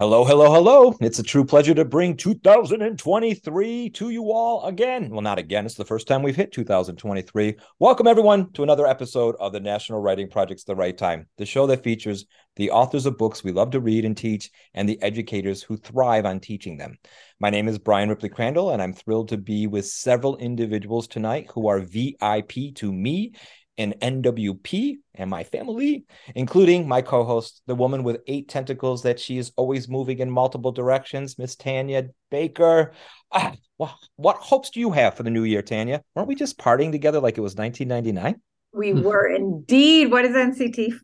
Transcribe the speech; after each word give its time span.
Hello, 0.00 0.24
hello, 0.24 0.52
hello. 0.52 0.92
It's 1.00 1.20
a 1.20 1.22
true 1.22 1.44
pleasure 1.44 1.72
to 1.72 1.84
bring 1.84 2.16
2023 2.16 3.90
to 3.90 4.10
you 4.10 4.32
all 4.32 4.64
again. 4.64 5.08
Well, 5.08 5.20
not 5.20 5.38
again. 5.38 5.64
It's 5.66 5.76
the 5.76 5.84
first 5.84 6.08
time 6.08 6.20
we've 6.20 6.34
hit 6.34 6.50
2023. 6.50 7.54
Welcome, 7.78 8.08
everyone, 8.08 8.50
to 8.54 8.64
another 8.64 8.88
episode 8.88 9.36
of 9.38 9.52
the 9.52 9.60
National 9.60 10.00
Writing 10.00 10.28
Project's 10.28 10.64
The 10.64 10.74
Right 10.74 10.98
Time, 10.98 11.28
the 11.38 11.46
show 11.46 11.68
that 11.68 11.84
features 11.84 12.26
the 12.56 12.72
authors 12.72 13.06
of 13.06 13.16
books 13.16 13.44
we 13.44 13.52
love 13.52 13.70
to 13.70 13.80
read 13.80 14.04
and 14.04 14.16
teach 14.16 14.50
and 14.74 14.88
the 14.88 15.00
educators 15.00 15.62
who 15.62 15.76
thrive 15.76 16.26
on 16.26 16.40
teaching 16.40 16.76
them. 16.76 16.98
My 17.38 17.50
name 17.50 17.68
is 17.68 17.78
Bryan 17.78 18.08
Ripley 18.08 18.30
Crandall, 18.30 18.70
and 18.70 18.82
I'm 18.82 18.94
thrilled 18.94 19.28
to 19.28 19.36
be 19.36 19.68
with 19.68 19.86
several 19.86 20.36
individuals 20.38 21.06
tonight 21.06 21.50
who 21.54 21.68
are 21.68 21.78
VIP 21.78 22.74
to 22.74 22.92
me 22.92 23.34
in 23.76 23.94
NWP 24.00 24.98
and 25.14 25.28
my 25.28 25.44
family, 25.44 26.04
including 26.34 26.86
my 26.86 27.02
co 27.02 27.24
host, 27.24 27.62
the 27.66 27.74
woman 27.74 28.04
with 28.04 28.22
eight 28.26 28.48
tentacles 28.48 29.02
that 29.02 29.18
she 29.18 29.38
is 29.38 29.52
always 29.56 29.88
moving 29.88 30.18
in 30.18 30.30
multiple 30.30 30.72
directions, 30.72 31.38
Miss 31.38 31.56
Tanya 31.56 32.08
Baker. 32.30 32.92
Ah, 33.32 33.54
well, 33.78 33.98
what 34.16 34.36
hopes 34.36 34.70
do 34.70 34.80
you 34.80 34.92
have 34.92 35.14
for 35.14 35.22
the 35.22 35.30
new 35.30 35.44
year, 35.44 35.62
Tanya? 35.62 36.02
Weren't 36.14 36.28
we 36.28 36.34
just 36.34 36.58
partying 36.58 36.92
together 36.92 37.20
like 37.20 37.36
it 37.36 37.42
was 37.42 37.56
1999? 37.56 38.40
We 38.72 38.92
were 38.92 39.28
indeed. 39.28 40.10
What 40.10 40.24
is 40.24 40.34
NCTE 40.34 41.00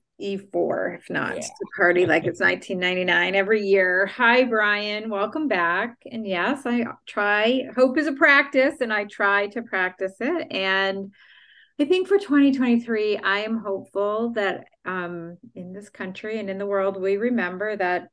for 0.52 0.98
if 1.00 1.08
not 1.08 1.36
yeah. 1.36 1.40
to 1.40 1.66
party 1.76 2.04
like 2.06 2.26
it's 2.26 2.40
1999 2.40 3.34
every 3.34 3.62
year. 3.62 4.06
Hi, 4.06 4.44
Bryan. 4.44 5.08
Welcome 5.08 5.48
back. 5.48 5.96
And 6.10 6.26
yes, 6.26 6.62
I 6.66 6.84
try. 7.06 7.64
Hope 7.74 7.98
is 7.98 8.06
a 8.06 8.12
practice, 8.12 8.80
and 8.80 8.92
I 8.92 9.04
try 9.04 9.46
to 9.48 9.62
practice 9.62 10.14
it. 10.20 10.52
And 10.52 11.12
I 11.80 11.86
think 11.86 12.08
for 12.08 12.18
2023, 12.18 13.16
I 13.16 13.38
am 13.38 13.56
hopeful 13.56 14.34
that 14.34 14.66
um, 14.84 15.38
in 15.54 15.72
this 15.72 15.88
country 15.88 16.38
and 16.38 16.50
in 16.50 16.58
the 16.58 16.66
world, 16.66 17.00
we 17.00 17.16
remember 17.16 17.74
that 17.74 18.08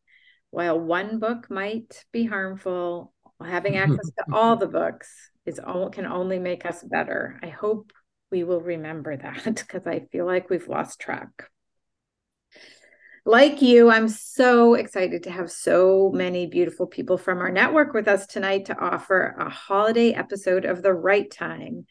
while 0.51 0.79
one 0.79 1.19
book 1.19 1.51
might 1.51 2.05
be 2.13 2.23
harmful, 2.23 3.13
having 3.43 3.75
access 3.77 4.09
to 4.17 4.25
all 4.31 4.55
the 4.55 4.67
books 4.67 5.09
is 5.45 5.59
all, 5.59 5.89
can 5.89 6.05
only 6.05 6.39
make 6.39 6.65
us 6.65 6.81
better. 6.81 7.41
I 7.43 7.47
hope 7.47 7.91
we 8.31 8.45
will 8.45 8.61
remember 8.61 9.17
that 9.17 9.43
because 9.43 9.85
I 9.85 10.07
feel 10.13 10.25
like 10.25 10.49
we've 10.49 10.69
lost 10.69 11.01
track. 11.01 11.49
Like 13.25 13.61
you, 13.61 13.91
I'm 13.91 14.07
so 14.07 14.75
excited 14.75 15.23
to 15.23 15.31
have 15.31 15.51
so 15.51 16.09
many 16.15 16.47
beautiful 16.47 16.87
people 16.87 17.17
from 17.17 17.39
our 17.39 17.51
network 17.51 17.93
with 17.93 18.07
us 18.07 18.27
tonight 18.27 18.67
to 18.67 18.79
offer 18.79 19.35
a 19.37 19.49
holiday 19.49 20.13
episode 20.13 20.63
of 20.63 20.81
The 20.81 20.93
Right 20.93 21.29
Time 21.29 21.85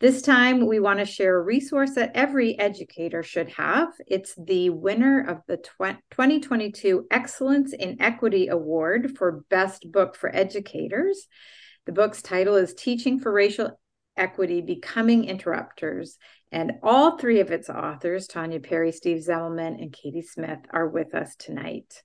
this 0.00 0.22
time, 0.22 0.66
we 0.66 0.80
want 0.80 0.98
to 0.98 1.06
share 1.06 1.36
a 1.36 1.42
resource 1.42 1.94
that 1.94 2.12
every 2.14 2.58
educator 2.58 3.22
should 3.22 3.48
have. 3.50 3.88
It's 4.06 4.34
the 4.36 4.70
winner 4.70 5.24
of 5.26 5.38
the 5.46 5.56
2022 5.56 7.06
Excellence 7.10 7.72
in 7.72 8.02
Equity 8.02 8.48
Award 8.48 9.16
for 9.16 9.44
Best 9.50 9.90
Book 9.90 10.16
for 10.16 10.34
Educators. 10.34 11.28
The 11.86 11.92
book's 11.92 12.22
title 12.22 12.56
is 12.56 12.74
Teaching 12.74 13.20
for 13.20 13.32
Racial 13.32 13.78
Equity 14.16 14.60
Becoming 14.62 15.24
Interrupters. 15.24 16.18
And 16.50 16.72
all 16.82 17.16
three 17.16 17.40
of 17.40 17.50
its 17.50 17.70
authors, 17.70 18.26
Tanya 18.26 18.60
Perry, 18.60 18.90
Steve 18.92 19.22
Zemelman, 19.24 19.80
and 19.80 19.92
Katie 19.92 20.22
Smith, 20.22 20.60
are 20.70 20.88
with 20.88 21.14
us 21.14 21.36
tonight. 21.36 22.02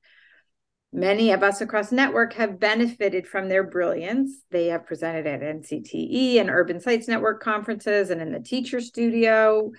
Many 0.92 1.32
of 1.32 1.44
us 1.44 1.62
across 1.62 1.92
network 1.92 2.34
have 2.34 2.60
benefited 2.60 3.28
from 3.28 3.48
their 3.48 3.64
brilliance. 3.64 4.44
They 4.50 4.68
have 4.68 4.88
presented 4.88 5.28
at 5.28 5.42
NCTE 5.42 6.40
and 6.40 6.50
Urban 6.50 6.80
Sites 6.80 7.08
Network 7.08 7.44
conferences 7.44 8.10
and 8.10 8.22
in 8.22 8.32
the 8.32 8.40
teacher 8.40 8.82
studio. 8.82 9.72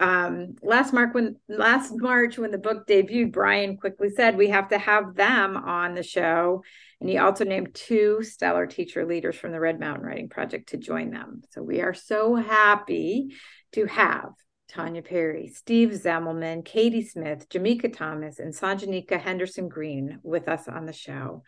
Um, 0.00 0.56
last 0.62 0.92
March 0.92 1.12
when 1.12 1.36
last 1.48 1.92
March 1.94 2.38
when 2.38 2.50
the 2.50 2.58
book 2.58 2.86
debuted, 2.88 3.32
Bryan 3.32 3.76
quickly 3.76 4.10
said 4.10 4.36
we 4.36 4.48
have 4.48 4.68
to 4.68 4.78
have 4.78 5.14
them 5.14 5.56
on 5.56 5.94
the 5.94 6.02
show. 6.02 6.62
And 7.00 7.08
he 7.08 7.18
also 7.18 7.44
named 7.44 7.74
two 7.74 8.22
stellar 8.22 8.66
teacher 8.66 9.06
leaders 9.06 9.36
from 9.36 9.52
the 9.52 9.60
Red 9.60 9.78
Mountain 9.78 10.04
Writing 10.06 10.28
Project 10.28 10.70
to 10.70 10.76
join 10.76 11.10
them. 11.10 11.42
So 11.50 11.62
we 11.62 11.80
are 11.82 11.94
so 11.94 12.34
happy 12.34 13.34
to 13.72 13.86
have 13.86 14.30
Tanya 14.68 15.02
Perry, 15.02 15.48
Steve 15.48 15.90
Zemelman, 15.90 16.64
Katie 16.64 17.02
Smith, 17.02 17.48
Jamika 17.48 17.92
Thomas, 17.92 18.38
and 18.38 18.52
Sanjanika 18.52 19.18
Henderson 19.18 19.68
Green 19.68 20.18
with 20.22 20.48
us 20.48 20.68
on 20.68 20.84
the 20.84 20.92
show. 20.92 21.42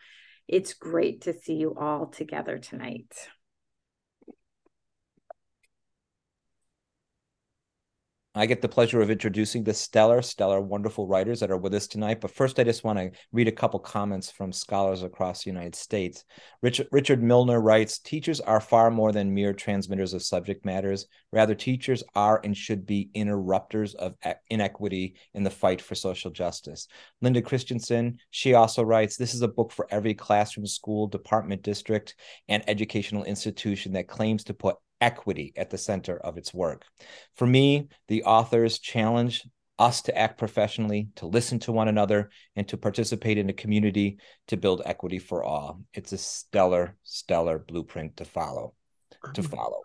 It's 0.47 0.73
great 0.73 1.21
to 1.21 1.33
see 1.33 1.53
you 1.53 1.75
all 1.79 2.07
together 2.07 2.57
tonight. 2.57 3.13
I 8.33 8.45
get 8.45 8.61
the 8.61 8.69
pleasure 8.69 9.01
of 9.01 9.11
introducing 9.11 9.65
the 9.65 9.73
stellar, 9.73 10.21
stellar, 10.21 10.61
wonderful 10.61 11.05
writers 11.05 11.41
that 11.41 11.51
are 11.51 11.57
with 11.57 11.73
us 11.73 11.85
tonight. 11.85 12.21
But 12.21 12.31
first, 12.31 12.57
I 12.59 12.63
just 12.63 12.85
want 12.85 12.97
to 12.97 13.11
read 13.33 13.49
a 13.49 13.51
couple 13.51 13.77
comments 13.77 14.31
from 14.31 14.53
scholars 14.53 15.03
across 15.03 15.43
the 15.43 15.49
United 15.49 15.75
States. 15.75 16.23
Richard, 16.61 16.87
Richard 16.93 17.21
Milner 17.21 17.59
writes 17.59 17.99
Teachers 17.99 18.39
are 18.39 18.61
far 18.61 18.89
more 18.89 19.11
than 19.11 19.33
mere 19.33 19.51
transmitters 19.51 20.13
of 20.13 20.23
subject 20.23 20.63
matters. 20.63 21.07
Rather, 21.33 21.53
teachers 21.53 22.03
are 22.15 22.39
and 22.45 22.55
should 22.55 22.85
be 22.85 23.09
interrupters 23.13 23.95
of 23.95 24.15
inequity 24.49 25.15
in 25.33 25.43
the 25.43 25.49
fight 25.49 25.81
for 25.81 25.95
social 25.95 26.31
justice. 26.31 26.87
Linda 27.21 27.41
Christensen, 27.41 28.17
she 28.29 28.53
also 28.53 28.81
writes 28.81 29.17
This 29.17 29.33
is 29.33 29.41
a 29.41 29.47
book 29.49 29.73
for 29.73 29.87
every 29.91 30.13
classroom, 30.13 30.67
school, 30.67 31.05
department, 31.05 31.63
district, 31.63 32.15
and 32.47 32.63
educational 32.69 33.25
institution 33.25 33.91
that 33.91 34.07
claims 34.07 34.45
to 34.45 34.53
put 34.53 34.77
equity 35.01 35.51
at 35.57 35.69
the 35.69 35.77
center 35.77 36.17
of 36.17 36.37
its 36.37 36.53
work. 36.53 36.85
For 37.35 37.45
me, 37.47 37.89
the 38.07 38.23
authors 38.23 38.79
challenge 38.79 39.43
us 39.79 40.03
to 40.03 40.17
act 40.17 40.37
professionally, 40.37 41.09
to 41.15 41.25
listen 41.25 41.57
to 41.59 41.71
one 41.71 41.87
another, 41.87 42.29
and 42.55 42.67
to 42.67 42.77
participate 42.77 43.39
in 43.39 43.49
a 43.49 43.53
community 43.53 44.19
to 44.47 44.55
build 44.55 44.83
equity 44.85 45.17
for 45.17 45.43
all. 45.43 45.81
It's 45.93 46.13
a 46.13 46.17
stellar, 46.17 46.95
stellar 47.03 47.57
blueprint 47.57 48.17
to 48.17 48.25
follow. 48.25 48.75
To 49.33 49.43
follow. 49.43 49.81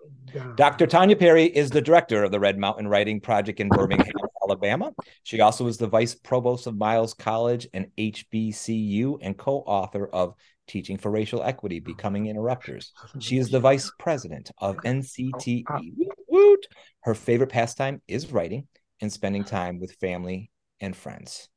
Dr. 0.54 0.86
Tanya 0.86 1.16
Perry 1.16 1.44
is 1.44 1.68
the 1.70 1.82
director 1.82 2.24
of 2.24 2.30
the 2.30 2.40
Red 2.40 2.58
Mountain 2.58 2.88
Writing 2.88 3.20
Project 3.20 3.60
in 3.60 3.68
Birmingham, 3.68 4.14
Alabama. 4.42 4.92
She 5.24 5.40
also 5.40 5.66
is 5.66 5.76
the 5.76 5.88
vice 5.88 6.14
provost 6.14 6.66
of 6.66 6.76
Miles 6.76 7.12
College 7.12 7.66
and 7.74 7.88
HBCU 7.98 9.18
and 9.20 9.36
co 9.36 9.58
author 9.58 10.06
of 10.06 10.34
Teaching 10.66 10.98
for 10.98 11.10
Racial 11.10 11.42
Equity, 11.42 11.80
Becoming 11.80 12.26
Interrupters. 12.26 12.92
She 13.18 13.38
is 13.38 13.50
the 13.50 13.60
vice 13.60 13.90
president 13.98 14.50
of 14.58 14.76
oh, 14.78 14.88
NCTE. 14.88 15.64
Uh, 15.68 15.80
woot, 16.28 16.66
Her 17.00 17.14
favorite 17.14 17.50
pastime 17.50 18.02
is 18.08 18.32
writing 18.32 18.66
and 19.00 19.12
spending 19.12 19.44
time 19.44 19.78
with 19.78 19.92
family 19.92 20.50
and 20.80 20.96
friends. 20.96 21.48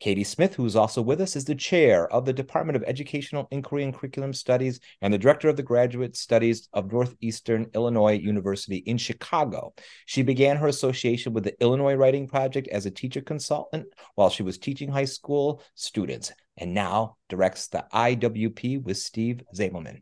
Katie 0.00 0.24
Smith, 0.24 0.54
who 0.54 0.64
is 0.64 0.76
also 0.76 1.02
with 1.02 1.20
us, 1.20 1.36
is 1.36 1.44
the 1.44 1.54
chair 1.54 2.10
of 2.10 2.24
the 2.24 2.32
Department 2.32 2.74
of 2.74 2.82
Educational 2.84 3.46
Inquiry 3.50 3.84
and 3.84 3.94
Curriculum 3.94 4.32
Studies 4.32 4.80
and 5.02 5.12
the 5.12 5.18
director 5.18 5.50
of 5.50 5.56
the 5.56 5.62
Graduate 5.62 6.16
Studies 6.16 6.70
of 6.72 6.90
Northeastern 6.90 7.66
Illinois 7.74 8.14
University 8.14 8.78
in 8.78 8.96
Chicago. 8.96 9.74
She 10.06 10.22
began 10.22 10.56
her 10.56 10.68
association 10.68 11.34
with 11.34 11.44
the 11.44 11.60
Illinois 11.60 11.96
Writing 11.96 12.26
Project 12.26 12.68
as 12.68 12.86
a 12.86 12.90
teacher 12.90 13.20
consultant 13.20 13.88
while 14.14 14.30
she 14.30 14.42
was 14.42 14.56
teaching 14.56 14.90
high 14.90 15.04
school 15.04 15.62
students 15.74 16.32
and 16.56 16.72
now 16.72 17.18
directs 17.28 17.68
the 17.68 17.84
IWP 17.92 18.82
with 18.82 18.96
Steve 18.96 19.42
Zemelman. 19.54 20.00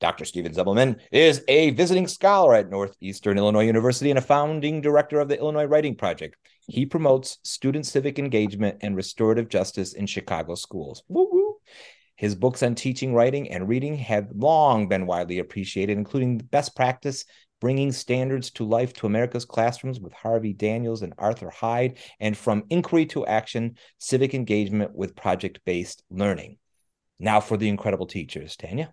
Dr. 0.00 0.24
Steven 0.24 0.52
Zemelman 0.52 0.98
is 1.12 1.44
a 1.46 1.70
visiting 1.70 2.08
scholar 2.08 2.56
at 2.56 2.68
Northeastern 2.68 3.38
Illinois 3.38 3.66
University 3.66 4.10
and 4.10 4.18
a 4.18 4.22
founding 4.22 4.80
director 4.80 5.20
of 5.20 5.28
the 5.28 5.38
Illinois 5.38 5.66
Writing 5.66 5.94
Project. 5.94 6.34
He 6.68 6.86
promotes 6.86 7.38
student 7.42 7.86
civic 7.86 8.18
engagement 8.18 8.78
and 8.80 8.96
restorative 8.96 9.48
justice 9.48 9.92
in 9.92 10.06
Chicago 10.06 10.54
schools. 10.54 11.02
Woo-woo. 11.08 11.56
His 12.16 12.34
books 12.34 12.62
on 12.62 12.74
teaching, 12.74 13.14
writing, 13.14 13.50
and 13.50 13.68
reading 13.68 13.96
have 13.96 14.30
long 14.34 14.88
been 14.88 15.06
widely 15.06 15.38
appreciated, 15.38 15.98
including 15.98 16.38
best 16.38 16.76
practice 16.76 17.24
bringing 17.60 17.92
standards 17.92 18.50
to 18.50 18.64
life 18.64 18.92
to 18.92 19.06
America's 19.06 19.44
classrooms 19.44 20.00
with 20.00 20.12
Harvey 20.12 20.52
Daniels 20.52 21.02
and 21.02 21.14
Arthur 21.16 21.48
Hyde, 21.48 21.98
and 22.18 22.36
from 22.36 22.64
inquiry 22.70 23.06
to 23.06 23.24
action, 23.24 23.76
civic 23.98 24.34
engagement 24.34 24.92
with 24.96 25.14
project 25.14 25.60
based 25.64 26.02
learning. 26.10 26.58
Now 27.20 27.38
for 27.38 27.56
the 27.56 27.68
incredible 27.68 28.06
teachers, 28.06 28.56
Tanya. 28.56 28.92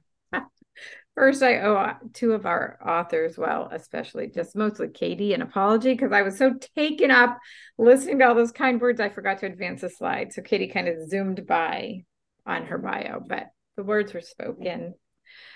First, 1.20 1.44
I 1.44 1.60
owe 1.60 1.96
two 2.14 2.32
of 2.32 2.46
our 2.46 2.80
authors, 2.84 3.38
well, 3.38 3.70
especially 3.74 4.28
just 4.28 4.56
mostly 4.56 4.88
Katie, 4.88 5.34
an 5.34 5.42
apology 5.42 5.94
because 5.94 6.14
I 6.14 6.22
was 6.22 6.38
so 6.38 6.54
taken 6.78 7.12
up 7.12 7.38
listening 7.78 8.20
to 8.20 8.28
all 8.30 8.36
those 8.36 8.54
kind 8.54 8.80
words, 8.80 9.02
I 9.02 9.10
forgot 9.10 9.40
to 9.40 9.46
advance 9.46 9.82
the 9.82 9.90
slide. 9.90 10.32
So 10.32 10.42
Katie 10.42 10.70
kind 10.70 10.88
of 10.88 11.10
zoomed 11.10 11.46
by 11.46 12.06
on 12.46 12.68
her 12.68 12.78
bio, 12.78 13.20
but 13.20 13.48
the 13.76 13.84
words 13.84 14.14
were 14.14 14.22
spoken 14.22 14.94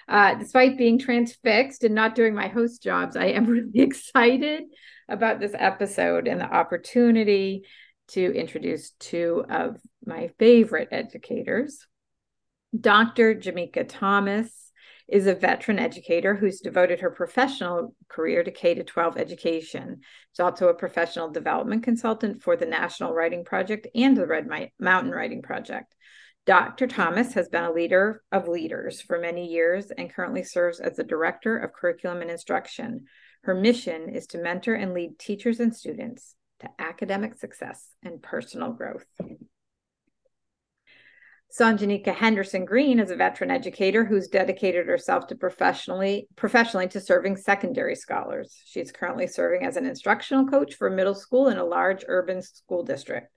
uh, 0.07 0.36
despite 0.36 0.77
being 0.77 1.00
transfixed 1.00 1.83
and 1.83 1.95
not 1.95 2.15
doing 2.15 2.36
my 2.36 2.48
host 2.48 2.83
jobs, 2.83 3.15
I 3.15 3.27
am 3.27 3.45
really 3.48 3.80
excited 3.80 4.63
about 5.10 5.39
this 5.39 5.54
episode 5.57 6.27
and 6.27 6.39
the 6.39 6.54
opportunity 6.54 7.63
to 8.10 8.33
introduce 8.33 8.92
two 9.00 9.45
of 9.50 9.77
my 10.06 10.30
favorite 10.39 10.89
educators. 10.92 11.88
Dr. 12.77 13.36
Jamika 13.36 13.88
Thomas 13.88 14.62
is 15.13 15.27
a 15.27 15.36
veteran 15.36 15.77
educator 15.77 16.33
who's 16.33 16.60
devoted 16.60 17.00
her 17.00 17.12
professional 17.12 17.94
career 18.10 18.44
to 18.44 18.50
K 18.50 18.74
12 18.74 19.15
education. 19.15 20.00
She's 20.31 20.39
also 20.39 20.69
a 20.69 20.74
professional 20.74 21.30
development 21.30 21.83
consultant 21.83 22.42
for 22.42 22.57
the 22.57 22.65
National 22.65 23.13
Writing 23.13 23.45
Project 23.45 23.86
and 23.94 24.18
the 24.18 24.25
Red 24.25 24.50
Mountain 24.80 25.12
Writing 25.12 25.44
Project. 25.44 25.94
Dr. 26.48 26.88
Thomas 26.88 27.33
has 27.33 27.48
been 27.48 27.63
a 27.63 27.71
leader 27.71 28.24
of 28.31 28.48
leaders 28.48 29.01
for 29.01 29.19
many 29.19 29.51
years 29.51 29.92
and 29.92 30.12
currently 30.12 30.42
serves 30.42 30.80
as 30.80 30.95
the 30.95 31.04
Director 31.04 31.60
of 31.60 31.74
Curriculum 31.74 32.24
and 32.24 32.31
Instruction. 32.31 33.06
Her 33.44 33.54
mission 33.54 34.10
is 34.10 34.25
to 34.27 34.39
mentor 34.39 34.74
and 34.74 34.95
lead 34.95 35.19
teachers 35.19 35.60
and 35.60 35.75
students 35.75 36.33
to 36.62 36.69
academic 36.80 37.36
success 37.36 37.88
and 38.01 38.19
personal 38.19 38.71
growth. 38.71 39.06
Sanjanika 41.53 42.15
Henderson 42.15 42.65
Green 42.65 43.00
is 43.00 43.11
a 43.11 43.15
veteran 43.15 43.51
educator 43.51 44.03
who's 44.03 44.27
dedicated 44.27 44.88
herself 44.88 45.27
to 45.27 45.35
professionally 45.35 46.27
professionally 46.35 46.88
to 46.88 47.00
serving 47.00 47.38
secondary 47.38 47.95
scholars. 47.95 48.59
She's 48.65 48.91
currently 48.91 49.27
serving 49.27 49.63
as 49.63 49.77
an 49.77 49.85
instructional 49.85 50.47
coach 50.47 50.73
for 50.73 50.89
middle 50.89 51.13
school 51.13 51.50
in 51.50 51.59
a 51.59 51.63
large 51.63 52.03
urban 52.07 52.41
school 52.41 52.81
district. 52.81 53.27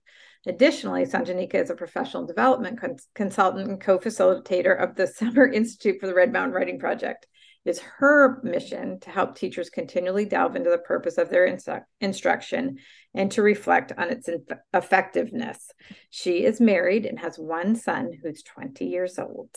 Additionally, 0.46 1.04
Sanjanika 1.04 1.56
is 1.56 1.68
a 1.68 1.74
professional 1.74 2.24
development 2.24 2.80
cons- 2.80 3.06
consultant 3.14 3.68
and 3.68 3.80
co-facilitator 3.80 4.82
of 4.82 4.96
the 4.96 5.06
Summer 5.06 5.46
Institute 5.46 6.00
for 6.00 6.06
the 6.06 6.14
Red 6.14 6.32
Mountain 6.32 6.54
Writing 6.54 6.78
Project. 6.78 7.26
It 7.66 7.70
is 7.70 7.80
her 7.80 8.40
mission 8.44 9.00
to 9.00 9.10
help 9.10 9.34
teachers 9.34 9.70
continually 9.70 10.24
delve 10.24 10.54
into 10.54 10.70
the 10.70 10.78
purpose 10.78 11.18
of 11.18 11.30
their 11.30 11.48
instru- 11.48 11.82
instruction 12.00 12.78
and 13.12 13.28
to 13.32 13.42
reflect 13.42 13.90
on 13.98 14.08
its 14.08 14.28
inf- 14.28 14.60
effectiveness. 14.72 15.72
She 16.08 16.44
is 16.44 16.60
married 16.60 17.06
and 17.06 17.18
has 17.18 17.40
one 17.40 17.74
son 17.74 18.12
who's 18.22 18.44
20 18.44 18.84
years 18.84 19.18
old. 19.18 19.50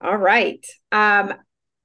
All 0.00 0.16
right. 0.16 0.64
Um, 0.92 1.34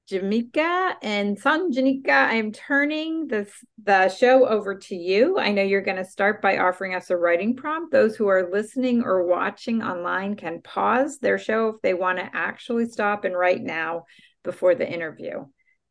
Jamika 0.10 0.96
and 1.04 1.40
Sanjanika, 1.40 2.10
I'm 2.10 2.52
turning 2.52 3.28
the, 3.28 3.48
the 3.84 4.10
show 4.10 4.48
over 4.48 4.76
to 4.76 4.96
you. 4.96 5.38
I 5.38 5.52
know 5.52 5.62
you're 5.62 5.82
going 5.82 5.98
to 5.98 6.06
start 6.06 6.42
by 6.42 6.58
offering 6.58 6.96
us 6.96 7.12
a 7.12 7.18
writing 7.18 7.56
prompt. 7.56 7.92
Those 7.92 8.16
who 8.16 8.28
are 8.28 8.50
listening 8.52 9.04
or 9.04 9.28
watching 9.28 9.84
online 9.84 10.36
can 10.36 10.64
pause 10.64 11.20
their 11.20 11.38
show 11.38 11.68
if 11.68 11.76
they 11.84 11.94
want 11.94 12.18
to 12.18 12.30
actually 12.34 12.88
stop 12.88 13.24
and 13.24 13.38
write 13.38 13.62
now 13.62 14.06
before 14.44 14.74
the 14.74 14.92
interview. 14.92 15.46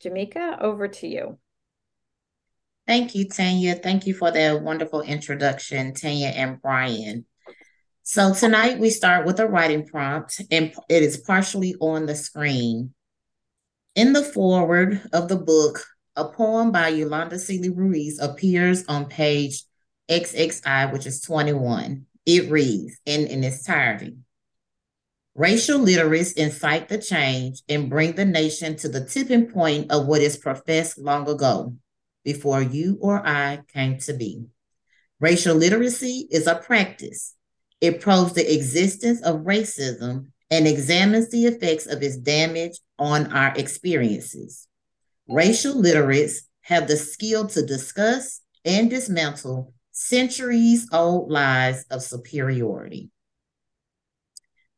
Jamika, 0.05 0.61
over 0.61 0.89
to 0.89 1.07
you. 1.07 1.39
Thank 2.89 3.15
you, 3.15 3.29
Tanya. 3.29 3.77
Thank 3.77 4.07
you 4.09 4.15
for 4.15 4.33
that 4.33 4.63
wonderful 4.63 5.03
introduction, 5.03 5.95
Tanya 5.95 6.29
and 6.29 6.61
Bryan. 6.61 7.25
So 8.03 8.35
tonight 8.35 8.81
we 8.81 8.91
start 8.91 9.27
with 9.27 9.39
a 9.39 9.47
writing 9.47 9.87
prompt, 9.87 10.41
and 10.51 10.75
it 10.89 11.03
is 11.03 11.19
partially 11.19 11.77
on 11.79 12.07
the 12.07 12.17
screen. 12.17 12.95
In 13.99 14.13
the 14.13 14.23
foreword 14.23 15.03
of 15.13 15.27
the 15.27 15.35
book, 15.35 15.85
a 16.15 16.25
poem 16.25 16.71
by 16.71 16.87
Yolanda 16.87 17.35
Sealey 17.35 17.77
Ruiz 17.77 18.21
appears 18.21 18.85
on 18.87 19.07
page 19.07 19.65
XXI, 20.09 20.93
which 20.93 21.05
is 21.05 21.21
21. 21.21 22.07
It 22.25 22.49
reads 22.49 22.97
in, 23.05 23.27
in 23.27 23.43
its 23.43 23.67
entirety. 23.67 24.19
Racial 25.35 25.81
literates 25.81 26.31
incite 26.31 26.89
the 26.89 26.99
change 26.99 27.63
and 27.69 27.91
bring 27.91 28.13
the 28.13 28.25
nation 28.25 28.77
to 28.77 28.89
the 28.89 29.05
tipping 29.05 29.49
point 29.49 29.91
of 29.91 30.07
what 30.07 30.23
is 30.23 30.37
professed 30.37 30.97
long 30.97 31.29
ago, 31.29 31.75
before 32.23 32.63
you 32.63 32.99
or 33.01 33.27
I 33.27 33.63
came 33.75 33.99
to 33.99 34.13
be. 34.13 34.45
Racial 35.19 35.57
literacy 35.57 36.29
is 36.31 36.47
a 36.47 36.55
practice. 36.55 37.35
It 37.81 38.01
probes 38.01 38.35
the 38.35 38.55
existence 38.55 39.21
of 39.23 39.41
racism 39.41 40.29
and 40.53 40.69
examines 40.69 41.31
the 41.31 41.47
effects 41.47 41.87
of 41.87 42.01
its 42.01 42.17
damage 42.17 42.79
on 42.99 43.33
our 43.33 43.55
experiences. 43.57 44.67
Racial 45.29 45.79
literates 45.79 46.43
have 46.63 46.89
the 46.89 46.97
skill 46.97 47.47
to 47.49 47.65
discuss 47.65 48.41
and 48.65 48.91
dismantle 48.91 49.73
centuries 49.93 50.89
old 50.93 51.31
lies 51.31 51.85
of 51.91 52.03
superiority. 52.03 53.11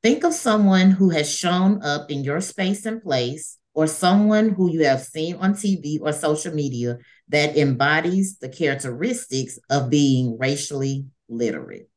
Think 0.02 0.24
of 0.24 0.32
someone 0.32 0.92
who 0.92 1.10
has 1.10 1.30
shown 1.30 1.82
up 1.82 2.10
in 2.10 2.24
your 2.24 2.40
space 2.40 2.86
and 2.86 3.02
place, 3.02 3.58
or 3.74 3.86
someone 3.86 4.50
who 4.50 4.70
you 4.70 4.84
have 4.84 5.02
seen 5.02 5.36
on 5.36 5.54
TV 5.54 6.00
or 6.00 6.12
social 6.12 6.54
media 6.54 6.98
that 7.28 7.56
embodies 7.56 8.38
the 8.38 8.48
characteristics 8.48 9.58
of 9.68 9.90
being 9.90 10.38
racially 10.38 11.06
literate. 11.28 11.88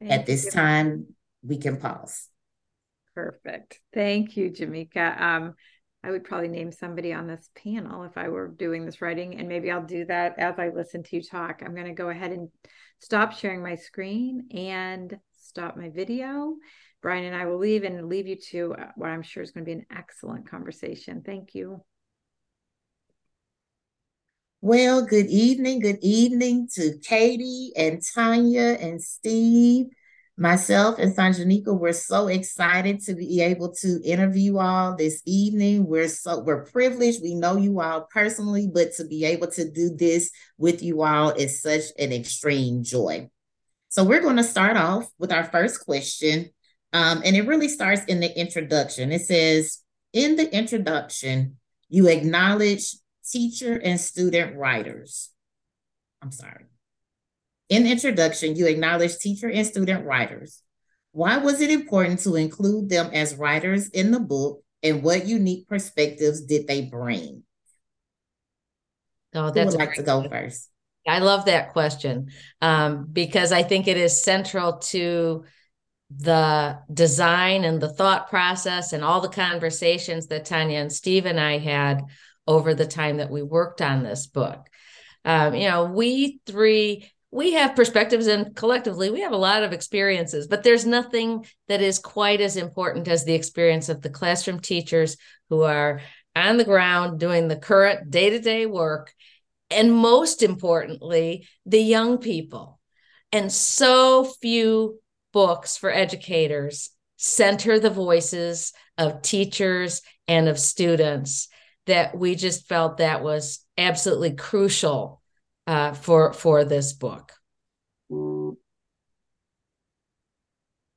Thank 0.00 0.12
At 0.12 0.26
this 0.26 0.46
you. 0.46 0.50
time, 0.50 1.06
we 1.42 1.58
can 1.58 1.76
pause. 1.76 2.28
Perfect. 3.18 3.80
Thank 3.92 4.36
you, 4.36 4.48
Jamika. 4.48 5.20
Um, 5.20 5.54
I 6.04 6.10
would 6.12 6.22
probably 6.22 6.46
name 6.46 6.70
somebody 6.70 7.12
on 7.12 7.26
this 7.26 7.50
panel 7.56 8.04
if 8.04 8.16
I 8.16 8.28
were 8.28 8.46
doing 8.46 8.86
this 8.86 9.02
writing, 9.02 9.40
and 9.40 9.48
maybe 9.48 9.72
I'll 9.72 9.84
do 9.84 10.04
that 10.04 10.38
as 10.38 10.56
I 10.56 10.68
listen 10.68 11.02
to 11.02 11.16
you 11.16 11.22
talk. 11.24 11.60
I'm 11.60 11.74
going 11.74 11.88
to 11.88 11.94
go 11.94 12.10
ahead 12.10 12.30
and 12.30 12.48
stop 13.00 13.32
sharing 13.32 13.60
my 13.60 13.74
screen 13.74 14.46
and 14.54 15.18
stop 15.36 15.76
my 15.76 15.88
video. 15.88 16.54
Bryan 17.02 17.24
and 17.24 17.34
I 17.34 17.46
will 17.46 17.58
leave 17.58 17.82
and 17.82 18.08
leave 18.08 18.28
you 18.28 18.36
to 18.52 18.76
uh, 18.78 18.86
what 18.94 19.10
I'm 19.10 19.22
sure 19.22 19.42
is 19.42 19.50
going 19.50 19.64
to 19.64 19.68
be 19.68 19.80
an 19.80 19.86
excellent 19.92 20.48
conversation. 20.48 21.22
Thank 21.26 21.56
you. 21.56 21.82
Well, 24.60 25.04
good 25.04 25.26
evening. 25.26 25.80
Good 25.80 25.98
evening 26.02 26.68
to 26.74 27.00
Katie 27.02 27.72
and 27.76 28.00
Tanya 28.14 28.76
and 28.80 29.02
Steve 29.02 29.86
myself 30.38 30.98
and 30.98 31.14
Sanjanika, 31.14 31.76
we're 31.76 31.92
so 31.92 32.28
excited 32.28 33.00
to 33.00 33.14
be 33.14 33.40
able 33.40 33.72
to 33.74 34.00
interview 34.04 34.52
you 34.52 34.58
all 34.60 34.96
this 34.96 35.20
evening. 35.26 35.86
We're 35.86 36.08
so 36.08 36.40
we're 36.40 36.64
privileged. 36.64 37.20
We 37.22 37.34
know 37.34 37.56
you 37.56 37.80
all 37.80 38.02
personally, 38.12 38.70
but 38.72 38.94
to 38.94 39.04
be 39.04 39.24
able 39.24 39.48
to 39.48 39.70
do 39.70 39.90
this 39.94 40.30
with 40.56 40.82
you 40.82 41.02
all 41.02 41.30
is 41.30 41.60
such 41.60 41.84
an 41.98 42.12
extreme 42.12 42.84
joy. 42.84 43.28
So 43.88 44.04
we're 44.04 44.20
going 44.22 44.36
to 44.36 44.44
start 44.44 44.76
off 44.76 45.10
with 45.18 45.32
our 45.32 45.44
first 45.44 45.84
question. 45.84 46.50
Um, 46.92 47.22
and 47.24 47.36
it 47.36 47.46
really 47.46 47.68
starts 47.68 48.04
in 48.04 48.20
the 48.20 48.38
introduction. 48.38 49.12
It 49.12 49.22
says, 49.22 49.82
in 50.12 50.36
the 50.36 50.54
introduction, 50.54 51.56
you 51.88 52.08
acknowledge 52.08 52.94
teacher 53.30 53.74
and 53.74 54.00
student 54.00 54.56
writers. 54.56 55.30
I'm 56.22 56.32
sorry. 56.32 56.66
In 57.68 57.86
introduction, 57.86 58.56
you 58.56 58.66
acknowledge 58.66 59.18
teacher 59.18 59.50
and 59.50 59.66
student 59.66 60.06
writers. 60.06 60.62
Why 61.12 61.38
was 61.38 61.60
it 61.60 61.70
important 61.70 62.20
to 62.20 62.36
include 62.36 62.88
them 62.88 63.10
as 63.12 63.34
writers 63.34 63.88
in 63.88 64.10
the 64.10 64.20
book, 64.20 64.62
and 64.82 65.02
what 65.02 65.26
unique 65.26 65.68
perspectives 65.68 66.42
did 66.42 66.66
they 66.66 66.82
bring? 66.82 67.42
Oh, 69.34 69.50
that's 69.50 69.74
Who 69.74 69.78
would 69.78 69.86
like 69.86 69.96
to 69.96 70.02
go 70.02 70.28
first. 70.28 70.70
I 71.06 71.20
love 71.20 71.46
that 71.46 71.72
question 71.72 72.30
um, 72.60 73.06
because 73.10 73.52
I 73.52 73.62
think 73.62 73.88
it 73.88 73.96
is 73.96 74.22
central 74.22 74.78
to 74.78 75.44
the 76.10 76.78
design 76.92 77.64
and 77.64 77.80
the 77.80 77.92
thought 77.92 78.28
process 78.28 78.92
and 78.92 79.04
all 79.04 79.20
the 79.20 79.28
conversations 79.28 80.28
that 80.28 80.44
Tanya 80.44 80.78
and 80.78 80.92
Steve 80.92 81.26
and 81.26 81.38
I 81.38 81.58
had 81.58 82.02
over 82.46 82.74
the 82.74 82.86
time 82.86 83.18
that 83.18 83.30
we 83.30 83.42
worked 83.42 83.82
on 83.82 84.02
this 84.02 84.26
book. 84.26 84.66
Um, 85.24 85.54
you 85.54 85.68
know, 85.68 85.84
we 85.84 86.40
three 86.46 87.10
we 87.30 87.52
have 87.52 87.76
perspectives 87.76 88.26
and 88.26 88.56
collectively 88.56 89.10
we 89.10 89.20
have 89.20 89.32
a 89.32 89.36
lot 89.36 89.62
of 89.62 89.72
experiences, 89.72 90.46
but 90.46 90.62
there's 90.62 90.86
nothing 90.86 91.44
that 91.68 91.82
is 91.82 91.98
quite 91.98 92.40
as 92.40 92.56
important 92.56 93.06
as 93.08 93.24
the 93.24 93.34
experience 93.34 93.88
of 93.88 94.00
the 94.00 94.10
classroom 94.10 94.60
teachers 94.60 95.16
who 95.50 95.62
are 95.62 96.00
on 96.34 96.56
the 96.56 96.64
ground 96.64 97.20
doing 97.20 97.48
the 97.48 97.56
current 97.56 98.10
day 98.10 98.30
to 98.30 98.38
day 98.38 98.64
work. 98.64 99.12
And 99.70 99.92
most 99.92 100.42
importantly, 100.42 101.46
the 101.66 101.80
young 101.80 102.18
people. 102.18 102.80
And 103.32 103.52
so 103.52 104.24
few 104.24 105.00
books 105.32 105.76
for 105.76 105.92
educators 105.92 106.90
center 107.18 107.78
the 107.78 107.90
voices 107.90 108.72
of 108.96 109.20
teachers 109.20 110.00
and 110.26 110.48
of 110.48 110.58
students 110.58 111.48
that 111.86 112.16
we 112.16 112.34
just 112.34 112.66
felt 112.68 112.98
that 112.98 113.22
was 113.22 113.64
absolutely 113.76 114.34
crucial 114.34 115.17
uh, 115.68 115.92
for 115.92 116.32
for 116.32 116.64
this 116.64 116.94
book. 116.94 117.30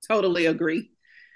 Totally 0.08 0.46
agree. 0.46 0.92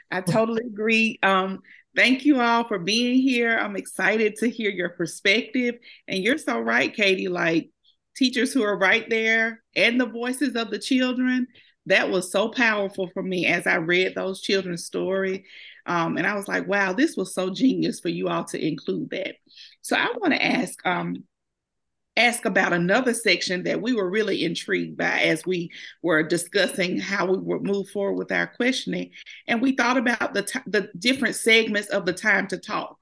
I 0.10 0.22
totally 0.22 0.63
agree. 0.65 1.20
Um, 1.22 1.60
thank 1.96 2.25
you 2.25 2.39
all 2.39 2.65
for 2.65 2.80
being 2.80 3.22
here. 3.22 3.58
I'm 3.58 3.75
excited 3.75 4.38
to 4.38 4.50
hear 4.50 4.72
your 4.72 4.89
perspective. 4.89 5.75
And 6.08 6.24
you're 6.24 6.38
so 6.38 6.60
right, 6.60 6.96
Katie. 6.96 7.27
Like 7.27 7.70
teachers 8.15 8.54
who 8.54 8.63
are 8.63 8.77
right 8.77 9.08
there 9.10 9.62
and 9.75 10.00
the 10.00 10.06
voices 10.06 10.56
of 10.56 10.72
the 10.72 10.80
children, 10.80 11.48
that 11.88 12.10
was 12.10 12.32
so 12.32 12.50
powerful 12.50 13.10
for 13.13 13.22
me 13.22 13.48
as 13.48 13.68
I 13.68 13.75
read 13.75 14.15
those 14.15 14.42
children's 14.42 14.86
story. 14.86 15.46
Um, 15.86 16.18
and 16.18 16.25
I 16.25 16.36
was 16.36 16.48
like, 16.48 16.68
wow, 16.68 16.94
this 16.94 17.18
was 17.18 17.34
so 17.34 17.54
genius 17.54 18.00
for 18.00 18.10
you 18.10 18.30
all 18.30 18.46
to 18.46 18.65
include 18.65 19.10
that. 19.12 19.36
So 19.82 19.96
I 19.98 20.08
want 20.18 20.34
to 20.34 20.44
ask 20.44 20.74
um, 20.86 21.25
ask 22.17 22.45
about 22.45 22.74
another 22.74 23.13
section 23.13 23.63
that 23.63 23.81
we 23.81 23.93
were 23.93 24.10
really 24.10 24.43
intrigued 24.45 24.98
by 24.98 25.19
as 25.22 25.45
we 25.45 25.72
were 26.01 26.24
discussing 26.24 26.98
how 26.98 27.25
we 27.25 27.38
would 27.38 27.63
move 27.63 27.89
forward 27.89 28.17
with 28.17 28.31
our 28.31 28.48
questioning. 28.48 29.12
And 29.48 29.62
we 29.62 29.75
thought 29.75 29.98
about 29.98 30.34
the, 30.34 30.43
t- 30.43 30.60
the 30.65 30.89
different 30.98 31.36
segments 31.36 31.89
of 31.89 32.05
the 32.05 32.13
time 32.13 32.48
to 32.48 32.57
talk. 32.57 32.98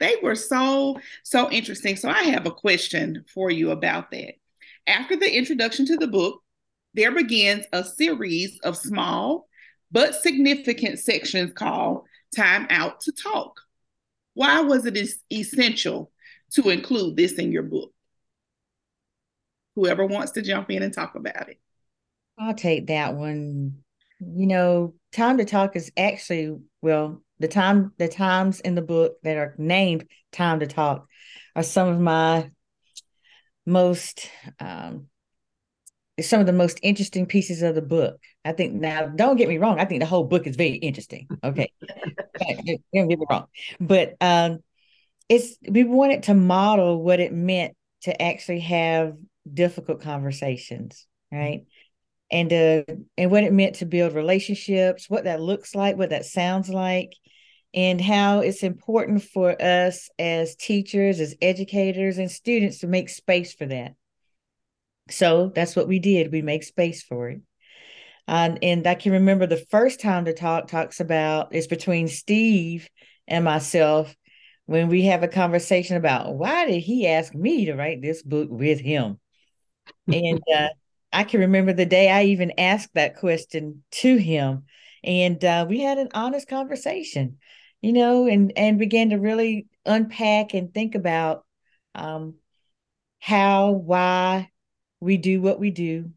They 0.00 0.16
were 0.22 0.34
so, 0.34 0.98
so 1.24 1.50
interesting. 1.50 1.96
So 1.96 2.08
I 2.08 2.24
have 2.24 2.46
a 2.46 2.50
question 2.50 3.24
for 3.32 3.50
you 3.50 3.70
about 3.70 4.10
that. 4.10 4.34
After 4.86 5.16
the 5.16 5.34
introduction 5.34 5.86
to 5.86 5.96
the 5.96 6.06
book, 6.06 6.42
there 6.94 7.14
begins 7.14 7.66
a 7.72 7.84
series 7.84 8.58
of 8.60 8.76
small 8.76 9.48
but 9.90 10.14
significant 10.14 10.98
sections 10.98 11.52
called 11.52 12.04
Time 12.34 12.66
Out 12.70 13.00
to 13.02 13.12
Talk. 13.12 13.60
Why 14.34 14.60
was 14.60 14.84
it 14.86 14.98
essential 15.30 16.10
to 16.52 16.70
include 16.70 17.16
this 17.16 17.34
in 17.34 17.52
your 17.52 17.62
book? 17.62 17.92
Whoever 19.76 20.04
wants 20.06 20.32
to 20.32 20.42
jump 20.42 20.70
in 20.70 20.82
and 20.82 20.92
talk 20.92 21.14
about 21.14 21.48
it. 21.48 21.60
I'll 22.38 22.54
take 22.54 22.88
that 22.88 23.14
one. 23.14 23.78
You 24.20 24.46
know, 24.46 24.94
time 25.12 25.38
to 25.38 25.44
talk 25.44 25.76
is 25.76 25.92
actually 25.96 26.56
well, 26.82 27.22
the 27.38 27.48
time 27.48 27.92
the 27.98 28.08
times 28.08 28.60
in 28.60 28.74
the 28.74 28.82
book 28.82 29.16
that 29.22 29.36
are 29.36 29.54
named 29.58 30.06
time 30.32 30.60
to 30.60 30.66
talk 30.66 31.06
are 31.54 31.62
some 31.62 31.88
of 31.88 32.00
my 32.00 32.50
most 33.66 34.30
um 34.58 35.08
some 36.20 36.40
of 36.40 36.46
the 36.46 36.52
most 36.52 36.80
interesting 36.82 37.26
pieces 37.26 37.62
of 37.62 37.74
the 37.74 37.82
book. 37.82 38.18
I 38.44 38.52
think 38.52 38.74
now, 38.74 39.06
don't 39.06 39.36
get 39.36 39.48
me 39.48 39.58
wrong. 39.58 39.78
I 39.78 39.84
think 39.84 40.00
the 40.00 40.06
whole 40.06 40.24
book 40.24 40.46
is 40.46 40.56
very 40.56 40.76
interesting. 40.76 41.28
Okay, 41.44 41.70
don't 42.38 42.64
get 42.64 42.80
me 42.92 43.16
wrong, 43.28 43.46
but 43.80 44.14
um, 44.20 44.60
it's 45.28 45.56
we 45.68 45.84
wanted 45.84 46.24
to 46.24 46.34
model 46.34 47.02
what 47.02 47.20
it 47.20 47.32
meant 47.32 47.76
to 48.02 48.22
actually 48.22 48.60
have 48.60 49.16
difficult 49.52 50.00
conversations, 50.00 51.06
right? 51.30 51.66
And 52.30 52.52
uh, 52.52 52.82
and 53.16 53.30
what 53.30 53.44
it 53.44 53.52
meant 53.52 53.76
to 53.76 53.86
build 53.86 54.14
relationships, 54.14 55.08
what 55.08 55.24
that 55.24 55.40
looks 55.40 55.74
like, 55.74 55.96
what 55.96 56.10
that 56.10 56.24
sounds 56.24 56.68
like, 56.68 57.12
and 57.72 58.00
how 58.00 58.40
it's 58.40 58.62
important 58.62 59.22
for 59.22 59.60
us 59.62 60.08
as 60.18 60.56
teachers, 60.56 61.20
as 61.20 61.36
educators, 61.40 62.18
and 62.18 62.30
students 62.30 62.78
to 62.78 62.86
make 62.86 63.08
space 63.08 63.54
for 63.54 63.66
that. 63.66 63.94
So 65.08 65.52
that's 65.54 65.76
what 65.76 65.86
we 65.86 65.98
did. 65.98 66.32
We 66.32 66.42
make 66.42 66.64
space 66.64 67.02
for 67.02 67.28
it. 67.28 67.40
Um, 68.28 68.58
and 68.60 68.86
I 68.86 68.96
can 68.96 69.12
remember 69.12 69.46
the 69.46 69.64
first 69.70 70.00
time 70.00 70.24
the 70.24 70.32
talk 70.32 70.66
talks 70.66 70.98
about 70.98 71.54
is 71.54 71.68
between 71.68 72.08
Steve 72.08 72.88
and 73.28 73.44
myself 73.44 74.14
when 74.66 74.88
we 74.88 75.02
have 75.02 75.22
a 75.22 75.28
conversation 75.28 75.96
about 75.96 76.34
why 76.34 76.66
did 76.66 76.80
he 76.80 77.06
ask 77.06 77.34
me 77.34 77.66
to 77.66 77.74
write 77.74 78.02
this 78.02 78.22
book 78.22 78.48
with 78.50 78.80
him? 78.80 79.18
And 80.12 80.42
uh, 80.54 80.68
I 81.12 81.24
can 81.24 81.40
remember 81.40 81.72
the 81.72 81.86
day 81.86 82.10
I 82.10 82.24
even 82.24 82.52
asked 82.58 82.94
that 82.94 83.16
question 83.16 83.82
to 83.92 84.16
him, 84.16 84.64
and 85.02 85.42
uh, 85.44 85.66
we 85.68 85.80
had 85.80 85.98
an 85.98 86.08
honest 86.14 86.48
conversation, 86.48 87.38
you 87.80 87.92
know, 87.92 88.26
and 88.26 88.52
and 88.56 88.78
began 88.78 89.10
to 89.10 89.16
really 89.16 89.66
unpack 89.84 90.54
and 90.54 90.72
think 90.72 90.94
about 90.94 91.44
um, 91.94 92.34
how, 93.20 93.70
why, 93.70 94.50
we 95.00 95.16
do 95.16 95.40
what 95.40 95.58
we 95.58 95.70
do, 95.70 96.10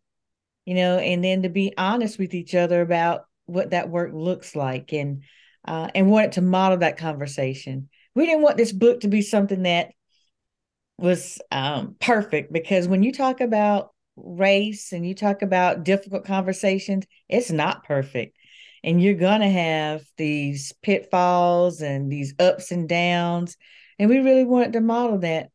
you 0.66 0.76
know, 0.76 0.98
and 0.98 1.24
then 1.24 1.44
to 1.44 1.50
be 1.50 1.74
honest 1.78 2.20
with 2.20 2.34
each 2.34 2.56
other 2.56 2.82
about 2.82 3.26
what 3.46 3.72
that 3.72 3.90
work 3.90 4.12
looks 4.14 4.56
like 4.56 4.94
and 4.94 5.24
uh, 5.66 5.90
and 5.94 6.10
wanted 6.10 6.34
to 6.34 6.42
model 6.42 6.78
that 6.78 6.98
conversation. 6.98 7.90
We 8.16 8.26
didn't 8.26 8.44
want 8.44 8.58
this 8.58 8.72
book 8.72 9.02
to 9.02 9.08
be 9.08 9.22
something 9.22 9.64
that 9.64 9.92
was 11.00 11.40
um, 11.52 11.96
perfect 12.00 12.52
because 12.52 12.88
when 12.88 13.04
you 13.04 13.12
talk 13.12 13.42
about 13.42 13.92
race 14.16 14.92
and 14.92 15.06
you 15.06 15.16
talk 15.16 15.42
about 15.42 15.84
difficult 15.84 16.26
conversations, 16.26 17.06
it's 17.28 17.52
not 17.52 17.86
perfect. 17.86 18.38
And 18.84 19.02
you're 19.02 19.16
going 19.16 19.42
to 19.42 19.50
have 19.50 20.04
these 20.18 20.74
pitfalls 20.82 21.82
and 21.82 22.12
these 22.12 22.34
ups 22.40 22.72
and 22.72 22.88
downs. 22.88 23.58
And 23.98 24.10
we 24.10 24.20
really 24.20 24.46
wanted 24.46 24.74
to 24.74 24.82
model 24.82 25.20
that 25.20 25.50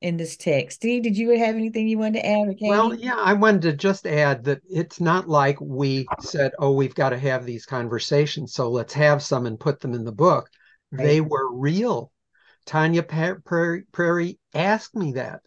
in 0.00 0.16
this 0.16 0.36
text. 0.36 0.76
Steve, 0.76 1.02
did 1.02 1.16
you 1.16 1.30
have 1.38 1.54
anything 1.54 1.88
you 1.88 1.98
wanted 1.98 2.20
to 2.20 2.26
add? 2.26 2.48
Okay. 2.48 2.68
Well, 2.68 2.94
yeah, 2.94 3.16
I 3.16 3.32
wanted 3.32 3.62
to 3.62 3.72
just 3.72 4.06
add 4.06 4.44
that 4.44 4.60
it's 4.68 5.00
not 5.00 5.28
like 5.28 5.58
we 5.60 6.06
said, 6.20 6.52
oh, 6.58 6.72
we've 6.72 6.94
got 6.94 7.10
to 7.10 7.18
have 7.18 7.46
these 7.46 7.64
conversations, 7.64 8.52
so 8.52 8.70
let's 8.70 8.92
have 8.92 9.22
some 9.22 9.46
and 9.46 9.58
put 9.58 9.80
them 9.80 9.94
in 9.94 10.04
the 10.04 10.12
book. 10.12 10.50
Right. 10.92 11.04
They 11.04 11.20
were 11.20 11.54
real. 11.54 12.12
Tanya 12.66 13.02
Perry, 13.02 14.38
asked 14.54 14.94
me 14.94 15.12
that. 15.12 15.40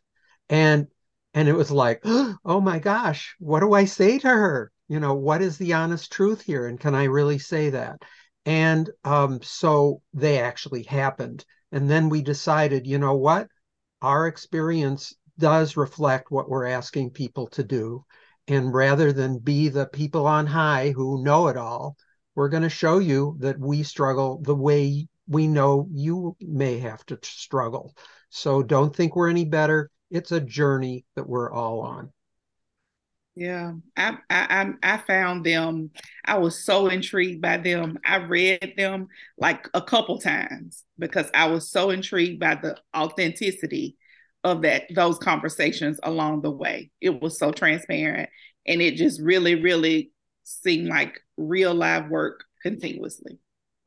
And 0.49 0.87
and 1.33 1.47
it 1.47 1.53
was 1.53 1.71
like, 1.71 2.01
oh 2.05 2.61
my 2.61 2.79
gosh, 2.79 3.35
what 3.39 3.59
do 3.59 3.73
I 3.73 3.85
say 3.85 4.17
to 4.19 4.27
her? 4.27 4.71
You 4.87 4.99
know, 4.99 5.13
what 5.13 5.41
is 5.41 5.57
the 5.57 5.73
honest 5.73 6.11
truth 6.11 6.41
here? 6.41 6.67
And 6.67 6.79
can 6.79 6.95
I 6.95 7.05
really 7.05 7.39
say 7.39 7.71
that? 7.71 8.01
And 8.45 8.89
um, 9.03 9.41
so 9.43 10.01
they 10.13 10.39
actually 10.39 10.83
happened. 10.83 11.45
And 11.71 11.89
then 11.89 12.09
we 12.09 12.21
decided, 12.21 12.87
you 12.87 12.97
know 12.97 13.15
what? 13.15 13.49
our 14.01 14.27
experience 14.27 15.15
does 15.39 15.77
reflect 15.77 16.31
what 16.31 16.49
we're 16.49 16.65
asking 16.65 17.11
people 17.11 17.47
to 17.47 17.63
do. 17.63 18.05
And 18.47 18.73
rather 18.73 19.11
than 19.11 19.39
be 19.39 19.69
the 19.69 19.85
people 19.85 20.25
on 20.25 20.45
high 20.45 20.91
who 20.91 21.23
know 21.23 21.47
it 21.47 21.57
all, 21.57 21.97
we're 22.35 22.49
going 22.49 22.63
to 22.63 22.69
show 22.69 22.99
you 22.99 23.35
that 23.39 23.59
we 23.59 23.83
struggle 23.83 24.39
the 24.41 24.55
way 24.55 25.07
we 25.27 25.47
know 25.47 25.87
you 25.91 26.35
may 26.39 26.79
have 26.79 27.05
to 27.07 27.19
struggle. 27.21 27.95
So 28.29 28.63
don't 28.63 28.95
think 28.95 29.15
we're 29.15 29.29
any 29.29 29.45
better. 29.45 29.89
It's 30.09 30.31
a 30.31 30.39
journey 30.39 31.05
that 31.15 31.27
we're 31.27 31.51
all 31.51 31.81
on. 31.81 32.11
Yeah, 33.35 33.73
I, 33.95 34.17
I 34.31 34.73
I 34.81 34.97
found 34.97 35.45
them. 35.45 35.91
I 36.25 36.39
was 36.39 36.65
so 36.65 36.87
intrigued 36.87 37.39
by 37.39 37.57
them. 37.57 37.99
I 38.03 38.15
read 38.17 38.73
them 38.77 39.09
like 39.37 39.69
a 39.75 39.81
couple 39.81 40.17
times 40.17 40.83
because 40.97 41.29
I 41.35 41.45
was 41.45 41.69
so 41.69 41.91
intrigued 41.91 42.39
by 42.39 42.55
the 42.55 42.77
authenticity 42.95 43.95
of 44.43 44.63
that 44.63 44.85
those 44.95 45.19
conversations 45.19 45.99
along 46.01 46.41
the 46.41 46.49
way. 46.49 46.89
It 46.99 47.21
was 47.21 47.37
so 47.37 47.51
transparent, 47.51 48.29
and 48.65 48.81
it 48.81 48.95
just 48.95 49.21
really, 49.21 49.53
really 49.53 50.11
seemed 50.43 50.87
like 50.87 51.19
real 51.37 51.75
live 51.75 52.09
work 52.09 52.43
continuously. 52.63 53.37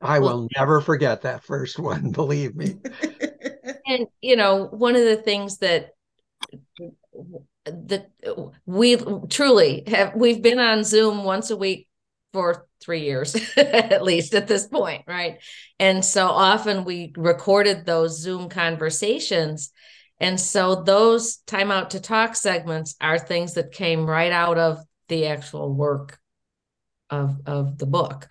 I 0.00 0.18
will 0.18 0.48
never 0.56 0.80
forget 0.80 1.22
that 1.22 1.44
first 1.44 1.78
one. 1.78 2.10
Believe 2.12 2.56
me. 2.56 2.76
and 3.86 4.06
you 4.20 4.36
know, 4.36 4.66
one 4.66 4.96
of 4.96 5.04
the 5.04 5.16
things 5.16 5.58
that 5.58 5.90
that 7.66 8.10
we 8.66 8.96
truly 9.28 9.84
have 9.86 10.14
we've 10.14 10.42
been 10.42 10.58
on 10.58 10.82
zoom 10.82 11.24
once 11.24 11.50
a 11.50 11.56
week 11.56 11.88
for 12.32 12.66
three 12.80 13.02
years 13.02 13.36
at 13.56 14.02
least 14.02 14.34
at 14.34 14.48
this 14.48 14.66
point 14.66 15.02
right 15.06 15.38
and 15.78 16.04
so 16.04 16.26
often 16.26 16.84
we 16.84 17.12
recorded 17.16 17.84
those 17.84 18.18
zoom 18.18 18.48
conversations 18.48 19.72
and 20.18 20.40
so 20.40 20.82
those 20.82 21.36
time 21.46 21.70
out 21.70 21.90
to 21.90 22.00
talk 22.00 22.34
segments 22.34 22.96
are 23.00 23.18
things 23.18 23.54
that 23.54 23.72
came 23.72 24.06
right 24.06 24.32
out 24.32 24.58
of 24.58 24.78
the 25.08 25.26
actual 25.26 25.72
work 25.72 26.18
of 27.10 27.40
of 27.44 27.76
the 27.76 27.86
book 27.86 28.26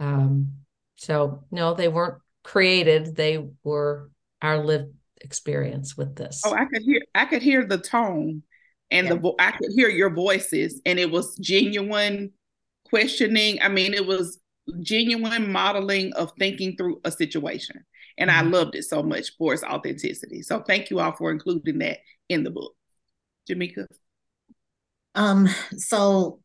um 0.00 0.63
so 1.04 1.44
no 1.50 1.74
they 1.74 1.88
weren't 1.88 2.20
created 2.42 3.16
they 3.16 3.48
were 3.62 4.10
our 4.42 4.64
lived 4.64 4.92
experience 5.20 5.96
with 5.96 6.14
this 6.16 6.42
oh 6.44 6.54
i 6.54 6.64
could 6.66 6.82
hear 6.82 7.00
i 7.14 7.24
could 7.24 7.42
hear 7.42 7.64
the 7.64 7.78
tone 7.78 8.42
and 8.90 9.08
yeah. 9.08 9.14
the 9.14 9.34
I 9.38 9.50
could 9.52 9.72
hear 9.74 9.88
your 9.88 10.10
voices, 10.10 10.80
and 10.86 10.98
it 10.98 11.10
was 11.10 11.36
genuine 11.38 12.32
questioning. 12.84 13.58
I 13.60 13.68
mean, 13.68 13.94
it 13.94 14.06
was 14.06 14.38
genuine 14.80 15.50
modeling 15.50 16.12
of 16.14 16.32
thinking 16.38 16.76
through 16.76 17.00
a 17.04 17.10
situation, 17.10 17.84
and 18.18 18.30
mm-hmm. 18.30 18.46
I 18.46 18.50
loved 18.50 18.76
it 18.76 18.84
so 18.84 19.02
much 19.02 19.36
for 19.36 19.54
its 19.54 19.64
authenticity. 19.64 20.42
So 20.42 20.60
thank 20.60 20.90
you 20.90 21.00
all 21.00 21.12
for 21.12 21.30
including 21.30 21.78
that 21.78 21.98
in 22.28 22.44
the 22.44 22.50
book, 22.50 22.74
Jamika. 23.50 23.86
Um, 25.16 25.48
so 25.76 26.40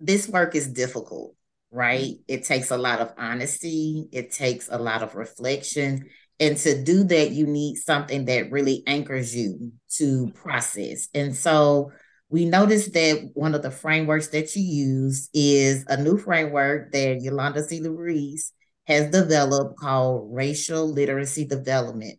this 0.00 0.28
work 0.28 0.54
is 0.54 0.68
difficult, 0.68 1.34
right? 1.70 2.14
It 2.26 2.44
takes 2.44 2.70
a 2.70 2.78
lot 2.78 3.00
of 3.00 3.12
honesty. 3.18 4.08
It 4.12 4.32
takes 4.32 4.68
a 4.70 4.78
lot 4.78 5.02
of 5.02 5.14
reflection. 5.14 6.08
And 6.40 6.56
to 6.58 6.82
do 6.82 7.04
that, 7.04 7.32
you 7.32 7.46
need 7.46 7.76
something 7.76 8.26
that 8.26 8.50
really 8.50 8.82
anchors 8.86 9.34
you 9.34 9.72
to 9.96 10.30
process. 10.34 11.08
And 11.14 11.34
so 11.36 11.90
we 12.30 12.44
noticed 12.44 12.92
that 12.92 13.30
one 13.34 13.54
of 13.54 13.62
the 13.62 13.70
frameworks 13.70 14.28
that 14.28 14.54
you 14.54 14.62
use 14.62 15.28
is 15.34 15.84
a 15.88 15.96
new 16.00 16.18
framework 16.18 16.92
that 16.92 17.20
Yolanda 17.22 17.62
C. 17.62 17.80
Ruiz 17.80 18.52
has 18.86 19.10
developed 19.10 19.78
called 19.78 20.28
racial 20.32 20.90
literacy 20.90 21.44
development. 21.44 22.18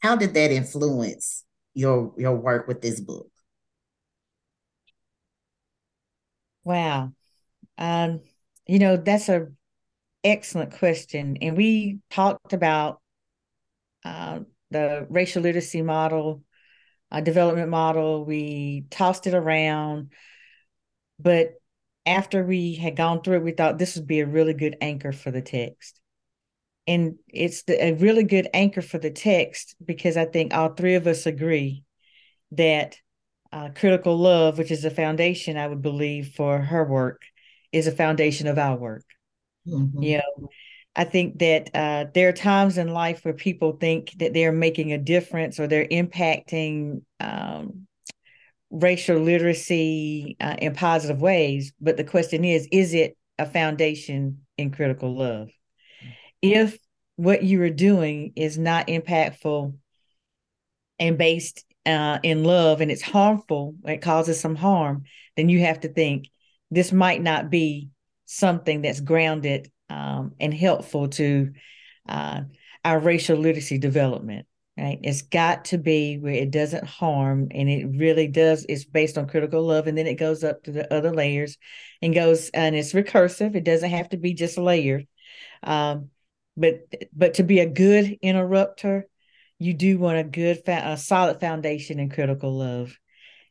How 0.00 0.16
did 0.16 0.34
that 0.34 0.50
influence 0.50 1.44
your 1.74 2.14
your 2.16 2.36
work 2.36 2.68
with 2.68 2.80
this 2.80 3.00
book? 3.00 3.28
Wow. 6.64 7.12
Um, 7.78 8.20
you 8.66 8.78
know, 8.78 8.96
that's 8.96 9.28
a 9.28 9.48
excellent 10.24 10.76
question. 10.78 11.38
And 11.40 11.56
we 11.56 12.00
talked 12.10 12.52
about 12.52 13.00
uh, 14.04 14.40
the 14.70 15.06
racial 15.08 15.42
literacy 15.42 15.82
model, 15.82 16.42
uh, 17.10 17.20
development 17.20 17.70
model. 17.70 18.24
We 18.24 18.86
tossed 18.90 19.26
it 19.26 19.34
around, 19.34 20.12
but 21.18 21.54
after 22.04 22.44
we 22.44 22.74
had 22.74 22.96
gone 22.96 23.22
through 23.22 23.38
it, 23.38 23.42
we 23.44 23.52
thought 23.52 23.78
this 23.78 23.96
would 23.96 24.06
be 24.06 24.20
a 24.20 24.26
really 24.26 24.54
good 24.54 24.76
anchor 24.80 25.12
for 25.12 25.30
the 25.30 25.42
text. 25.42 26.00
And 26.86 27.16
it's 27.28 27.64
the, 27.64 27.84
a 27.84 27.92
really 27.94 28.22
good 28.22 28.48
anchor 28.54 28.82
for 28.82 28.98
the 28.98 29.10
text 29.10 29.74
because 29.84 30.16
I 30.16 30.24
think 30.24 30.54
all 30.54 30.68
three 30.68 30.94
of 30.94 31.06
us 31.08 31.26
agree 31.26 31.84
that 32.52 32.96
uh, 33.52 33.70
critical 33.74 34.16
love, 34.16 34.58
which 34.58 34.70
is 34.70 34.84
a 34.84 34.90
foundation, 34.90 35.56
I 35.56 35.66
would 35.66 35.82
believe, 35.82 36.34
for 36.36 36.60
her 36.60 36.84
work, 36.84 37.22
is 37.76 37.86
a 37.86 37.92
foundation 37.92 38.46
of 38.46 38.58
our 38.58 38.76
work. 38.76 39.04
Mm-hmm. 39.68 40.02
You 40.02 40.18
know, 40.18 40.48
I 40.94 41.04
think 41.04 41.38
that 41.40 41.70
uh, 41.74 42.06
there 42.14 42.28
are 42.28 42.32
times 42.32 42.78
in 42.78 42.88
life 42.88 43.24
where 43.24 43.34
people 43.34 43.72
think 43.72 44.12
that 44.18 44.32
they're 44.32 44.52
making 44.52 44.92
a 44.92 44.98
difference 44.98 45.60
or 45.60 45.66
they're 45.66 45.86
impacting 45.86 47.02
um, 47.20 47.86
racial 48.70 49.18
literacy 49.18 50.36
uh, 50.40 50.56
in 50.58 50.74
positive 50.74 51.20
ways. 51.20 51.72
But 51.80 51.98
the 51.98 52.04
question 52.04 52.44
is, 52.44 52.66
is 52.72 52.94
it 52.94 53.16
a 53.38 53.44
foundation 53.44 54.46
in 54.56 54.70
critical 54.70 55.14
love? 55.14 55.50
If 56.40 56.78
what 57.16 57.42
you 57.42 57.60
are 57.62 57.70
doing 57.70 58.32
is 58.34 58.56
not 58.56 58.88
impactful 58.88 59.74
and 60.98 61.18
based 61.18 61.64
uh, 61.84 62.18
in 62.22 62.42
love 62.42 62.80
and 62.80 62.90
it's 62.90 63.02
harmful, 63.02 63.74
it 63.84 64.00
causes 64.00 64.40
some 64.40 64.56
harm, 64.56 65.04
then 65.36 65.50
you 65.50 65.60
have 65.60 65.80
to 65.80 65.88
think 65.88 66.28
this 66.70 66.92
might 66.92 67.22
not 67.22 67.50
be 67.50 67.90
something 68.24 68.82
that's 68.82 69.00
grounded 69.00 69.70
um, 69.88 70.32
and 70.40 70.52
helpful 70.52 71.08
to 71.08 71.52
uh, 72.08 72.42
our 72.84 72.98
racial 72.98 73.38
literacy 73.38 73.78
development. 73.78 74.46
Right, 74.78 75.00
it's 75.02 75.22
got 75.22 75.66
to 75.66 75.78
be 75.78 76.18
where 76.18 76.34
it 76.34 76.50
doesn't 76.50 76.84
harm, 76.84 77.48
and 77.50 77.66
it 77.66 77.86
really 77.98 78.28
does. 78.28 78.66
It's 78.68 78.84
based 78.84 79.16
on 79.16 79.26
critical 79.26 79.62
love, 79.62 79.86
and 79.86 79.96
then 79.96 80.06
it 80.06 80.18
goes 80.18 80.44
up 80.44 80.64
to 80.64 80.70
the 80.70 80.92
other 80.92 81.12
layers, 81.12 81.56
and 82.02 82.14
goes 82.14 82.50
and 82.50 82.76
it's 82.76 82.92
recursive. 82.92 83.54
It 83.54 83.64
doesn't 83.64 83.88
have 83.88 84.10
to 84.10 84.18
be 84.18 84.34
just 84.34 84.58
layered, 84.58 85.06
um, 85.62 86.10
but 86.58 86.80
but 87.14 87.34
to 87.34 87.42
be 87.42 87.60
a 87.60 87.66
good 87.70 88.18
interrupter, 88.20 89.06
you 89.58 89.72
do 89.72 89.98
want 89.98 90.18
a 90.18 90.24
good, 90.24 90.62
a 90.66 90.98
solid 90.98 91.40
foundation 91.40 91.98
in 91.98 92.10
critical 92.10 92.54
love. 92.54 92.98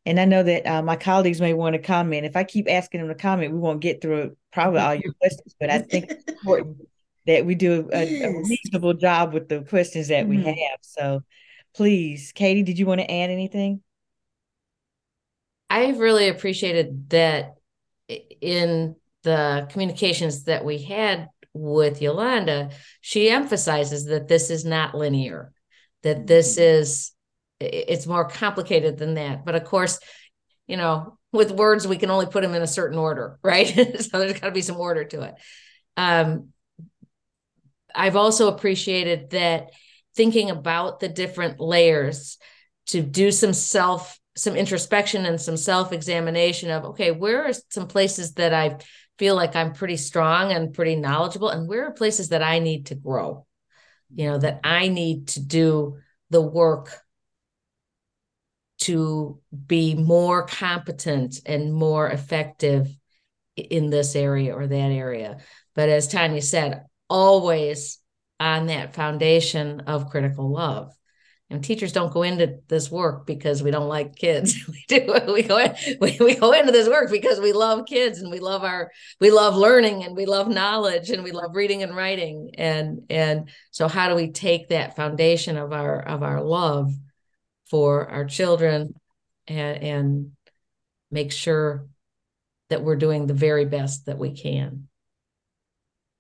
And 0.06 0.20
I 0.20 0.26
know 0.26 0.44
that 0.44 0.68
uh, 0.68 0.82
my 0.84 0.96
colleagues 0.96 1.42
may 1.42 1.54
want 1.54 1.74
to 1.74 1.82
comment. 1.82 2.26
If 2.26 2.36
I 2.36 2.44
keep 2.44 2.70
asking 2.70 3.00
them 3.00 3.10
to 3.10 3.16
comment, 3.16 3.54
we 3.54 3.60
won't 3.60 3.80
get 3.80 4.02
through 4.02 4.38
probably 4.54 4.80
all 4.80 4.96
your 4.96 5.14
questions. 5.14 5.56
But 5.60 5.72
I 5.72 5.80
think 5.80 6.12
it's 6.12 6.24
important 6.28 6.78
that 7.26 7.46
we 7.46 7.56
do 7.56 7.90
a, 7.92 8.04
yes. 8.06 8.24
a, 8.24 8.38
reasonable 8.38 8.94
job 8.94 9.34
with 9.34 9.50
the 9.50 9.62
questions 9.62 10.10
that 10.10 10.28
mm-hmm. 10.28 10.44
we 10.44 10.46
have. 10.46 10.80
So 10.82 11.24
please, 11.76 12.32
Katie, 12.34 12.64
did 12.64 12.78
you 12.78 12.86
want 12.86 13.02
to 13.02 13.12
add 13.12 13.32
anything? 13.32 13.82
I've 15.70 16.00
really 16.00 16.30
appreciated 16.30 17.10
that 17.10 17.56
in 18.08 18.96
the 19.24 19.68
communications 19.72 20.44
that 20.44 20.64
we 20.64 20.84
had 20.84 21.30
with 21.54 22.02
Yolanda, 22.02 22.70
she 23.02 23.30
emphasizes 23.30 24.06
that 24.06 24.28
this 24.28 24.52
is 24.52 24.64
not 24.64 24.94
linear, 24.94 25.52
that 26.04 26.28
this 26.28 26.54
mm-hmm. 26.54 26.82
is 26.82 27.12
it's 27.60 28.06
more 28.06 28.28
complicated 28.28 28.98
than 28.98 29.16
that. 29.16 29.46
But 29.46 29.56
of 29.56 29.64
course, 29.64 30.00
you 30.68 30.78
know, 30.78 31.18
with 31.32 31.52
words, 31.52 31.88
we 31.88 31.98
can 31.98 32.10
only 32.10 32.26
put 32.26 32.42
them 32.42 32.54
in 32.54 32.62
a 32.62 32.68
certain 32.68 32.98
order, 32.98 33.40
right? 33.44 33.68
so 33.68 34.20
there's 34.20 34.34
got 34.34 34.48
to 34.48 34.52
be 34.52 34.62
some 34.62 34.78
order 34.78 35.04
to 35.06 35.22
it. 35.24 35.36
Um, 35.98 36.50
I've 37.94 38.16
also 38.16 38.50
appreciated 38.50 39.30
that 39.32 39.72
thinking 40.16 40.50
about 40.50 41.00
the 41.00 41.08
different 41.08 41.60
layers 41.60 42.38
to 42.88 43.02
do 43.02 43.32
some 43.32 43.54
self, 43.54 44.20
some 44.36 44.56
introspection 44.56 45.26
and 45.26 45.40
some 45.40 45.58
self 45.58 45.94
examination 45.94 46.72
of, 46.72 46.86
okay, 46.86 47.12
where 47.12 47.46
are 47.46 47.54
some 47.70 47.88
places 47.88 48.34
that 48.34 48.54
I 48.54 48.78
feel 49.18 49.36
like 49.36 49.56
I'm 49.56 49.74
pretty 49.74 49.98
strong 49.98 50.52
and 50.52 50.74
pretty 50.74 50.96
knowledgeable, 50.96 51.50
and 51.50 51.68
where 51.68 51.88
are 51.88 51.92
places 51.92 52.30
that 52.30 52.44
I 52.44 52.60
need 52.60 52.88
to 52.88 52.96
grow? 52.96 53.46
You 54.14 54.32
know, 54.32 54.38
that 54.38 54.60
I 54.64 54.90
need 54.90 55.30
to 55.30 55.40
do 55.42 55.98
the 56.30 56.42
work 56.42 57.05
to 58.86 59.40
be 59.66 59.96
more 59.96 60.46
competent 60.46 61.40
and 61.46 61.74
more 61.74 62.10
effective 62.10 62.88
in 63.56 63.90
this 63.90 64.16
area 64.16 64.54
or 64.54 64.68
that 64.68 64.92
area. 64.92 65.38
But 65.74 65.90
as 65.90 66.08
Tanya 66.08 66.42
said, 66.42 66.84
always 67.10 68.00
on 68.40 68.68
that 68.68 68.94
foundation 68.94 69.82
of 69.82 70.10
critical 70.10 70.52
love. 70.52 70.92
And 71.50 71.64
teachers 71.64 71.94
don't 71.94 72.12
go 72.12 72.24
into 72.24 72.60
this 72.68 72.90
work 72.92 73.28
because 73.28 73.62
we 73.62 73.70
don't 73.70 73.88
like 73.88 74.16
kids. 74.16 74.56
we 74.68 74.84
do. 74.88 75.14
We 75.34 75.44
go 75.44 75.58
in, 75.58 75.76
we, 76.00 76.18
we 76.20 76.36
go 76.36 76.52
into 76.52 76.72
this 76.72 76.90
work 76.90 77.12
because 77.12 77.40
we 77.40 77.54
love 77.54 77.86
kids 77.86 78.20
and 78.20 78.32
we 78.32 78.40
love 78.40 78.64
our 78.64 78.92
we 79.20 79.32
love 79.32 79.56
learning 79.56 80.04
and 80.04 80.16
we 80.16 80.26
love 80.26 80.48
knowledge 80.48 81.10
and 81.12 81.24
we 81.24 81.32
love 81.32 81.56
reading 81.56 81.84
and 81.84 81.96
writing. 81.96 82.52
And 82.58 83.02
and 83.10 83.50
so 83.72 83.88
how 83.88 84.10
do 84.10 84.16
we 84.16 84.32
take 84.32 84.70
that 84.70 84.96
foundation 84.96 85.58
of 85.58 85.72
our 85.72 86.00
of 86.02 86.24
our 86.24 86.42
love 86.42 86.92
for 87.66 88.08
our 88.10 88.26
children 88.26 88.94
and, 89.48 89.84
and 89.84 90.32
make 91.12 91.32
sure 91.32 91.88
that 92.70 92.84
we're 92.84 92.96
doing 92.96 93.28
the 93.28 93.34
very 93.34 93.66
best 93.66 94.06
that 94.06 94.18
we 94.18 94.32
can. 94.32 94.88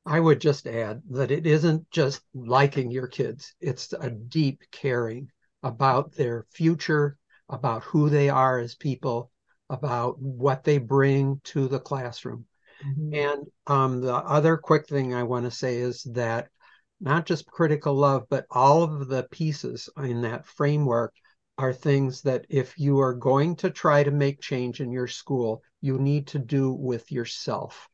I 0.06 0.20
would 0.20 0.40
just 0.40 0.68
add 0.68 1.02
that 1.10 1.32
it 1.32 1.48
isn't 1.48 1.90
just 1.90 2.22
liking 2.34 2.92
your 2.92 3.08
kids, 3.08 3.56
it's 3.60 3.92
a 3.94 4.10
deep 4.10 4.62
caring 4.72 5.30
about 5.64 6.14
their 6.14 6.46
future, 6.52 7.18
about 7.50 7.84
who 7.84 8.10
they 8.10 8.30
are 8.30 8.60
as 8.60 8.76
people, 8.76 9.32
about 9.70 10.20
what 10.20 10.64
they 10.64 10.78
bring 10.78 11.42
to 11.46 11.68
the 11.68 11.80
classroom. 11.80 12.46
Mm-hmm. 12.86 13.14
And 13.16 13.46
um, 13.66 14.02
the 14.02 14.14
other 14.14 14.58
quick 14.58 14.88
thing 14.88 15.16
I 15.16 15.24
want 15.24 15.46
to 15.46 15.52
say 15.52 15.78
is 15.78 16.04
that 16.14 16.50
not 17.02 17.26
just 17.26 17.48
critical 17.48 17.96
love, 17.96 18.26
but 18.30 18.46
all 18.52 18.84
of 18.84 19.08
the 19.08 19.24
pieces 19.32 19.90
in 19.98 20.22
that 20.22 20.46
framework 20.46 21.14
are 21.58 21.74
things 21.74 22.22
that 22.22 22.46
if 22.50 22.78
you 22.78 23.00
are 23.00 23.13
going 23.13 23.56
to 23.58 23.70
try 23.70 24.04
to 24.04 24.12
make 24.12 24.41
change 24.41 24.82
in 24.82 24.91
your 24.91 25.08
school, 25.08 25.63
you 25.82 25.98
need 25.98 26.28
to 26.28 26.39
do 26.39 26.72
with 26.72 27.12
yourself. 27.12 27.88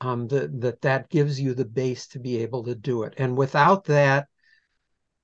Um, 0.00 0.28
that 0.28 0.60
that 0.60 0.80
that 0.82 1.08
gives 1.10 1.40
you 1.40 1.54
the 1.54 1.64
base 1.64 2.06
to 2.08 2.20
be 2.20 2.38
able 2.38 2.64
to 2.64 2.74
do 2.74 3.02
it. 3.02 3.14
And 3.18 3.36
without 3.36 3.84
that, 3.86 4.28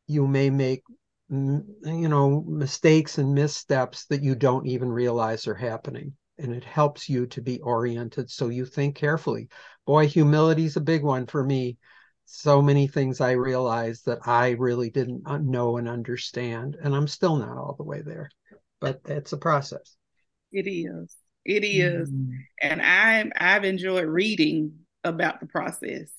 you 0.06 0.26
may 0.26 0.50
make 0.50 0.82
you 1.30 2.08
know 2.08 2.44
mistakes 2.46 3.18
and 3.18 3.34
missteps 3.34 4.06
that 4.06 4.22
you 4.22 4.34
don't 4.34 4.66
even 4.66 4.92
realize 4.92 5.46
are 5.46 5.54
happening. 5.54 6.14
And 6.38 6.52
it 6.52 6.64
helps 6.64 7.08
you 7.08 7.26
to 7.28 7.40
be 7.40 7.60
oriented 7.60 8.30
so 8.30 8.48
you 8.48 8.66
think 8.66 8.96
carefully. 8.96 9.48
Boy, 9.86 10.08
humility 10.08 10.64
is 10.64 10.76
a 10.76 10.80
big 10.80 11.04
one 11.04 11.26
for 11.26 11.44
me 11.44 11.78
so 12.26 12.62
many 12.62 12.86
things 12.86 13.20
I 13.20 13.32
realized 13.32 14.06
that 14.06 14.26
I 14.26 14.50
really 14.50 14.90
didn't 14.90 15.24
know 15.44 15.76
and 15.76 15.88
understand. 15.88 16.76
And 16.82 16.94
I'm 16.94 17.08
still 17.08 17.36
not 17.36 17.56
all 17.56 17.74
the 17.76 17.84
way 17.84 18.02
there, 18.02 18.30
but 18.80 19.00
it's 19.06 19.32
a 19.32 19.38
process. 19.38 19.96
It 20.52 20.68
is. 20.68 21.16
It 21.44 21.64
is. 21.64 22.10
Mm-hmm. 22.10 22.32
And 22.62 22.82
I'm 22.82 23.32
I've 23.36 23.64
enjoyed 23.64 24.06
reading 24.06 24.78
about 25.02 25.40
the 25.40 25.46
process. 25.46 26.10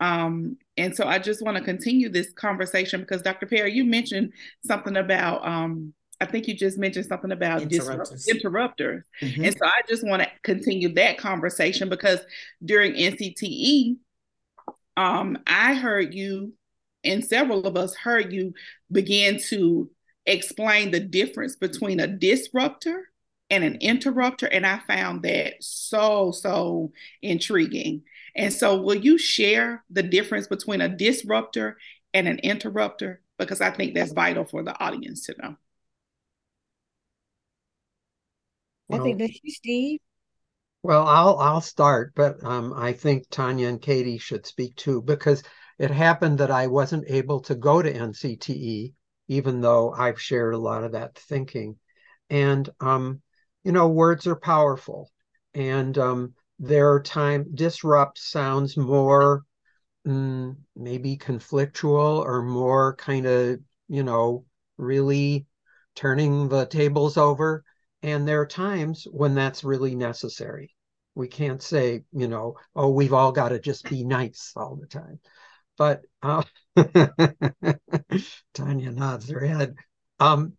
Um, 0.00 0.56
and 0.76 0.94
so 0.94 1.06
I 1.06 1.18
just 1.18 1.42
want 1.42 1.56
to 1.56 1.62
continue 1.62 2.08
this 2.08 2.32
conversation 2.32 3.00
because 3.00 3.22
Dr. 3.22 3.46
Perry, 3.46 3.72
you 3.72 3.84
mentioned 3.84 4.32
something 4.64 4.96
about 4.96 5.46
um, 5.46 5.94
I 6.20 6.26
think 6.26 6.48
you 6.48 6.54
just 6.54 6.78
mentioned 6.78 7.06
something 7.06 7.32
about 7.32 7.62
interrupters. 7.62 8.28
interrupters. 8.28 9.04
Mm-hmm. 9.20 9.44
And 9.44 9.56
so 9.56 9.66
I 9.66 9.80
just 9.88 10.06
want 10.06 10.22
to 10.22 10.28
continue 10.42 10.92
that 10.94 11.18
conversation 11.18 11.88
because 11.88 12.20
during 12.64 12.94
NCTE, 12.94 13.96
um, 14.96 15.38
I 15.46 15.74
heard 15.74 16.14
you, 16.14 16.54
and 17.02 17.24
several 17.24 17.66
of 17.66 17.76
us 17.76 17.94
heard 17.94 18.32
you 18.32 18.54
begin 18.90 19.38
to 19.48 19.90
explain 20.26 20.90
the 20.90 21.00
difference 21.00 21.56
between 21.56 22.00
a 22.00 22.06
disruptor 22.06 23.10
and 23.50 23.62
an 23.64 23.76
interrupter. 23.76 24.46
And 24.46 24.66
I 24.66 24.80
found 24.86 25.22
that 25.22 25.54
so, 25.60 26.30
so 26.32 26.92
intriguing. 27.22 28.02
And 28.36 28.52
so, 28.52 28.80
will 28.80 28.96
you 28.96 29.18
share 29.18 29.84
the 29.90 30.02
difference 30.02 30.46
between 30.46 30.80
a 30.80 30.88
disruptor 30.88 31.76
and 32.12 32.26
an 32.26 32.38
interrupter? 32.38 33.20
Because 33.38 33.60
I 33.60 33.70
think 33.70 33.94
that's 33.94 34.12
vital 34.12 34.44
for 34.44 34.62
the 34.62 34.78
audience 34.82 35.26
to 35.26 35.34
know. 35.40 35.56
I 38.90 38.98
think 38.98 39.18
that's 39.18 39.38
you, 39.42 39.52
Steve. 39.52 40.00
Well, 40.84 41.06
I'll 41.08 41.38
I'll 41.38 41.62
start, 41.62 42.12
but 42.14 42.44
um, 42.44 42.74
I 42.76 42.92
think 42.92 43.30
Tanya 43.30 43.68
and 43.68 43.80
Katie 43.80 44.18
should 44.18 44.44
speak 44.44 44.76
too 44.76 45.00
because 45.00 45.42
it 45.78 45.90
happened 45.90 46.36
that 46.40 46.50
I 46.50 46.66
wasn't 46.66 47.08
able 47.08 47.40
to 47.40 47.54
go 47.54 47.80
to 47.80 47.90
NCTE, 47.90 48.94
even 49.26 49.62
though 49.62 49.92
I've 49.92 50.20
shared 50.20 50.52
a 50.52 50.58
lot 50.58 50.84
of 50.84 50.92
that 50.92 51.16
thinking. 51.18 51.78
And 52.28 52.68
um, 52.80 53.22
you 53.64 53.72
know, 53.72 53.88
words 53.88 54.26
are 54.26 54.36
powerful, 54.36 55.10
and 55.54 55.96
um, 55.96 56.34
there 56.58 56.92
are 56.92 57.00
time 57.02 57.46
disrupt 57.54 58.18
sounds 58.18 58.76
more 58.76 59.42
mm, 60.06 60.56
maybe 60.76 61.16
conflictual 61.18 62.24
or 62.24 62.42
more 62.42 62.96
kind 62.96 63.26
of 63.26 63.60
you 63.88 64.02
know 64.04 64.46
really 64.78 65.46
turning 65.96 66.48
the 66.48 66.66
tables 66.66 67.16
over. 67.18 67.64
And 68.02 68.28
there 68.28 68.42
are 68.42 68.46
times 68.46 69.06
when 69.10 69.34
that's 69.34 69.64
really 69.64 69.94
necessary. 69.96 70.73
We 71.14 71.28
can't 71.28 71.62
say, 71.62 72.04
you 72.12 72.28
know, 72.28 72.56
oh, 72.74 72.90
we've 72.90 73.12
all 73.12 73.32
got 73.32 73.50
to 73.50 73.58
just 73.60 73.88
be 73.88 74.04
nice 74.04 74.52
all 74.56 74.76
the 74.76 74.86
time. 74.86 75.20
But 75.78 76.02
uh, 76.22 76.42
Tanya 78.54 78.90
nods 78.92 79.28
her 79.28 79.44
head. 79.44 79.76
Um, 80.20 80.54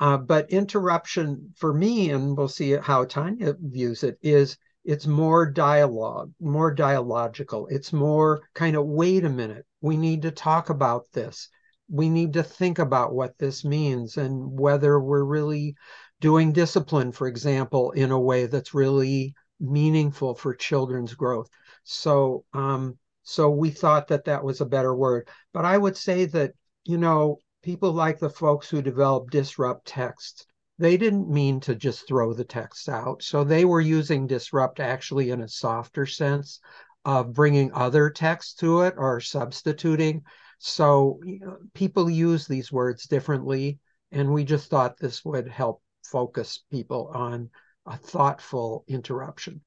Uh, 0.00 0.18
but 0.18 0.50
interruption 0.50 1.54
for 1.56 1.74
me, 1.74 2.10
and 2.10 2.36
we'll 2.36 2.48
see 2.48 2.72
how 2.72 3.04
Tanya 3.04 3.54
views 3.60 4.04
it, 4.04 4.18
is 4.22 4.58
it's 4.84 5.06
more 5.08 5.46
dialogue, 5.50 6.32
more 6.40 6.72
dialogical. 6.74 7.66
It's 7.68 7.92
more 7.92 8.42
kind 8.54 8.76
of, 8.76 8.86
wait 8.86 9.24
a 9.24 9.30
minute, 9.30 9.66
we 9.80 9.96
need 9.96 10.22
to 10.22 10.30
talk 10.32 10.70
about 10.70 11.10
this. 11.12 11.48
We 11.90 12.10
need 12.10 12.34
to 12.34 12.42
think 12.44 12.78
about 12.80 13.14
what 13.14 13.38
this 13.38 13.64
means 13.64 14.18
and 14.18 14.58
whether 14.58 15.00
we're 15.00 15.24
really 15.24 15.76
doing 16.20 16.52
discipline, 16.52 17.12
for 17.12 17.28
example, 17.28 17.92
in 17.92 18.10
a 18.12 18.20
way 18.20 18.46
that's 18.46 18.74
really 18.74 19.34
meaningful 19.62 20.34
for 20.34 20.54
children's 20.54 21.14
growth. 21.14 21.48
So, 21.84 22.44
um, 22.52 22.98
so 23.22 23.48
we 23.50 23.70
thought 23.70 24.08
that 24.08 24.24
that 24.24 24.44
was 24.44 24.60
a 24.60 24.66
better 24.66 24.94
word. 24.94 25.28
But 25.52 25.64
I 25.64 25.78
would 25.78 25.96
say 25.96 26.26
that, 26.26 26.52
you 26.84 26.98
know, 26.98 27.38
people 27.62 27.92
like 27.92 28.18
the 28.18 28.30
folks 28.30 28.68
who 28.68 28.82
develop 28.82 29.30
disrupt 29.30 29.86
text, 29.86 30.46
they 30.78 30.96
didn't 30.96 31.30
mean 31.30 31.60
to 31.60 31.74
just 31.74 32.08
throw 32.08 32.32
the 32.34 32.44
text 32.44 32.88
out. 32.88 33.22
So 33.22 33.44
they 33.44 33.64
were 33.64 33.80
using 33.80 34.26
disrupt 34.26 34.80
actually 34.80 35.30
in 35.30 35.40
a 35.40 35.48
softer 35.48 36.06
sense 36.06 36.58
of 37.04 37.32
bringing 37.32 37.72
other 37.72 38.10
text 38.10 38.58
to 38.60 38.82
it 38.82 38.94
or 38.96 39.20
substituting. 39.20 40.22
So 40.58 41.20
you 41.24 41.40
know, 41.40 41.58
people 41.74 42.10
use 42.10 42.46
these 42.46 42.72
words 42.72 43.06
differently. 43.06 43.78
And 44.10 44.32
we 44.32 44.44
just 44.44 44.68
thought 44.68 44.98
this 44.98 45.24
would 45.24 45.48
help 45.48 45.80
focus 46.04 46.62
people 46.70 47.10
on 47.14 47.48
a 47.86 47.96
thoughtful 47.96 48.84
interruption. 48.86 49.62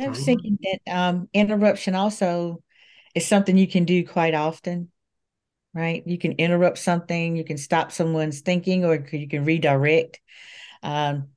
I 0.00 0.08
was 0.08 0.24
thinking 0.24 0.58
that 0.62 0.92
um, 0.96 1.28
interruption 1.34 1.96
also 1.96 2.62
is 3.14 3.26
something 3.26 3.58
you 3.58 3.66
can 3.66 3.84
do 3.84 4.06
quite 4.06 4.34
often, 4.34 4.92
right? 5.74 6.04
You 6.06 6.18
can 6.18 6.32
interrupt 6.32 6.78
something, 6.78 7.36
you 7.36 7.44
can 7.44 7.58
stop 7.58 7.90
someone's 7.90 8.40
thinking, 8.40 8.84
or 8.84 9.04
you 9.10 9.28
can 9.28 9.44
redirect. 9.44 10.20
Um, 10.84 11.30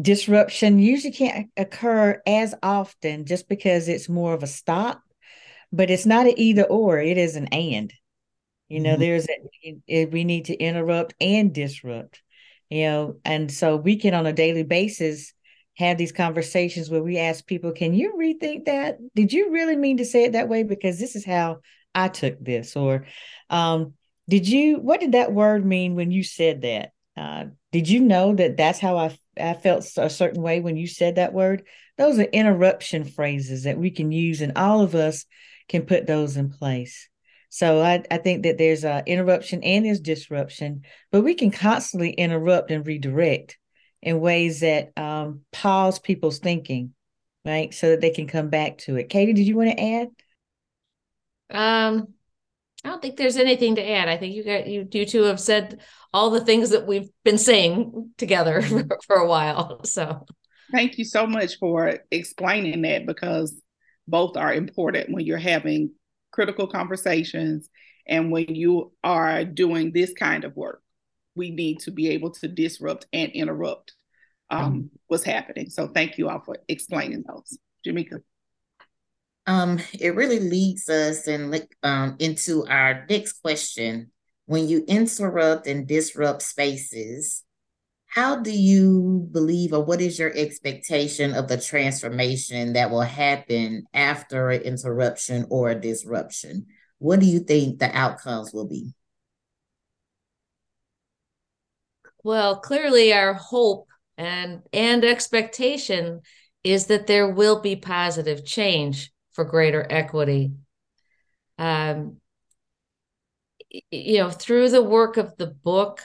disruption 0.00 0.78
usually 0.78 1.12
can't 1.12 1.50
occur 1.56 2.20
as 2.26 2.54
often 2.62 3.24
just 3.24 3.48
because 3.48 3.88
it's 3.88 4.08
more 4.08 4.34
of 4.34 4.42
a 4.42 4.48
stop, 4.48 5.00
but 5.72 5.90
it's 5.90 6.06
not 6.06 6.26
an 6.26 6.34
either 6.36 6.64
or, 6.64 6.98
it 6.98 7.18
is 7.18 7.36
an 7.36 7.46
and. 7.48 7.92
You 8.68 8.80
know, 8.80 8.96
mm-hmm. 8.96 9.00
there's 9.00 9.26
a, 9.88 10.06
we 10.06 10.24
need 10.24 10.46
to 10.46 10.56
interrupt 10.56 11.14
and 11.20 11.54
disrupt, 11.54 12.20
you 12.70 12.84
know, 12.84 13.16
and 13.24 13.50
so 13.50 13.76
we 13.76 13.96
can 13.96 14.14
on 14.14 14.26
a 14.26 14.32
daily 14.32 14.62
basis 14.62 15.32
have 15.76 15.96
these 15.96 16.12
conversations 16.12 16.90
where 16.90 17.02
we 17.02 17.18
ask 17.18 17.46
people, 17.46 17.72
can 17.72 17.94
you 17.94 18.14
rethink 18.18 18.64
that? 18.64 18.98
Did 19.14 19.32
you 19.32 19.52
really 19.52 19.76
mean 19.76 19.98
to 19.98 20.04
say 20.04 20.24
it 20.24 20.32
that 20.32 20.48
way? 20.48 20.64
Because 20.64 20.98
this 20.98 21.14
is 21.14 21.24
how 21.24 21.58
I 21.94 22.08
took 22.08 22.42
this. 22.42 22.76
Or 22.76 23.06
um, 23.48 23.94
did 24.28 24.48
you, 24.48 24.78
what 24.78 25.00
did 25.00 25.12
that 25.12 25.32
word 25.32 25.64
mean 25.64 25.94
when 25.94 26.10
you 26.10 26.24
said 26.24 26.62
that? 26.62 26.90
Uh, 27.16 27.44
did 27.72 27.88
you 27.88 28.00
know 28.00 28.34
that 28.34 28.56
that's 28.56 28.78
how 28.78 28.96
I, 28.96 29.16
I 29.40 29.54
felt 29.54 29.88
a 29.96 30.10
certain 30.10 30.42
way 30.42 30.60
when 30.60 30.76
you 30.76 30.86
said 30.86 31.16
that 31.16 31.32
word? 31.32 31.64
Those 31.96 32.18
are 32.18 32.22
interruption 32.22 33.04
phrases 33.04 33.64
that 33.64 33.78
we 33.78 33.90
can 33.90 34.12
use, 34.12 34.40
and 34.40 34.56
all 34.56 34.80
of 34.82 34.94
us 34.94 35.24
can 35.68 35.82
put 35.82 36.06
those 36.06 36.36
in 36.36 36.50
place. 36.50 37.08
So 37.48 37.80
I, 37.80 38.02
I 38.10 38.18
think 38.18 38.42
that 38.42 38.58
there's 38.58 38.84
a 38.84 39.02
interruption 39.06 39.62
and 39.62 39.84
there's 39.84 40.00
disruption, 40.00 40.82
but 41.10 41.22
we 41.22 41.34
can 41.34 41.50
constantly 41.50 42.10
interrupt 42.10 42.70
and 42.70 42.86
redirect 42.86 43.58
in 44.02 44.20
ways 44.20 44.60
that 44.60 44.90
um, 44.96 45.40
pause 45.52 45.98
people's 45.98 46.38
thinking, 46.38 46.94
right? 47.44 47.72
So 47.72 47.90
that 47.90 48.00
they 48.00 48.10
can 48.10 48.26
come 48.26 48.50
back 48.50 48.78
to 48.78 48.96
it. 48.96 49.08
Katie, 49.08 49.32
did 49.32 49.46
you 49.46 49.56
want 49.56 49.70
to 49.70 49.82
add? 49.82 50.08
Um, 51.50 52.08
I 52.84 52.90
don't 52.90 53.02
think 53.02 53.16
there's 53.16 53.36
anything 53.36 53.74
to 53.76 53.90
add. 53.90 54.08
I 54.08 54.16
think 54.16 54.34
you 54.34 54.44
got 54.44 54.66
you 54.66 54.86
you 54.92 55.06
two 55.06 55.24
have 55.24 55.40
said 55.40 55.80
all 56.12 56.30
the 56.30 56.44
things 56.44 56.70
that 56.70 56.86
we've 56.86 57.08
been 57.24 57.38
saying 57.38 58.12
together 58.18 58.62
for, 58.62 58.86
for 59.06 59.16
a 59.16 59.28
while. 59.28 59.84
So 59.84 60.26
thank 60.70 60.98
you 60.98 61.04
so 61.04 61.26
much 61.26 61.58
for 61.58 61.98
explaining 62.10 62.82
that 62.82 63.06
because 63.06 63.60
both 64.06 64.36
are 64.36 64.54
important 64.54 65.12
when 65.12 65.26
you're 65.26 65.38
having 65.38 65.90
critical 66.38 66.68
conversations 66.68 67.68
and 68.06 68.30
when 68.30 68.54
you 68.54 68.92
are 69.02 69.44
doing 69.44 69.90
this 69.90 70.12
kind 70.12 70.44
of 70.44 70.54
work 70.56 70.82
we 71.34 71.50
need 71.50 71.80
to 71.80 71.90
be 71.90 72.10
able 72.10 72.30
to 72.30 72.46
disrupt 72.46 73.06
and 73.12 73.32
interrupt 73.32 73.94
um, 74.50 74.72
mm-hmm. 74.72 74.86
what's 75.06 75.24
happening. 75.24 75.70
So 75.70 75.88
thank 75.88 76.18
you 76.18 76.28
all 76.28 76.40
for 76.40 76.58
explaining 76.68 77.24
those. 77.26 77.58
Jamika. 77.86 78.20
Um, 79.46 79.78
it 79.98 80.14
really 80.14 80.40
leads 80.40 80.88
us 80.88 81.26
and 81.26 81.66
um, 81.82 82.16
into 82.18 82.66
our 82.66 83.06
next 83.08 83.40
question. 83.40 84.10
When 84.46 84.68
you 84.68 84.84
interrupt 84.86 85.66
and 85.66 85.86
disrupt 85.86 86.42
spaces, 86.42 87.44
how 88.08 88.36
do 88.36 88.50
you 88.50 89.28
believe 89.30 89.72
or 89.72 89.84
what 89.84 90.00
is 90.00 90.18
your 90.18 90.32
expectation 90.34 91.34
of 91.34 91.46
the 91.46 91.60
transformation 91.60 92.72
that 92.72 92.90
will 92.90 93.02
happen 93.02 93.84
after 93.92 94.50
an 94.50 94.62
interruption 94.62 95.46
or 95.50 95.70
a 95.70 95.80
disruption? 95.80 96.66
What 96.98 97.20
do 97.20 97.26
you 97.26 97.40
think 97.40 97.78
the 97.78 97.96
outcomes 97.96 98.52
will 98.52 98.66
be? 98.66 98.94
Well, 102.24 102.60
clearly 102.60 103.12
our 103.12 103.34
hope 103.34 103.88
and 104.16 104.62
and 104.72 105.04
expectation 105.04 106.22
is 106.64 106.86
that 106.86 107.06
there 107.06 107.30
will 107.30 107.60
be 107.60 107.76
positive 107.76 108.44
change 108.44 109.12
for 109.32 109.44
greater 109.44 109.86
equity. 109.88 110.52
Um, 111.58 112.20
you 113.90 114.18
know, 114.18 114.30
through 114.30 114.70
the 114.70 114.82
work 114.82 115.16
of 115.16 115.36
the 115.36 115.46
book, 115.46 116.02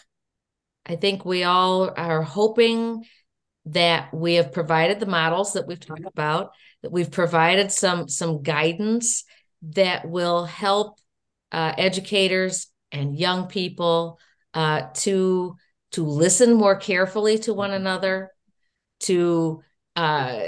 I 0.85 0.95
think 0.95 1.25
we 1.25 1.43
all 1.43 1.91
are 1.95 2.21
hoping 2.21 3.05
that 3.65 4.13
we 4.13 4.35
have 4.35 4.51
provided 4.51 4.99
the 4.99 5.05
models 5.05 5.53
that 5.53 5.67
we've 5.67 5.79
talked 5.79 6.05
about, 6.05 6.51
that 6.81 6.91
we've 6.91 7.11
provided 7.11 7.71
some 7.71 8.09
some 8.09 8.41
guidance 8.43 9.23
that 9.61 10.07
will 10.07 10.43
help 10.45 10.99
uh, 11.51 11.73
educators 11.77 12.67
and 12.91 13.17
young 13.17 13.47
people 13.47 14.19
uh, 14.53 14.87
to 14.95 15.55
to 15.91 16.05
listen 16.05 16.53
more 16.53 16.75
carefully 16.75 17.37
to 17.39 17.53
one 17.53 17.71
another, 17.71 18.31
to 19.01 19.63
uh, 19.95 20.41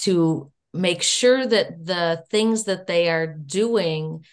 to 0.00 0.50
make 0.72 1.02
sure 1.02 1.46
that 1.46 1.84
the 1.84 2.24
things 2.30 2.64
that 2.64 2.86
they 2.86 3.08
are 3.08 3.26
doing 3.26 4.24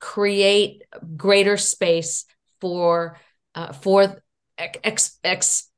create 0.00 0.82
greater 1.16 1.56
space 1.56 2.26
for 2.60 3.18
uh, 3.54 3.72
for 3.72 4.22
ex, 4.58 5.18
ex, 5.22 5.70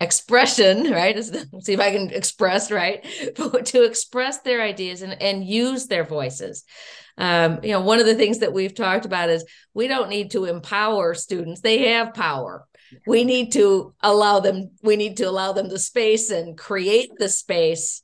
expression 0.00 0.90
right? 0.90 1.22
See 1.24 1.72
if 1.72 1.80
i 1.80 1.90
can 1.92 2.10
express 2.10 2.70
right? 2.70 3.04
To 3.64 3.84
express 3.84 4.40
their 4.40 4.62
ideas 4.62 5.02
and, 5.02 5.20
and 5.20 5.44
use 5.44 5.86
their 5.86 6.04
voices. 6.04 6.64
Um, 7.18 7.60
you 7.62 7.72
know 7.72 7.80
one 7.80 8.00
of 8.00 8.06
the 8.06 8.14
things 8.14 8.38
that 8.38 8.52
we've 8.52 8.74
talked 8.74 9.04
about 9.04 9.30
is 9.30 9.44
we 9.74 9.86
don't 9.86 10.08
need 10.08 10.32
to 10.32 10.46
empower 10.46 11.14
students. 11.14 11.60
They 11.60 11.92
have 11.92 12.14
power. 12.14 12.66
We 13.06 13.24
need 13.24 13.52
to 13.52 13.94
allow 14.00 14.40
them 14.40 14.72
we 14.82 14.96
need 14.96 15.18
to 15.18 15.28
allow 15.28 15.52
them 15.52 15.68
the 15.68 15.78
space 15.78 16.30
and 16.30 16.58
create 16.58 17.10
the 17.18 17.28
space 17.28 18.02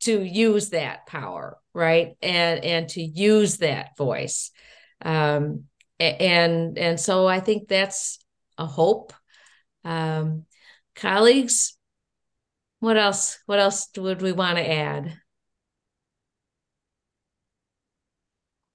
to 0.00 0.22
use 0.22 0.70
that 0.70 1.06
power 1.06 1.56
right? 1.72 2.16
And 2.20 2.64
and 2.64 2.88
to 2.90 3.02
use 3.02 3.58
that 3.58 3.96
voice. 3.96 4.50
Um, 5.02 5.64
and 6.00 6.78
and 6.78 6.98
so 6.98 7.26
i 7.26 7.40
think 7.40 7.68
that's 7.68 8.19
a 8.60 8.66
hope 8.66 9.12
um, 9.84 10.44
colleagues 10.94 11.76
what 12.78 12.96
else 12.96 13.38
what 13.46 13.58
else 13.58 13.88
would 13.96 14.22
we 14.22 14.32
want 14.32 14.56
to 14.56 14.70
add 14.70 15.20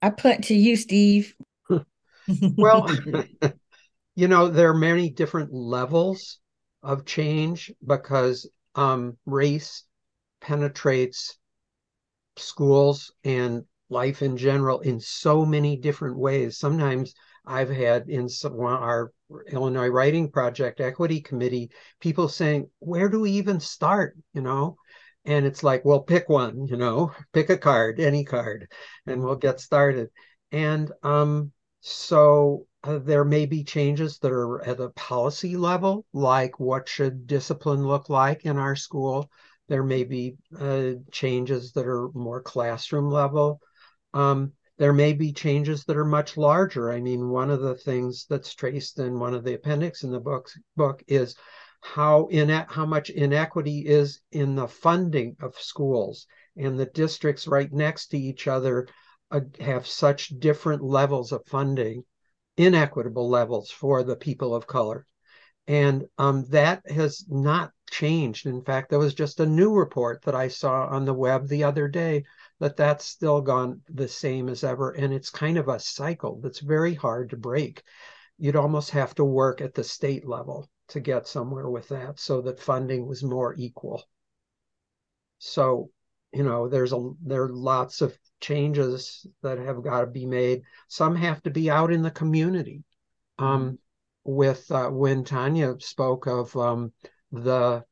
I 0.02 0.10
put 0.10 0.44
to 0.44 0.54
you, 0.54 0.76
Steve. 0.76 1.34
well, 2.56 2.88
you 4.14 4.28
know, 4.28 4.48
there 4.48 4.70
are 4.70 4.74
many 4.74 5.10
different 5.10 5.52
levels 5.52 6.38
of 6.82 7.04
change 7.04 7.72
because 7.84 8.48
um, 8.74 9.16
race 9.26 9.84
penetrates 10.40 11.38
schools 12.36 13.12
and 13.24 13.64
life 13.88 14.22
in 14.22 14.36
general 14.36 14.80
in 14.80 15.00
so 15.00 15.44
many 15.44 15.76
different 15.76 16.18
ways. 16.18 16.58
Sometimes 16.58 17.14
I've 17.46 17.70
had 17.70 18.08
in 18.08 18.28
some, 18.28 18.58
our 18.60 19.12
Illinois 19.50 19.88
Writing 19.88 20.30
Project 20.30 20.80
Equity 20.80 21.20
Committee 21.20 21.70
people 22.00 22.28
saying, 22.28 22.70
"Where 22.78 23.08
do 23.08 23.20
we 23.20 23.32
even 23.32 23.60
start?" 23.60 24.16
You 24.32 24.42
know, 24.42 24.76
and 25.24 25.44
it's 25.44 25.62
like 25.62 25.84
well 25.84 26.00
pick 26.00 26.28
one 26.28 26.66
you 26.66 26.76
know? 26.76 27.12
Pick 27.32 27.50
a 27.50 27.58
card 27.58 28.00
any 28.00 28.24
card 28.24 28.70
and 29.06 29.22
we'll 29.22 29.36
get 29.36 29.60
started. 29.60 30.08
And 30.52 30.90
um, 31.02 31.52
so 31.80 32.66
uh, 32.84 32.98
there 32.98 33.24
may 33.24 33.46
be 33.46 33.64
changes 33.64 34.18
that 34.18 34.32
are 34.32 34.62
at 34.62 34.80
a 34.80 34.90
policy 34.90 35.56
level 35.56 36.06
like 36.12 36.58
what 36.60 36.88
should 36.88 37.26
discipline 37.26 37.86
look 37.86 38.08
like 38.08 38.44
in 38.44 38.56
our 38.56 38.76
school. 38.76 39.30
There 39.68 39.82
may 39.82 40.04
be 40.04 40.36
uh, 40.58 40.92
changes 41.10 41.72
that 41.72 41.86
are 41.86 42.08
more 42.14 42.40
classroom 42.40 43.10
level. 43.10 43.60
Um, 44.14 44.52
there 44.78 44.92
may 44.92 45.12
be 45.12 45.32
changes 45.32 45.84
that 45.84 45.96
are 45.96 46.04
much 46.04 46.36
larger. 46.36 46.90
I 46.90 47.00
mean, 47.00 47.30
one 47.30 47.50
of 47.50 47.60
the 47.60 47.74
things 47.74 48.26
that's 48.28 48.54
traced 48.54 48.98
in 48.98 49.18
one 49.18 49.34
of 49.34 49.44
the 49.44 49.54
appendix 49.54 50.02
in 50.02 50.10
the 50.10 50.20
book 50.20 50.48
book 50.76 51.02
is 51.06 51.34
how 51.80 52.26
in 52.26 52.48
how 52.48 52.84
much 52.84 53.10
inequity 53.10 53.86
is 53.86 54.20
in 54.32 54.54
the 54.54 54.68
funding 54.68 55.36
of 55.40 55.54
schools 55.56 56.26
and 56.56 56.78
the 56.78 56.86
districts 56.86 57.46
right 57.46 57.72
next 57.72 58.08
to 58.08 58.18
each 58.18 58.48
other 58.48 58.88
uh, 59.30 59.40
have 59.60 59.86
such 59.86 60.28
different 60.38 60.82
levels 60.82 61.32
of 61.32 61.46
funding 61.46 62.04
inequitable 62.56 63.28
levels 63.28 63.70
for 63.70 64.02
the 64.02 64.16
people 64.16 64.54
of 64.54 64.66
color 64.66 65.06
and 65.66 66.06
um, 66.18 66.44
that 66.48 66.88
has 66.90 67.24
not 67.28 67.72
changed 67.90 68.46
in 68.46 68.62
fact 68.62 68.90
there 68.90 68.98
was 68.98 69.14
just 69.14 69.40
a 69.40 69.46
new 69.46 69.72
report 69.72 70.22
that 70.22 70.34
i 70.34 70.48
saw 70.48 70.86
on 70.86 71.04
the 71.04 71.14
web 71.14 71.46
the 71.48 71.62
other 71.62 71.88
day 71.88 72.24
that 72.58 72.76
that's 72.76 73.04
still 73.04 73.40
gone 73.40 73.80
the 73.88 74.08
same 74.08 74.48
as 74.48 74.64
ever 74.64 74.90
and 74.90 75.12
it's 75.14 75.30
kind 75.30 75.56
of 75.56 75.68
a 75.68 75.78
cycle 75.78 76.40
that's 76.42 76.60
very 76.60 76.94
hard 76.94 77.30
to 77.30 77.36
break 77.36 77.82
you'd 78.38 78.56
almost 78.56 78.90
have 78.90 79.14
to 79.14 79.24
work 79.24 79.60
at 79.60 79.74
the 79.74 79.84
state 79.84 80.26
level 80.26 80.68
to 80.88 81.00
get 81.00 81.26
somewhere 81.26 81.68
with 81.68 81.88
that 81.88 82.18
so 82.18 82.40
that 82.42 82.60
funding 82.60 83.06
was 83.06 83.22
more 83.22 83.54
equal. 83.56 84.02
So, 85.38 85.90
you 86.32 86.42
know, 86.42 86.68
there's 86.68 86.92
a 86.92 87.10
there 87.24 87.44
are 87.44 87.52
lots 87.52 88.00
of 88.00 88.16
changes 88.40 89.26
that 89.42 89.58
have 89.58 89.82
got 89.82 90.02
to 90.02 90.06
be 90.06 90.26
made. 90.26 90.62
Some 90.88 91.16
have 91.16 91.42
to 91.42 91.50
be 91.50 91.70
out 91.70 91.92
in 91.92 92.02
the 92.02 92.10
community. 92.10 92.84
Um, 93.38 93.78
with 94.24 94.70
uh, 94.72 94.88
when 94.88 95.24
Tanya 95.24 95.76
spoke 95.78 96.26
of 96.26 96.56
um, 96.56 96.92
the 97.44 97.84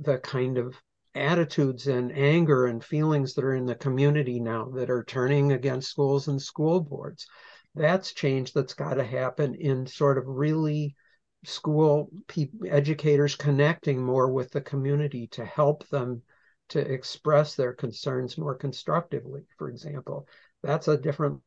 the 0.00 0.18
kind 0.18 0.58
of 0.58 0.74
attitudes 1.14 1.86
and 1.86 2.12
anger 2.12 2.66
and 2.66 2.84
feelings 2.84 3.34
that 3.34 3.44
are 3.44 3.54
in 3.54 3.66
the 3.66 3.74
community 3.74 4.40
now 4.40 4.64
that 4.74 4.90
are 4.90 5.04
turning 5.04 5.52
against 5.52 5.90
schools 5.90 6.28
and 6.28 6.40
school 6.42 6.80
boards. 6.80 7.26
That's 7.74 8.12
change 8.12 8.52
that's 8.52 8.74
got 8.74 8.94
to 8.94 9.04
happen 9.04 9.54
in 9.54 9.86
sort 9.86 10.18
of 10.18 10.26
really 10.26 10.96
school 11.44 12.10
people, 12.26 12.68
educators 12.68 13.36
connecting 13.36 14.02
more 14.02 14.30
with 14.30 14.50
the 14.50 14.60
community 14.60 15.26
to 15.28 15.44
help 15.44 15.86
them 15.88 16.22
to 16.70 16.80
express 16.80 17.54
their 17.54 17.72
concerns 17.72 18.38
more 18.38 18.54
constructively, 18.54 19.42
for 19.58 19.68
example. 19.68 20.26
That's 20.62 20.88
a 20.88 20.96
different, 20.96 21.40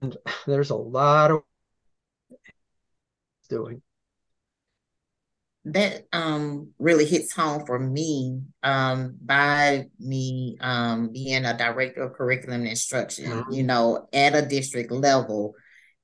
and 0.00 0.16
there's 0.46 0.70
a 0.70 0.74
lot 0.76 1.30
of 1.30 1.42
doing. 3.48 3.82
That 5.66 6.04
um, 6.12 6.70
really 6.78 7.04
hits 7.04 7.32
home 7.32 7.66
for 7.66 7.78
me 7.78 8.40
um, 8.62 9.16
by 9.20 9.86
me 9.98 10.56
um, 10.60 11.10
being 11.12 11.44
a 11.44 11.58
director 11.58 12.04
of 12.04 12.12
curriculum 12.12 12.66
instruction, 12.66 13.30
mm-hmm. 13.30 13.52
you 13.52 13.64
know, 13.64 14.06
at 14.12 14.36
a 14.36 14.46
district 14.46 14.92
level 14.92 15.54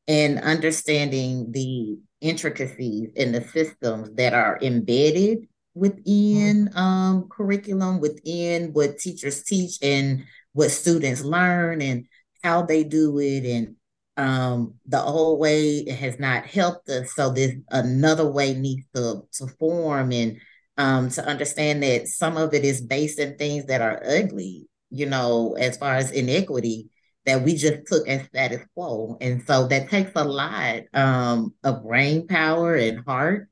and 0.09 0.41
understanding 0.41 1.53
the 1.53 1.97
intricacies 2.21 3.11
in 3.15 3.31
the 3.31 3.43
systems 3.49 4.11
that 4.15 4.35
are 4.35 4.59
embedded 4.63 5.47
within 5.75 6.67
mm-hmm. 6.67 6.77
um, 6.77 7.29
curriculum, 7.29 8.01
within 8.01 8.73
what 8.73 8.99
teachers 8.99 9.45
teach 9.45 9.79
and 9.81 10.25
what 10.55 10.71
students 10.71 11.23
learn 11.23 11.81
and 11.81 12.07
how 12.43 12.63
they 12.63 12.85
do 12.85 13.19
it. 13.21 13.45
And 13.45 13.77
um, 14.17 14.75
the 14.87 15.03
old 15.03 15.41
way 15.41 15.89
has 15.91 16.19
not 16.19 16.47
helped 16.47 16.89
us. 16.89 17.15
So 17.15 17.31
this 17.31 17.55
another 17.71 18.31
way 18.31 18.55
needs 18.55 18.85
to, 18.95 19.23
to 19.33 19.47
form 19.59 20.13
and 20.13 20.39
um, 20.77 21.11
to 21.11 21.27
understand 21.27 21.83
that 21.83 22.09
some 22.09 22.37
of 22.37 22.55
it 22.55 22.65
is 22.65 22.81
based 22.81 23.19
in 23.19 23.37
things 23.37 23.67
that 23.67 23.81
are 23.81 24.03
ugly, 24.05 24.69
you 24.91 25.07
know, 25.07 25.55
as 25.55 25.77
far 25.77 25.95
as 25.95 26.11
inequity 26.11 26.89
that 27.25 27.43
we 27.43 27.55
just 27.55 27.87
took 27.87 28.09
as 28.09 28.27
status 28.27 28.63
quo. 28.75 29.17
And 29.21 29.43
so 29.47 29.67
that 29.69 29.89
takes 29.89 30.13
a 30.17 30.25
lot 30.25 30.83
um, 30.93 31.55
of 31.63 31.85
brain 31.85 32.27
power 32.27 32.75
and 32.75 33.05
heart 33.05 33.49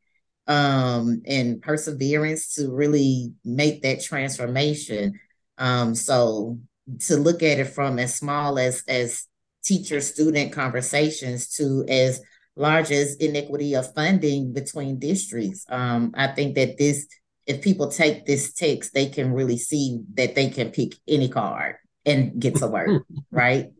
um, 0.47 1.23
and 1.27 1.63
perseverance 1.63 2.55
to 2.55 2.71
really 2.71 3.33
make 3.45 3.83
that 3.83 4.03
transformation. 4.03 5.21
Um, 5.59 5.95
so 5.95 6.59
to 7.01 7.17
look 7.17 7.43
at 7.43 7.61
it 7.61 7.67
from 7.67 7.99
as 7.99 8.17
small 8.17 8.59
as 8.59 8.83
as 8.89 9.27
teacher 9.65 10.01
student 10.01 10.53
conversations 10.53 11.49
to 11.57 11.85
as 11.89 12.21
large 12.57 12.91
as 12.91 13.17
inequity 13.17 13.75
of 13.75 13.93
funding 13.95 14.53
between 14.53 14.99
districts. 14.99 15.65
Um, 15.69 16.13
I 16.15 16.29
think 16.29 16.55
that 16.57 16.79
this, 16.79 17.07
if 17.47 17.63
people 17.63 17.89
take 17.89 18.27
this 18.27 18.53
text, 18.53 18.93
they 18.95 19.07
can 19.07 19.33
really 19.33 19.59
see 19.59 20.01
that 20.15 20.35
they 20.35 20.51
can 20.51 20.71
pick 20.71 20.95
any 21.09 21.29
card 21.29 21.77
and 22.05 22.41
get 22.41 22.57
to 22.57 22.67
work, 22.67 23.05
right? 23.31 23.71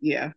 Yeah. 0.00 0.32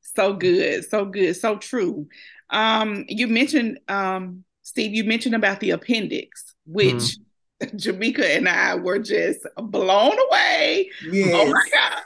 So 0.00 0.34
good, 0.34 0.88
so 0.88 1.06
good, 1.06 1.34
so 1.34 1.56
true. 1.56 2.08
Um, 2.50 3.04
you 3.08 3.28
mentioned 3.28 3.80
um, 3.88 4.44
Steve, 4.62 4.94
you 4.94 5.04
mentioned 5.04 5.34
about 5.34 5.60
the 5.60 5.70
appendix, 5.70 6.54
which 6.66 6.94
mm. 6.94 7.16
Jamika 7.62 8.36
and 8.36 8.48
I 8.48 8.76
were 8.76 8.98
just 8.98 9.40
blown 9.56 10.16
away. 10.28 10.90
Yes. 11.10 11.30
Oh 11.34 11.46
my 11.46 11.64
God. 11.72 12.02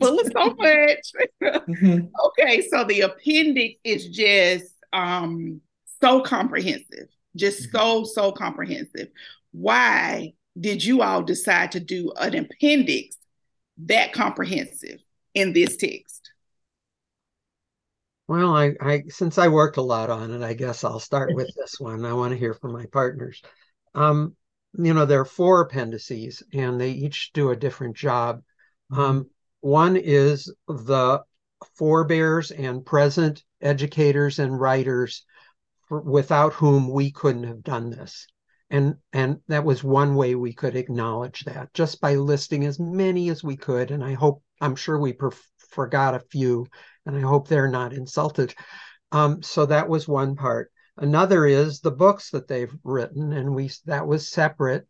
Full 0.00 0.20
of 0.20 0.26
so 0.32 0.54
much. 0.54 1.12
mm-hmm. 1.42 2.06
Okay, 2.26 2.66
so 2.68 2.84
the 2.84 3.02
appendix 3.02 3.80
is 3.84 4.08
just 4.08 4.74
um 4.92 5.60
so 6.00 6.20
comprehensive, 6.20 7.08
just 7.36 7.68
mm-hmm. 7.68 7.76
so, 7.76 8.04
so 8.04 8.32
comprehensive. 8.32 9.08
Why 9.52 10.34
did 10.58 10.84
you 10.84 11.02
all 11.02 11.22
decide 11.22 11.72
to 11.72 11.80
do 11.80 12.12
an 12.16 12.34
appendix 12.34 13.16
that 13.86 14.12
comprehensive 14.12 15.00
in 15.34 15.52
this 15.52 15.76
text? 15.76 16.30
Well, 18.26 18.54
I, 18.54 18.72
I 18.80 19.04
since 19.08 19.38
I 19.38 19.48
worked 19.48 19.78
a 19.78 19.82
lot 19.82 20.10
on 20.10 20.32
it, 20.32 20.42
I 20.42 20.52
guess 20.52 20.84
I'll 20.84 21.00
start 21.00 21.34
with 21.34 21.50
this 21.56 21.80
one. 21.80 22.04
I 22.04 22.12
want 22.12 22.32
to 22.32 22.38
hear 22.38 22.52
from 22.52 22.72
my 22.72 22.84
partners. 22.86 23.40
Um, 23.94 24.36
you 24.74 24.92
know, 24.92 25.06
there 25.06 25.20
are 25.20 25.24
four 25.24 25.62
appendices, 25.62 26.42
and 26.52 26.78
they 26.78 26.90
each 26.90 27.32
do 27.32 27.50
a 27.50 27.56
different 27.56 27.96
job. 27.96 28.42
Um, 28.90 29.30
one 29.60 29.96
is 29.96 30.52
the 30.66 31.22
forebears 31.76 32.50
and 32.50 32.84
present 32.84 33.42
educators 33.60 34.38
and 34.38 34.58
writers 34.58 35.24
without 35.90 36.52
whom 36.54 36.90
we 36.90 37.10
couldn't 37.10 37.44
have 37.44 37.62
done 37.62 37.90
this. 37.90 38.26
And 38.70 38.96
and 39.12 39.40
that 39.48 39.64
was 39.64 39.82
one 39.82 40.14
way 40.14 40.34
we 40.34 40.52
could 40.52 40.76
acknowledge 40.76 41.44
that 41.44 41.72
just 41.72 42.00
by 42.00 42.16
listing 42.16 42.66
as 42.66 42.78
many 42.78 43.30
as 43.30 43.42
we 43.42 43.56
could. 43.56 43.90
And 43.90 44.04
i 44.04 44.12
hope 44.12 44.42
i'm 44.60 44.76
sure 44.76 44.98
we 44.98 45.14
per- 45.14 45.30
forgot 45.70 46.14
a 46.14 46.20
few 46.20 46.66
and 47.06 47.16
i 47.16 47.20
hope 47.20 47.48
they're 47.48 47.70
not 47.70 47.94
insulted. 47.94 48.54
Um, 49.10 49.42
so 49.42 49.64
that 49.66 49.88
was 49.88 50.06
one 50.06 50.36
part. 50.36 50.70
Another 50.98 51.46
is 51.46 51.80
the 51.80 51.90
books 51.90 52.30
that 52.30 52.46
they've 52.46 52.74
written 52.84 53.32
and 53.32 53.54
we 53.54 53.70
that 53.86 54.06
was 54.06 54.30
separate 54.30 54.86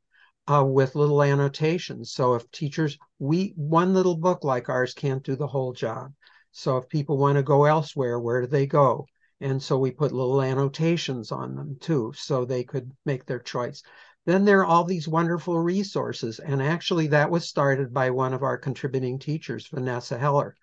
uh, 0.50 0.64
with 0.64 0.94
little 0.94 1.22
annotations 1.22 2.12
so 2.12 2.34
if 2.34 2.50
teachers 2.50 2.98
we 3.18 3.52
one 3.56 3.92
little 3.94 4.16
book 4.16 4.44
like 4.44 4.68
ours 4.68 4.94
can't 4.94 5.22
do 5.22 5.36
the 5.36 5.46
whole 5.46 5.72
job 5.72 6.12
so 6.52 6.76
if 6.76 6.88
people 6.88 7.18
want 7.18 7.36
to 7.36 7.42
go 7.42 7.64
elsewhere 7.64 8.18
where 8.18 8.40
do 8.40 8.46
they 8.46 8.66
go 8.66 9.06
and 9.40 9.62
so 9.62 9.78
we 9.78 9.92
put 9.92 10.12
little 10.12 10.42
annotations 10.42 11.30
on 11.30 11.54
them 11.54 11.76
too, 11.80 12.12
so 12.16 12.44
they 12.44 12.64
could 12.64 12.90
make 13.04 13.24
their 13.24 13.38
choice. 13.38 13.82
Then 14.26 14.44
there 14.44 14.60
are 14.60 14.66
all 14.66 14.84
these 14.84 15.06
wonderful 15.06 15.58
resources. 15.58 16.40
And 16.40 16.60
actually, 16.60 17.06
that 17.08 17.30
was 17.30 17.48
started 17.48 17.94
by 17.94 18.10
one 18.10 18.34
of 18.34 18.42
our 18.42 18.58
contributing 18.58 19.18
teachers, 19.18 19.68
Vanessa 19.68 20.18
Heller. 20.18 20.56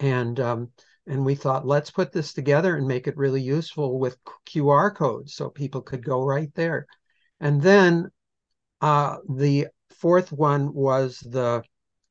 And 0.00 0.40
um, 0.40 0.72
and 1.06 1.24
we 1.24 1.34
thought, 1.34 1.66
let's 1.66 1.90
put 1.90 2.10
this 2.10 2.32
together 2.32 2.74
and 2.76 2.88
make 2.88 3.06
it 3.06 3.16
really 3.16 3.42
useful 3.42 3.98
with 3.98 4.18
QR 4.46 4.94
codes 4.94 5.34
so 5.34 5.50
people 5.50 5.82
could 5.82 6.04
go 6.04 6.24
right 6.24 6.52
there. 6.54 6.86
And 7.38 7.60
then 7.62 8.10
uh, 8.86 9.16
the 9.28 9.66
fourth 9.90 10.30
one 10.30 10.72
was 10.72 11.18
the 11.18 11.60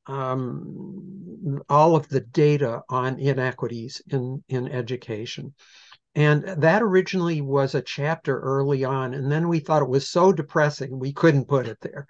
um, 0.07 1.61
all 1.69 1.95
of 1.95 2.09
the 2.09 2.19
data 2.19 2.81
on 2.89 3.17
inequities 3.17 4.01
in, 4.09 4.43
in 4.49 4.67
education. 4.67 5.53
And 6.15 6.43
that 6.43 6.83
originally 6.83 7.39
was 7.39 7.75
a 7.75 7.81
chapter 7.81 8.41
early 8.41 8.83
on. 8.83 9.13
And 9.13 9.31
then 9.31 9.47
we 9.47 9.59
thought 9.59 9.83
it 9.83 9.87
was 9.89 10.09
so 10.09 10.33
depressing, 10.33 10.99
we 10.99 11.13
couldn't 11.13 11.47
put 11.47 11.65
it 11.65 11.77
there. 11.79 12.07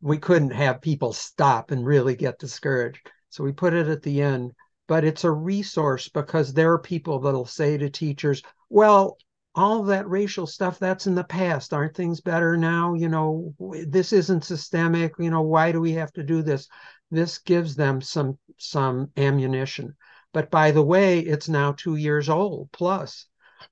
We 0.00 0.16
couldn't 0.16 0.52
have 0.52 0.80
people 0.80 1.12
stop 1.12 1.70
and 1.70 1.84
really 1.84 2.16
get 2.16 2.38
discouraged. 2.38 3.06
So 3.28 3.44
we 3.44 3.52
put 3.52 3.74
it 3.74 3.86
at 3.86 4.02
the 4.02 4.22
end. 4.22 4.52
But 4.88 5.04
it's 5.04 5.24
a 5.24 5.30
resource 5.30 6.08
because 6.08 6.54
there 6.54 6.72
are 6.72 6.78
people 6.78 7.20
that'll 7.20 7.44
say 7.44 7.76
to 7.76 7.90
teachers, 7.90 8.42
well, 8.70 9.18
all 9.54 9.82
that 9.82 10.08
racial 10.08 10.46
stuff 10.46 10.78
that's 10.78 11.06
in 11.06 11.14
the 11.14 11.24
past 11.24 11.72
aren't 11.72 11.94
things 11.96 12.20
better 12.20 12.56
now 12.56 12.94
you 12.94 13.08
know 13.08 13.52
this 13.86 14.12
isn't 14.12 14.44
systemic 14.44 15.12
you 15.18 15.30
know 15.30 15.42
why 15.42 15.72
do 15.72 15.80
we 15.80 15.92
have 15.92 16.12
to 16.12 16.22
do 16.22 16.42
this 16.42 16.68
this 17.10 17.38
gives 17.38 17.74
them 17.74 18.00
some 18.00 18.38
some 18.58 19.10
ammunition 19.16 19.94
but 20.32 20.50
by 20.50 20.70
the 20.70 20.82
way 20.82 21.18
it's 21.20 21.48
now 21.48 21.72
2 21.72 21.96
years 21.96 22.28
old 22.28 22.70
plus 22.72 23.26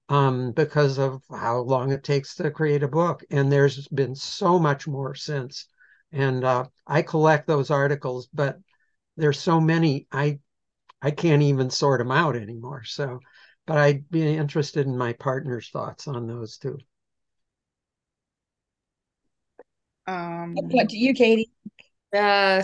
um, 0.09 0.53
because 0.53 0.99
of 0.99 1.23
how 1.31 1.59
long 1.59 1.93
it 1.93 2.05
takes 2.05 2.35
to 2.37 2.51
create 2.51 2.83
a 2.83 2.89
book. 2.89 3.25
And 3.31 3.51
there's 3.51 3.87
been 3.89 4.15
so 4.15 4.59
much 4.59 4.87
more 4.87 5.15
since. 5.15 5.67
And 6.13 6.45
uh, 6.45 6.67
I 6.87 7.03
collect 7.03 7.47
those 7.47 7.71
articles, 7.71 8.29
but 8.33 8.59
there's 9.17 9.39
so 9.39 9.61
many 9.61 10.07
I 10.13 10.41
I 11.01 11.13
can't 11.13 11.43
even 11.43 11.71
sort 11.71 12.01
them 12.01 12.11
out 12.11 12.35
anymore. 12.35 12.83
So, 12.85 13.21
but 13.69 13.77
I'd 13.77 14.11
be 14.11 14.35
interested 14.35 14.87
in 14.87 14.97
my 14.97 15.13
partner's 15.13 15.69
thoughts 15.69 16.09
on 16.09 16.27
those 16.27 16.57
too. 16.57 16.79
Um, 20.07 20.55
what 20.55 20.89
to 20.89 20.97
you, 20.97 21.13
Katie? 21.13 21.51
Uh, 22.13 22.63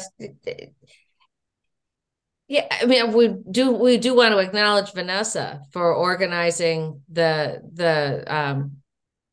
yeah, 2.48 2.66
I 2.70 2.86
mean, 2.86 3.12
we 3.12 3.36
do 3.50 3.72
we 3.72 3.98
do 3.98 4.16
want 4.16 4.32
to 4.32 4.38
acknowledge 4.38 4.94
Vanessa 4.94 5.60
for 5.72 5.94
organizing 5.94 7.02
the 7.12 7.60
the 7.70 8.24
um, 8.34 8.78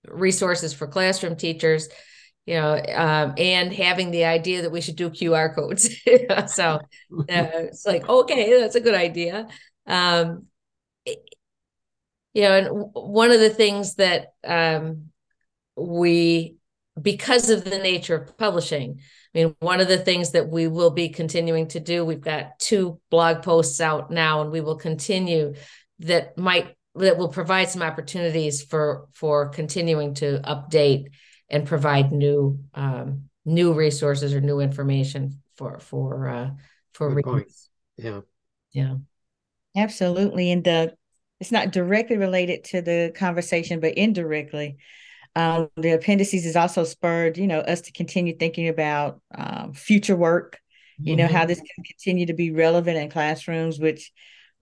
resources 0.05 0.73
for 0.73 0.87
classroom 0.87 1.37
teachers, 1.37 1.87
you 2.45 2.55
know, 2.55 2.73
um, 2.73 3.33
and 3.37 3.71
having 3.71 4.11
the 4.11 4.25
idea 4.25 4.63
that 4.63 4.71
we 4.73 4.81
should 4.81 4.97
do 4.97 5.09
QR 5.09 5.55
codes. 5.55 5.89
so 6.47 6.65
uh, 6.73 6.79
it's 7.29 7.85
like, 7.85 8.09
okay, 8.09 8.59
that's 8.59 8.75
a 8.75 8.81
good 8.81 8.95
idea. 8.95 9.47
Um, 9.87 10.47
you 12.33 12.43
know, 12.43 12.53
and 12.53 12.67
one 12.93 13.31
of 13.31 13.39
the 13.39 13.49
things 13.49 13.95
that 13.95 14.33
um, 14.43 15.11
we 15.75 16.55
because 17.01 17.49
of 17.49 17.63
the 17.63 17.77
nature 17.77 18.15
of 18.15 18.37
publishing. 18.37 18.99
I 19.33 19.37
mean, 19.37 19.55
one 19.59 19.79
of 19.79 19.87
the 19.87 19.97
things 19.97 20.31
that 20.31 20.49
we 20.49 20.67
will 20.67 20.89
be 20.89 21.09
continuing 21.09 21.69
to 21.69 21.79
do, 21.79 22.03
we've 22.03 22.19
got 22.19 22.59
two 22.59 22.99
blog 23.09 23.43
posts 23.43 23.79
out 23.79 24.11
now, 24.11 24.41
and 24.41 24.51
we 24.51 24.59
will 24.59 24.75
continue 24.75 25.53
that 25.99 26.37
might 26.37 26.75
that 26.95 27.17
will 27.17 27.29
provide 27.29 27.69
some 27.69 27.81
opportunities 27.81 28.61
for 28.61 29.07
for 29.13 29.49
continuing 29.49 30.13
to 30.15 30.41
update 30.43 31.07
and 31.49 31.65
provide 31.65 32.11
new 32.11 32.59
um, 32.73 33.29
new 33.45 33.73
resources 33.73 34.33
or 34.33 34.41
new 34.41 34.59
information 34.59 35.41
for 35.55 35.79
for 35.79 36.27
uh, 36.27 36.49
for 36.93 37.13
readers. 37.13 37.69
Yeah, 37.97 38.21
yeah, 38.73 38.95
absolutely. 39.75 40.51
And 40.51 40.63
the 40.63 40.95
it's 41.41 41.51
not 41.51 41.71
directly 41.71 42.17
related 42.17 42.63
to 42.65 42.81
the 42.81 43.11
conversation, 43.15 43.79
but 43.79 43.95
indirectly 43.95 44.77
um, 45.35 45.69
the 45.75 45.91
appendices 45.91 46.45
is 46.45 46.55
also 46.55 46.83
spurred, 46.83 47.37
you 47.37 47.47
know, 47.47 47.59
us 47.59 47.81
to 47.81 47.91
continue 47.91 48.35
thinking 48.35 48.67
about 48.67 49.21
um, 49.33 49.73
future 49.73 50.15
work, 50.15 50.59
you 50.99 51.15
mm-hmm. 51.15 51.21
know, 51.21 51.27
how 51.27 51.39
mm-hmm. 51.39 51.47
this 51.47 51.59
can 51.59 51.83
continue 51.83 52.27
to 52.27 52.33
be 52.33 52.51
relevant 52.51 52.97
in 52.97 53.09
classrooms, 53.09 53.79
which 53.79 54.11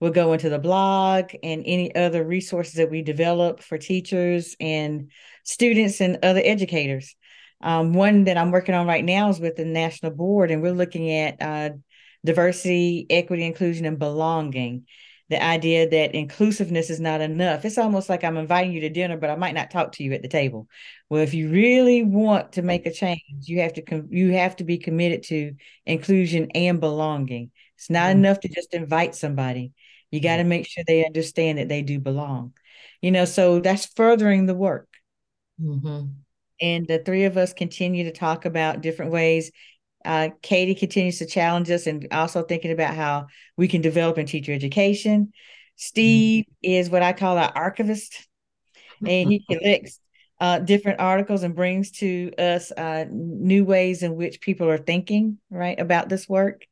will 0.00 0.10
go 0.10 0.32
into 0.32 0.48
the 0.48 0.58
blog 0.58 1.32
and 1.42 1.62
any 1.66 1.94
other 1.94 2.24
resources 2.24 2.74
that 2.74 2.90
we 2.90 3.02
develop 3.02 3.60
for 3.60 3.76
teachers 3.76 4.56
and 4.58 5.10
students 5.44 6.00
and 6.00 6.18
other 6.22 6.40
educators. 6.42 7.14
Um, 7.60 7.92
one 7.92 8.24
that 8.24 8.38
I'm 8.38 8.52
working 8.52 8.74
on 8.74 8.86
right 8.86 9.04
now 9.04 9.28
is 9.28 9.38
with 9.38 9.56
the 9.56 9.66
national 9.66 10.12
board, 10.12 10.50
and 10.50 10.62
we're 10.62 10.72
looking 10.72 11.10
at 11.10 11.42
uh, 11.42 11.70
diversity, 12.24 13.06
equity, 13.10 13.44
inclusion, 13.44 13.84
and 13.84 13.98
belonging 13.98 14.86
the 15.30 15.42
idea 15.42 15.88
that 15.88 16.14
inclusiveness 16.16 16.90
is 16.90 16.98
not 16.98 17.20
enough. 17.20 17.64
It's 17.64 17.78
almost 17.78 18.08
like 18.08 18.24
I'm 18.24 18.36
inviting 18.36 18.72
you 18.72 18.80
to 18.80 18.90
dinner, 18.90 19.16
but 19.16 19.30
I 19.30 19.36
might 19.36 19.54
not 19.54 19.70
talk 19.70 19.92
to 19.92 20.02
you 20.02 20.12
at 20.12 20.22
the 20.22 20.28
table. 20.28 20.68
Well, 21.08 21.22
if 21.22 21.34
you 21.34 21.48
really 21.48 22.02
want 22.02 22.52
to 22.52 22.62
make 22.62 22.84
a 22.84 22.92
change, 22.92 23.22
you 23.48 23.60
have 23.60 23.74
to 23.74 23.82
com- 23.82 24.08
you 24.10 24.32
have 24.32 24.56
to 24.56 24.64
be 24.64 24.78
committed 24.78 25.22
to 25.24 25.54
inclusion 25.86 26.50
and 26.56 26.80
belonging. 26.80 27.52
It's 27.76 27.88
not 27.88 28.08
mm-hmm. 28.08 28.18
enough 28.18 28.40
to 28.40 28.48
just 28.48 28.74
invite 28.74 29.14
somebody. 29.14 29.72
You 30.10 30.20
got 30.20 30.38
to 30.38 30.44
make 30.44 30.66
sure 30.66 30.82
they 30.84 31.06
understand 31.06 31.58
that 31.58 31.68
they 31.68 31.82
do 31.82 32.00
belong. 32.00 32.52
You 33.00 33.12
know, 33.12 33.24
so 33.24 33.60
that's 33.60 33.86
furthering 33.86 34.46
the 34.46 34.54
work. 34.54 34.88
Mm-hmm. 35.62 36.06
And 36.60 36.86
the 36.88 36.98
three 36.98 37.24
of 37.24 37.36
us 37.36 37.52
continue 37.52 38.04
to 38.04 38.12
talk 38.12 38.46
about 38.46 38.82
different 38.82 39.12
ways 39.12 39.52
uh, 40.04 40.30
Katie 40.42 40.74
continues 40.74 41.18
to 41.18 41.26
challenge 41.26 41.70
us 41.70 41.86
and 41.86 42.06
also 42.10 42.42
thinking 42.42 42.72
about 42.72 42.94
how 42.94 43.26
we 43.56 43.68
can 43.68 43.80
develop 43.80 44.18
in 44.18 44.26
teacher 44.26 44.52
education. 44.52 45.32
Steve 45.76 46.44
mm-hmm. 46.44 46.72
is 46.72 46.90
what 46.90 47.02
I 47.02 47.12
call 47.12 47.38
our 47.38 47.52
archivist, 47.54 48.28
and 49.06 49.30
he 49.30 49.44
collects 49.48 49.98
uh, 50.40 50.58
different 50.58 51.00
articles 51.00 51.42
and 51.42 51.54
brings 51.54 51.90
to 51.90 52.32
us 52.38 52.72
uh, 52.72 53.04
new 53.10 53.64
ways 53.64 54.02
in 54.02 54.14
which 54.14 54.40
people 54.40 54.68
are 54.68 54.78
thinking 54.78 55.38
right 55.50 55.78
about 55.78 56.08
this 56.08 56.28
work. 56.28 56.64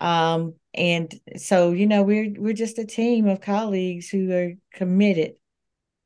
Um, 0.00 0.54
and 0.74 1.12
so, 1.36 1.72
you 1.72 1.86
know, 1.86 2.02
we're 2.02 2.34
we're 2.36 2.54
just 2.54 2.78
a 2.78 2.86
team 2.86 3.26
of 3.28 3.40
colleagues 3.40 4.08
who 4.08 4.32
are 4.32 4.52
committed 4.72 5.34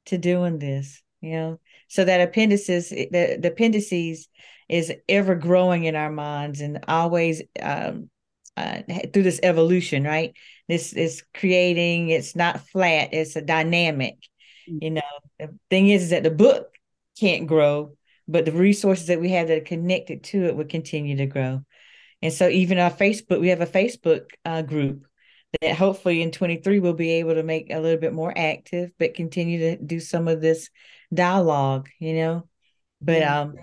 to 0.07 0.19
doing 0.19 0.59
this. 0.59 1.03
You 1.21 1.33
know, 1.33 1.61
so 1.89 2.05
that 2.05 2.21
appendices, 2.21 2.91
the, 2.91 3.39
the 3.41 3.49
appendices 3.49 4.29
is 4.69 4.93
ever 5.09 5.35
growing 5.35 5.85
in 5.85 5.95
our 5.95 6.11
minds 6.11 6.61
and 6.61 6.85
always 6.89 7.43
um, 7.63 8.11
uh, 8.57 8.81
through 9.13 9.23
this 9.23 9.41
evolution, 9.43 10.05
right? 10.05 10.35
This 10.69 10.93
is 10.93 11.23
creating, 11.35 12.09
it's 12.09 12.35
not 12.35 12.67
flat, 12.69 13.11
it's 13.13 13.37
a 13.37 13.43
dynamic. 13.43 14.17
Mm-hmm. 14.69 14.79
You 14.81 14.91
know, 14.93 15.03
the 15.39 15.59
thing 15.71 15.89
is, 15.89 16.05
is 16.05 16.11
that 16.11 16.23
the 16.23 16.31
book 16.31 16.69
can't 17.19 17.47
grow, 17.47 17.97
but 18.27 18.45
the 18.45 18.53
resources 18.53 19.07
that 19.07 19.21
we 19.21 19.31
have 19.31 19.49
that 19.49 19.59
are 19.59 19.65
connected 19.65 20.25
to 20.25 20.45
it 20.47 20.57
will 20.57 20.65
continue 20.65 21.17
to 21.17 21.27
grow. 21.27 21.63
And 22.23 22.33
so, 22.33 22.49
even 22.49 22.79
our 22.79 22.91
Facebook, 22.91 23.41
we 23.41 23.49
have 23.49 23.61
a 23.61 23.67
Facebook 23.67 24.31
uh, 24.45 24.63
group 24.63 25.07
that 25.61 25.77
hopefully 25.77 26.23
in 26.23 26.31
23 26.33 26.81
we'll 26.81 26.95
be 26.95 27.13
able 27.13 27.35
to 27.35 27.43
make 27.43 27.71
a 27.71 27.79
little 27.79 28.01
bit 28.01 28.13
more 28.13 28.33
active, 28.37 28.91
but 28.99 29.15
continue 29.15 29.59
to 29.59 29.77
do 29.77 30.01
some 30.01 30.29
of 30.29 30.41
this 30.41 30.71
dialogue, 31.13 31.89
you 31.99 32.15
know. 32.15 32.49
But 33.01 33.23
um, 33.23 33.55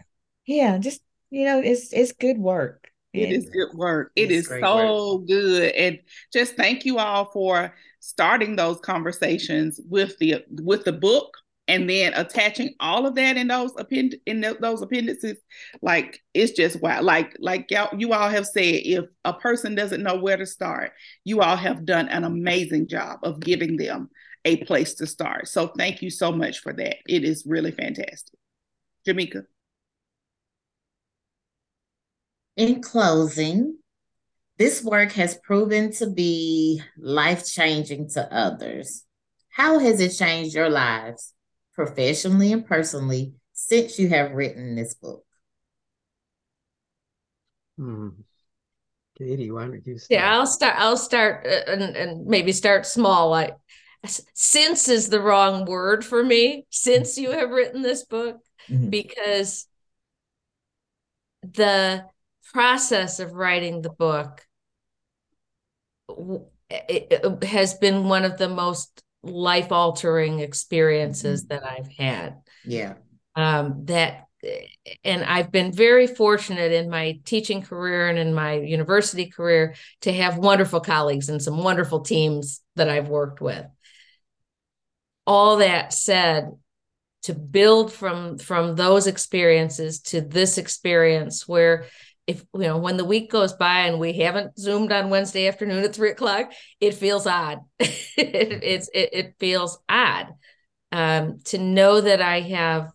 yeah, 0.46 0.78
just 0.78 1.02
you 1.30 1.46
know, 1.46 1.60
it's 1.60 1.92
it's 1.94 2.12
good 2.12 2.38
work. 2.38 2.90
It 3.14 3.26
and 3.26 3.34
is 3.34 3.50
good 3.50 3.74
work. 3.76 4.12
It 4.16 4.32
is 4.32 4.48
so 4.48 5.18
work. 5.18 5.28
good. 5.28 5.72
And 5.72 6.00
just 6.32 6.56
thank 6.56 6.84
you 6.84 6.98
all 6.98 7.26
for 7.32 7.74
starting 8.00 8.56
those 8.56 8.80
conversations 8.80 9.80
with 9.88 10.18
the 10.18 10.44
with 10.50 10.84
the 10.84 10.94
book 10.94 11.32
and 11.68 11.90
then 11.90 12.14
attaching 12.16 12.76
all 12.80 13.06
of 13.06 13.16
that 13.16 13.38
in 13.38 13.48
those 13.48 13.72
append 13.78 14.16
in 14.26 14.42
the, 14.42 14.58
those 14.60 14.82
appendices 14.82 15.38
like 15.82 16.20
it's 16.34 16.52
just 16.52 16.82
wow 16.82 17.02
like 17.02 17.34
like 17.40 17.72
y'all, 17.72 17.98
you 17.98 18.12
all 18.12 18.28
have 18.28 18.46
said 18.46 18.82
if 18.84 19.06
a 19.24 19.34
person 19.34 19.74
doesn't 19.74 20.04
know 20.04 20.18
where 20.18 20.36
to 20.36 20.46
start 20.46 20.92
you 21.24 21.42
all 21.42 21.56
have 21.56 21.86
done 21.86 22.10
an 22.10 22.26
amazing 22.26 22.88
job 22.88 23.20
of 23.24 23.40
giving 23.40 23.78
them 23.78 24.10
a 24.44 24.58
place 24.66 24.96
to 24.96 25.08
start 25.08 25.48
so 25.48 25.68
thank 25.78 26.02
you 26.02 26.10
so 26.10 26.32
much 26.32 26.60
for 26.60 26.74
that 26.74 26.98
it 27.08 27.24
is 27.24 27.46
really 27.46 27.72
fantastic 27.72 28.38
jamika 29.08 29.44
in 32.56 32.82
closing, 32.82 33.78
this 34.58 34.84
work 34.84 35.12
has 35.14 35.36
proven 35.36 35.92
to 35.94 36.10
be 36.10 36.82
life 36.98 37.46
changing 37.46 38.10
to 38.12 38.34
others. 38.34 39.04
How 39.50 39.80
has 39.80 40.00
it 40.00 40.12
changed 40.12 40.56
your 40.56 40.70
lives, 40.70 41.34
professionally 41.74 42.52
and 42.52 42.66
personally, 42.66 43.34
since 43.54 44.00
you 44.00 44.10
have 44.10 44.32
written 44.32 44.76
this 44.76 44.94
book? 44.94 45.26
Hmm. 47.78 48.10
Katie, 49.18 49.52
why 49.52 49.66
don't 49.66 49.86
you 49.86 49.98
start? 49.98 50.20
Yeah, 50.20 50.38
I'll 50.38 50.48
start. 50.48 50.76
I'll 50.78 50.98
start 50.98 51.46
uh, 51.46 51.72
and, 51.72 51.96
and 51.96 52.26
maybe 52.26 52.52
start 52.52 52.86
small. 52.86 53.30
Like, 53.30 53.56
since 54.06 54.88
is 54.88 55.10
the 55.10 55.22
wrong 55.22 55.66
word 55.66 56.04
for 56.04 56.24
me. 56.24 56.66
Since 56.70 57.18
you 57.18 57.32
have 57.32 57.52
written 57.52 57.82
this 57.82 58.06
book, 58.06 58.38
mm-hmm. 58.70 58.90
because 58.90 59.68
the 61.44 62.06
process 62.54 63.20
of 63.20 63.34
writing 63.34 63.82
the 63.82 63.90
book 63.90 64.46
it, 66.70 67.44
has 67.44 67.74
been 67.76 68.08
one 68.08 68.24
of 68.24 68.38
the 68.38 68.50
most 68.50 69.04
life 69.24 69.72
altering 69.72 70.40
experiences 70.40 71.46
mm-hmm. 71.46 71.54
that 71.54 71.70
I've 71.70 71.92
had. 71.92 72.42
Yeah. 72.66 72.96
Um, 73.36 73.86
that 73.86 74.28
and 75.06 75.24
I've 75.24 75.52
been 75.52 75.72
very 75.72 76.06
fortunate 76.06 76.74
in 76.74 76.90
my 76.90 77.20
teaching 77.24 77.62
career 77.62 78.10
and 78.10 78.20
in 78.20 78.34
my 78.34 78.56
university 78.56 79.28
career 79.28 79.76
to 80.02 80.12
have 80.12 80.38
wonderful 80.38 80.82
colleagues 80.82 81.30
and 81.30 81.42
some 81.42 81.58
wonderful 81.58 82.02
teams 82.02 82.62
that 82.76 82.90
I've 82.90 83.08
worked 83.08 83.40
with. 83.40 83.66
All 85.26 85.58
that 85.58 85.94
said, 85.94 86.52
to 87.24 87.34
build 87.34 87.94
from 87.94 88.38
from 88.38 88.76
those 88.76 89.08
experiences 89.08 90.02
to 90.02 90.20
this 90.20 90.58
experience 90.58 91.48
where 91.48 91.86
if 92.28 92.46
you 92.54 92.62
know 92.62 92.78
when 92.78 92.98
the 92.98 93.06
week 93.06 93.32
goes 93.32 93.54
by 93.54 93.82
and 93.82 94.00
we 94.00 94.14
haven't 94.14 94.58
zoomed 94.58 94.92
on 94.92 95.10
wednesday 95.10 95.48
afternoon 95.48 95.84
at 95.84 95.94
three 95.94 96.12
o'clock 96.12 96.52
it 96.80 96.94
feels 96.94 97.28
odd 97.28 97.60
it, 97.80 97.90
it's 98.18 98.90
it, 98.94 99.10
it, 99.14 99.36
feels 99.40 99.78
odd 99.90 100.28
um, 100.92 101.40
to 101.46 101.58
know 101.58 102.02
that 102.02 102.22
i 102.22 102.40
have 102.42 102.92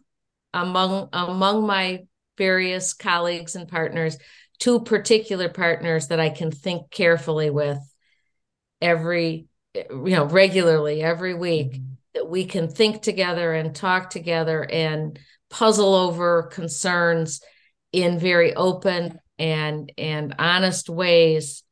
among 0.55 1.09
among 1.13 1.67
my 1.67 2.05
various 2.37 2.95
colleagues 2.95 3.57
and 3.57 3.69
partners 3.69 4.17
two 4.59 4.81
particular 4.81 5.49
partners 5.49 6.09
that 6.09 6.21
i 6.21 6.31
can 6.31 6.51
think 6.51 6.91
carefully 6.91 7.51
with 7.51 7.79
every 8.81 9.47
you 9.75 9.89
know 9.91 10.25
regularly 10.25 11.03
every 11.03 11.35
week 11.35 11.73
mm-hmm. 11.73 11.93
that 12.15 12.29
we 12.29 12.45
can 12.45 12.69
think 12.69 13.03
together 13.03 13.53
and 13.53 13.75
talk 13.75 14.09
together 14.11 14.63
and 14.65 15.19
puzzle 15.51 15.95
over 15.95 16.45
concerns 16.45 17.41
in 17.93 18.19
very 18.19 18.55
open 18.55 19.19
and 19.39 19.93
and 19.97 20.35
honest 20.39 20.89
ways 20.89 21.63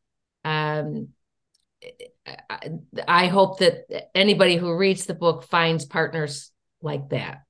um, 0.44 1.08
I, 3.06 3.26
hope 3.26 3.58
that 3.58 4.10
anybody 4.14 4.56
who 4.56 4.76
reads 4.76 5.06
the 5.06 5.14
book 5.14 5.44
finds 5.44 5.84
partners 5.84 6.50
like 6.80 7.08
that. 7.10 7.42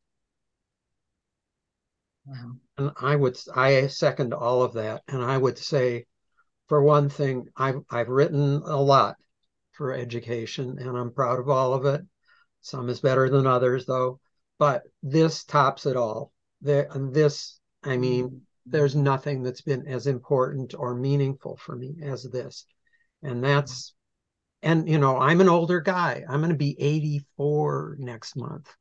And 2.78 2.92
I 3.00 3.14
would 3.14 3.38
I 3.54 3.86
second 3.86 4.34
all 4.34 4.62
of 4.62 4.74
that. 4.74 5.02
And 5.08 5.22
I 5.22 5.36
would 5.36 5.58
say, 5.58 6.06
for 6.68 6.82
one 6.82 7.08
thing, 7.08 7.48
I've 7.56 7.80
I've 7.90 8.08
written 8.08 8.62
a 8.64 8.76
lot 8.76 9.16
for 9.72 9.92
education, 9.92 10.78
and 10.78 10.96
I'm 10.96 11.12
proud 11.12 11.38
of 11.38 11.48
all 11.48 11.74
of 11.74 11.84
it. 11.86 12.02
Some 12.62 12.88
is 12.88 13.00
better 13.00 13.28
than 13.30 13.46
others, 13.46 13.86
though. 13.86 14.18
But 14.58 14.82
this 15.02 15.44
tops 15.44 15.86
it 15.86 15.96
all. 15.96 16.32
There 16.62 16.88
and 16.90 17.14
this, 17.14 17.60
I 17.84 17.96
mean, 17.96 18.45
there's 18.66 18.96
nothing 18.96 19.42
that's 19.42 19.62
been 19.62 19.86
as 19.86 20.06
important 20.06 20.74
or 20.76 20.94
meaningful 20.94 21.56
for 21.56 21.76
me 21.76 21.96
as 22.02 22.24
this. 22.24 22.66
And 23.22 23.42
that's 23.42 23.94
and 24.62 24.88
you 24.88 24.98
know, 24.98 25.18
I'm 25.18 25.40
an 25.40 25.48
older 25.48 25.80
guy. 25.80 26.24
I'm 26.28 26.40
going 26.40 26.50
to 26.50 26.56
be 26.56 26.76
84 26.80 27.96
next 28.00 28.36
month. 28.36 28.74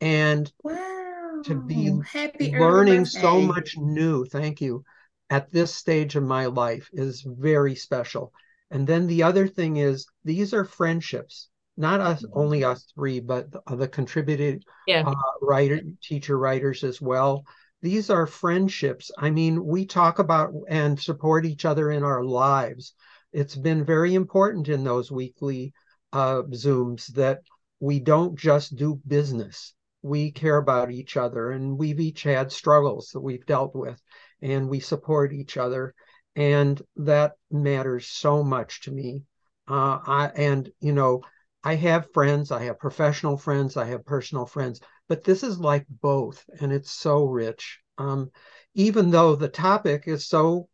And 0.00 0.52
wow. 0.62 1.40
to 1.44 1.54
be 1.54 1.98
Happy 2.06 2.52
learning 2.52 3.06
so 3.06 3.40
much 3.40 3.76
new, 3.78 4.24
thank 4.26 4.60
you, 4.60 4.84
at 5.30 5.50
this 5.50 5.74
stage 5.74 6.16
of 6.16 6.24
my 6.24 6.46
life 6.46 6.90
is 6.92 7.24
very 7.26 7.74
special. 7.74 8.32
And 8.70 8.86
then 8.86 9.06
the 9.06 9.22
other 9.22 9.46
thing 9.46 9.76
is 9.76 10.06
these 10.24 10.52
are 10.52 10.64
friendships, 10.64 11.48
not 11.76 12.00
us 12.00 12.22
mm-hmm. 12.22 12.38
only 12.38 12.64
us 12.64 12.92
three, 12.94 13.20
but 13.20 13.50
the, 13.50 13.76
the 13.76 13.88
contributed 13.88 14.64
yeah. 14.86 15.04
uh, 15.06 15.14
writer, 15.40 15.80
teacher 16.02 16.36
writers 16.36 16.84
as 16.84 17.00
well. 17.00 17.44
These 17.84 18.10
are 18.10 18.26
friendships. 18.26 19.12
I 19.16 19.30
mean, 19.30 19.64
we 19.64 19.86
talk 19.86 20.18
about 20.18 20.52
and 20.68 20.98
support 20.98 21.46
each 21.46 21.64
other 21.64 21.92
in 21.92 22.02
our 22.02 22.24
lives 22.24 22.94
it's 23.34 23.56
been 23.56 23.84
very 23.84 24.14
important 24.14 24.68
in 24.68 24.84
those 24.84 25.10
weekly 25.10 25.74
uh, 26.12 26.42
Zooms 26.52 27.08
that 27.14 27.40
we 27.80 27.98
don't 27.98 28.38
just 28.38 28.76
do 28.76 29.00
business. 29.06 29.74
We 30.02 30.30
care 30.30 30.56
about 30.56 30.92
each 30.92 31.16
other 31.16 31.50
and 31.50 31.76
we've 31.76 31.98
each 31.98 32.22
had 32.22 32.52
struggles 32.52 33.10
that 33.12 33.20
we've 33.20 33.44
dealt 33.44 33.74
with 33.74 34.00
and 34.40 34.68
we 34.68 34.78
support 34.78 35.32
each 35.32 35.56
other. 35.56 35.94
And 36.36 36.80
that 36.96 37.32
matters 37.50 38.06
so 38.06 38.44
much 38.44 38.82
to 38.82 38.92
me. 38.92 39.24
Uh, 39.68 39.98
I, 40.06 40.30
and, 40.36 40.70
you 40.80 40.92
know, 40.92 41.22
I 41.64 41.74
have 41.74 42.12
friends, 42.12 42.52
I 42.52 42.64
have 42.64 42.78
professional 42.78 43.36
friends, 43.36 43.76
I 43.76 43.86
have 43.86 44.04
personal 44.04 44.46
friends, 44.46 44.80
but 45.08 45.24
this 45.24 45.42
is 45.42 45.58
like 45.58 45.86
both 45.88 46.44
and 46.60 46.72
it's 46.72 46.90
so 46.90 47.24
rich. 47.24 47.80
Um, 47.98 48.30
even 48.74 49.10
though 49.10 49.36
the 49.36 49.48
topic 49.48 50.04
is 50.06 50.26
so 50.26 50.68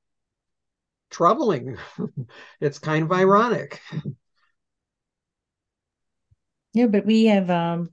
troubling. 1.11 1.76
it's 2.61 2.78
kind 2.78 3.05
of 3.05 3.12
ironic. 3.12 3.81
Yeah, 6.72 6.87
but 6.87 7.05
we 7.05 7.26
have 7.26 7.51
um 7.51 7.91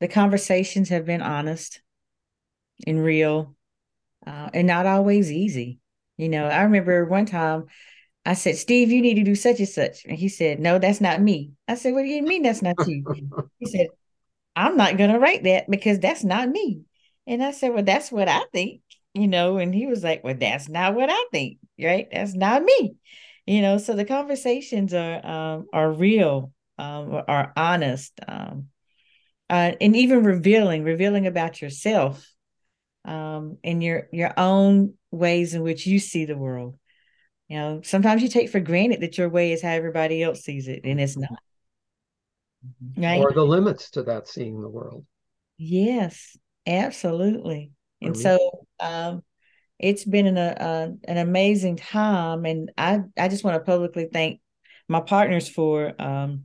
the 0.00 0.08
conversations 0.08 0.88
have 0.88 1.04
been 1.04 1.22
honest 1.22 1.80
and 2.86 3.02
real 3.02 3.54
uh, 4.26 4.50
and 4.52 4.66
not 4.66 4.86
always 4.86 5.30
easy. 5.30 5.78
You 6.16 6.28
know, 6.28 6.46
I 6.46 6.62
remember 6.62 7.04
one 7.06 7.26
time 7.26 7.66
I 8.24 8.34
said, 8.34 8.56
Steve, 8.56 8.90
you 8.90 9.02
need 9.02 9.14
to 9.14 9.24
do 9.24 9.34
such 9.34 9.58
and 9.58 9.68
such. 9.68 10.04
And 10.06 10.16
he 10.16 10.28
said, 10.28 10.60
No, 10.60 10.78
that's 10.78 11.00
not 11.00 11.20
me. 11.20 11.52
I 11.68 11.74
said, 11.74 11.94
What 11.94 12.02
do 12.02 12.08
you 12.08 12.22
mean 12.22 12.42
that's 12.42 12.62
not 12.62 12.76
you? 12.86 13.04
he 13.58 13.66
said, 13.66 13.88
I'm 14.56 14.76
not 14.76 14.96
going 14.96 15.10
to 15.10 15.18
write 15.18 15.44
that 15.44 15.70
because 15.70 15.98
that's 15.98 16.24
not 16.24 16.48
me. 16.48 16.82
And 17.26 17.42
I 17.42 17.52
said, 17.52 17.72
Well, 17.72 17.84
that's 17.84 18.12
what 18.12 18.28
I 18.28 18.42
think 18.52 18.82
you 19.14 19.28
know, 19.28 19.58
and 19.58 19.72
he 19.72 19.86
was 19.86 20.02
like, 20.02 20.24
Well, 20.24 20.34
that's 20.38 20.68
not 20.68 20.94
what 20.94 21.08
I 21.08 21.24
think, 21.32 21.58
right? 21.80 22.08
That's 22.12 22.34
not 22.34 22.62
me. 22.62 22.96
You 23.46 23.62
know, 23.62 23.78
so 23.78 23.94
the 23.94 24.04
conversations 24.04 24.92
are 24.92 25.24
um 25.24 25.66
are 25.72 25.90
real, 25.90 26.52
um, 26.78 27.22
are 27.28 27.52
honest, 27.56 28.12
um, 28.26 28.68
uh, 29.50 29.72
and 29.80 29.96
even 29.96 30.24
revealing, 30.24 30.82
revealing 30.82 31.26
about 31.26 31.62
yourself, 31.62 32.28
um, 33.04 33.58
and 33.62 33.82
your 33.82 34.08
your 34.12 34.32
own 34.36 34.94
ways 35.12 35.54
in 35.54 35.62
which 35.62 35.86
you 35.86 36.00
see 36.00 36.24
the 36.24 36.36
world. 36.36 36.76
You 37.48 37.58
know, 37.58 37.80
sometimes 37.84 38.22
you 38.22 38.28
take 38.28 38.50
for 38.50 38.60
granted 38.60 39.02
that 39.02 39.18
your 39.18 39.28
way 39.28 39.52
is 39.52 39.62
how 39.62 39.70
everybody 39.70 40.22
else 40.22 40.42
sees 40.42 40.66
it, 40.66 40.80
and 40.84 41.00
it's 41.00 41.16
not. 41.16 41.38
Right? 42.96 43.20
Or 43.20 43.32
the 43.32 43.44
limits 43.44 43.90
to 43.92 44.02
that 44.04 44.28
seeing 44.28 44.60
the 44.60 44.68
world. 44.68 45.04
Yes, 45.56 46.36
absolutely. 46.66 47.72
And 48.00 48.16
so 48.16 48.66
um, 48.80 49.22
it's 49.78 50.04
been 50.04 50.26
an, 50.26 50.36
a, 50.36 50.94
an 51.04 51.16
amazing 51.16 51.76
time. 51.76 52.44
And 52.44 52.70
I, 52.76 53.00
I 53.18 53.28
just 53.28 53.44
want 53.44 53.56
to 53.56 53.64
publicly 53.64 54.08
thank 54.12 54.40
my 54.88 55.00
partners 55.00 55.48
for 55.48 55.92
um, 55.98 56.44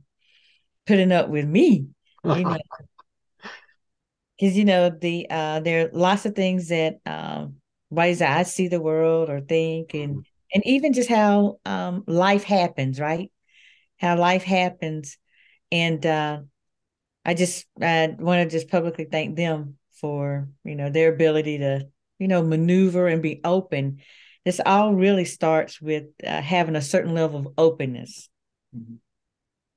putting 0.86 1.12
up 1.12 1.28
with 1.28 1.46
me. 1.46 1.86
You 2.24 2.44
know, 2.44 2.58
because 4.38 4.56
you 4.56 4.64
know 4.64 4.90
the 4.90 5.26
uh, 5.30 5.60
there 5.60 5.86
are 5.86 5.90
lots 5.92 6.26
of 6.26 6.34
things 6.34 6.68
that 6.68 6.98
um, 7.06 7.56
ways 7.90 8.20
that 8.20 8.36
I 8.36 8.42
see 8.44 8.68
the 8.68 8.80
world 8.80 9.28
or 9.28 9.40
think, 9.40 9.94
and 9.94 10.12
mm-hmm. 10.12 10.20
and 10.54 10.66
even 10.66 10.92
just 10.92 11.08
how 11.08 11.58
um, 11.64 12.04
life 12.06 12.44
happens, 12.44 12.98
right? 13.00 13.30
How 13.98 14.18
life 14.18 14.42
happens, 14.42 15.18
and 15.72 16.04
uh, 16.04 16.40
I 17.24 17.34
just 17.34 17.66
I 17.80 18.14
want 18.18 18.48
to 18.48 18.56
just 18.56 18.70
publicly 18.70 19.06
thank 19.10 19.36
them 19.36 19.76
for 20.00 20.48
you 20.64 20.74
know 20.74 20.90
their 20.90 21.12
ability 21.12 21.58
to 21.58 21.88
you 22.18 22.28
know 22.28 22.42
maneuver 22.42 23.06
and 23.06 23.22
be 23.22 23.40
open. 23.44 23.98
This 24.44 24.60
all 24.64 24.94
really 24.94 25.26
starts 25.26 25.80
with 25.80 26.04
uh, 26.26 26.40
having 26.40 26.76
a 26.76 26.82
certain 26.82 27.14
level 27.14 27.40
of 27.40 27.48
openness. 27.58 28.28
Mm-hmm. 28.76 28.94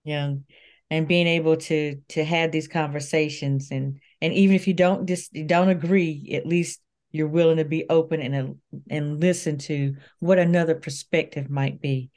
you 0.03 0.15
know 0.15 0.43
and 0.91 1.07
being 1.07 1.25
able 1.25 1.57
to 1.57 1.99
to 2.09 2.23
have 2.23 2.51
these 2.51 2.67
conversations 2.67 3.69
and 3.71 3.99
and 4.21 4.31
even 4.33 4.55
if 4.55 4.67
you 4.67 4.75
don't 4.75 5.07
just 5.07 5.35
you 5.35 5.45
don't 5.45 5.69
agree 5.69 6.29
at 6.33 6.45
least 6.45 6.79
you're 7.11 7.27
willing 7.27 7.57
to 7.57 7.65
be 7.65 7.85
open 7.89 8.21
and 8.21 8.57
and 8.91 9.19
listen 9.19 9.57
to 9.57 9.95
what 10.19 10.37
another 10.37 10.75
perspective 10.75 11.49
might 11.49 11.81
be 11.81 12.11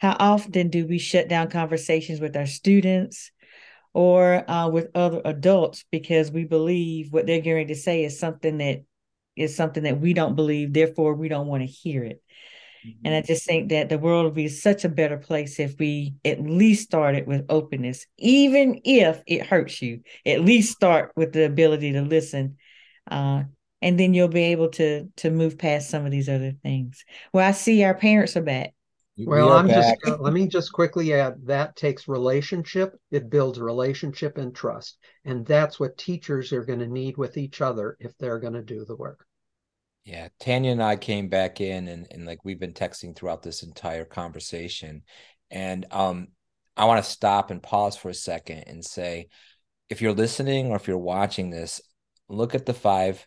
how 0.00 0.16
often 0.18 0.68
do 0.68 0.86
we 0.86 0.98
shut 0.98 1.28
down 1.28 1.50
conversations 1.50 2.20
with 2.20 2.36
our 2.36 2.46
students 2.46 3.30
or 3.92 4.48
uh, 4.50 4.68
with 4.68 4.88
other 4.94 5.20
adults 5.24 5.84
because 5.90 6.30
we 6.30 6.44
believe 6.44 7.12
what 7.12 7.26
they're 7.26 7.40
going 7.40 7.68
to 7.68 7.74
say 7.74 8.04
is 8.04 8.18
something 8.18 8.58
that 8.58 8.82
is 9.36 9.54
something 9.54 9.84
that 9.84 10.00
we 10.00 10.12
don't 10.12 10.36
believe 10.36 10.72
therefore 10.72 11.14
we 11.14 11.28
don't 11.28 11.46
want 11.46 11.62
to 11.62 11.66
hear 11.66 12.04
it? 12.04 12.22
Mm-hmm. 12.86 13.06
and 13.06 13.14
i 13.14 13.20
just 13.20 13.44
think 13.44 13.68
that 13.68 13.90
the 13.90 13.98
world 13.98 14.24
would 14.24 14.34
be 14.34 14.48
such 14.48 14.86
a 14.86 14.88
better 14.88 15.18
place 15.18 15.60
if 15.60 15.78
we 15.78 16.14
at 16.24 16.40
least 16.40 16.84
started 16.84 17.26
with 17.26 17.44
openness 17.50 18.06
even 18.16 18.80
if 18.84 19.22
it 19.26 19.44
hurts 19.46 19.82
you. 19.82 20.00
At 20.24 20.40
least 20.40 20.76
start 20.76 21.12
with 21.14 21.34
the 21.34 21.44
ability 21.44 21.92
to 21.92 22.00
listen 22.00 22.56
uh, 23.10 23.42
and 23.82 24.00
then 24.00 24.14
you'll 24.14 24.28
be 24.28 24.44
able 24.44 24.70
to 24.70 25.08
to 25.16 25.30
move 25.30 25.58
past 25.58 25.90
some 25.90 26.06
of 26.06 26.10
these 26.10 26.30
other 26.30 26.52
things. 26.62 27.04
Well 27.34 27.46
i 27.46 27.52
see 27.52 27.84
our 27.84 27.94
parents 27.94 28.34
are 28.38 28.42
back 28.42 28.72
well, 29.26 29.52
I'm 29.52 29.68
back. 29.68 29.98
just 30.02 30.06
uh, 30.06 30.22
let 30.22 30.32
me 30.32 30.46
just 30.46 30.72
quickly 30.72 31.12
add 31.14 31.34
that 31.46 31.76
takes 31.76 32.08
relationship. 32.08 32.98
It 33.10 33.30
builds 33.30 33.58
relationship 33.58 34.38
and 34.38 34.54
trust, 34.54 34.98
and 35.24 35.44
that's 35.46 35.80
what 35.80 35.98
teachers 35.98 36.52
are 36.52 36.64
going 36.64 36.78
to 36.78 36.86
need 36.86 37.16
with 37.16 37.36
each 37.36 37.60
other 37.60 37.96
if 38.00 38.16
they're 38.18 38.38
going 38.38 38.54
to 38.54 38.62
do 38.62 38.84
the 38.84 38.96
work. 38.96 39.26
Yeah, 40.04 40.28
Tanya 40.38 40.72
and 40.72 40.82
I 40.82 40.96
came 40.96 41.28
back 41.28 41.60
in, 41.60 41.88
and 41.88 42.06
and 42.10 42.26
like 42.26 42.44
we've 42.44 42.60
been 42.60 42.72
texting 42.72 43.14
throughout 43.14 43.42
this 43.42 43.62
entire 43.62 44.04
conversation, 44.04 45.02
and 45.50 45.86
um, 45.90 46.28
I 46.76 46.84
want 46.84 47.04
to 47.04 47.10
stop 47.10 47.50
and 47.50 47.62
pause 47.62 47.96
for 47.96 48.08
a 48.08 48.14
second 48.14 48.64
and 48.66 48.84
say, 48.84 49.28
if 49.88 50.00
you're 50.00 50.12
listening 50.14 50.68
or 50.68 50.76
if 50.76 50.88
you're 50.88 50.98
watching 50.98 51.50
this, 51.50 51.80
look 52.28 52.54
at 52.54 52.66
the 52.66 52.74
five 52.74 53.26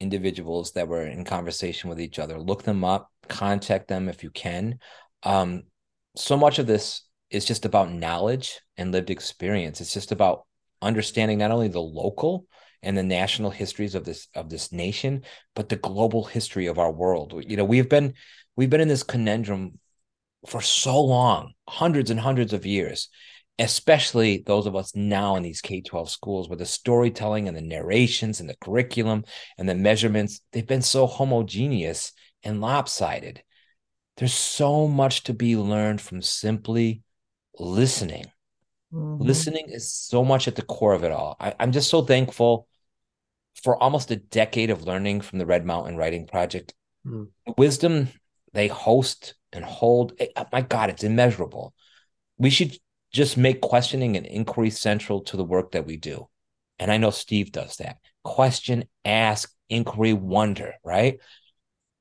individuals 0.00 0.72
that 0.72 0.88
were 0.88 1.06
in 1.06 1.24
conversation 1.24 1.88
with 1.88 2.00
each 2.00 2.18
other. 2.18 2.38
Look 2.38 2.64
them 2.64 2.84
up, 2.84 3.10
contact 3.28 3.88
them 3.88 4.08
if 4.08 4.22
you 4.22 4.30
can 4.30 4.78
um, 5.24 5.64
so 6.16 6.36
much 6.36 6.58
of 6.58 6.66
this 6.66 7.02
is 7.30 7.44
just 7.44 7.64
about 7.64 7.92
knowledge 7.92 8.60
and 8.76 8.92
lived 8.92 9.10
experience. 9.10 9.80
It's 9.80 9.92
just 9.92 10.12
about 10.12 10.46
understanding 10.80 11.38
not 11.38 11.50
only 11.50 11.68
the 11.68 11.80
local 11.80 12.46
and 12.82 12.96
the 12.96 13.02
national 13.02 13.50
histories 13.50 13.94
of 13.94 14.04
this 14.04 14.28
of 14.34 14.50
this 14.50 14.70
nation, 14.70 15.22
but 15.54 15.68
the 15.68 15.76
global 15.76 16.24
history 16.24 16.66
of 16.66 16.78
our 16.78 16.92
world. 16.92 17.42
You 17.46 17.56
know, 17.56 17.64
we've 17.64 17.88
been 17.88 18.14
we've 18.56 18.70
been 18.70 18.80
in 18.80 18.88
this 18.88 19.02
conundrum 19.02 19.78
for 20.46 20.60
so 20.60 21.00
long, 21.00 21.54
hundreds 21.68 22.10
and 22.10 22.20
hundreds 22.20 22.52
of 22.52 22.66
years, 22.66 23.08
especially 23.58 24.42
those 24.46 24.66
of 24.66 24.76
us 24.76 24.94
now 24.94 25.36
in 25.36 25.42
these 25.42 25.62
K 25.62 25.80
12 25.80 26.10
schools 26.10 26.48
where 26.48 26.58
the 26.58 26.66
storytelling 26.66 27.48
and 27.48 27.56
the 27.56 27.62
narrations 27.62 28.40
and 28.40 28.48
the 28.48 28.56
curriculum 28.60 29.24
and 29.58 29.68
the 29.68 29.74
measurements, 29.74 30.40
they've 30.52 30.66
been 30.66 30.82
so 30.82 31.06
homogeneous 31.06 32.12
and 32.42 32.60
lopsided 32.60 33.42
there's 34.16 34.34
so 34.34 34.86
much 34.86 35.24
to 35.24 35.34
be 35.34 35.56
learned 35.56 36.00
from 36.00 36.22
simply 36.22 37.02
listening. 37.58 38.26
Mm-hmm. 38.92 39.22
Listening 39.22 39.66
is 39.68 39.92
so 39.92 40.24
much 40.24 40.46
at 40.46 40.56
the 40.56 40.62
core 40.62 40.94
of 40.94 41.04
it 41.04 41.12
all. 41.12 41.36
I, 41.40 41.54
I'm 41.58 41.72
just 41.72 41.90
so 41.90 42.02
thankful 42.02 42.68
for 43.62 43.76
almost 43.82 44.10
a 44.10 44.16
decade 44.16 44.70
of 44.70 44.84
learning 44.84 45.20
from 45.20 45.38
the 45.38 45.46
Red 45.46 45.64
Mountain 45.64 45.96
Writing 45.96 46.26
Project. 46.26 46.74
Mm. 47.06 47.28
Wisdom 47.56 48.08
they 48.54 48.68
host 48.68 49.34
and 49.52 49.64
hold. 49.64 50.12
Eh, 50.18 50.28
oh 50.36 50.46
my 50.52 50.62
God, 50.62 50.88
it's 50.88 51.04
immeasurable. 51.04 51.74
We 52.38 52.50
should 52.50 52.76
just 53.12 53.36
make 53.36 53.60
questioning 53.60 54.16
and 54.16 54.24
inquiry 54.24 54.70
central 54.70 55.20
to 55.22 55.36
the 55.36 55.44
work 55.44 55.72
that 55.72 55.86
we 55.86 55.96
do. 55.96 56.28
And 56.78 56.90
I 56.90 56.96
know 56.96 57.10
Steve 57.10 57.52
does 57.52 57.76
that. 57.76 57.98
Question, 58.22 58.84
ask, 59.04 59.52
inquiry, 59.68 60.12
wonder, 60.12 60.74
right? 60.84 61.18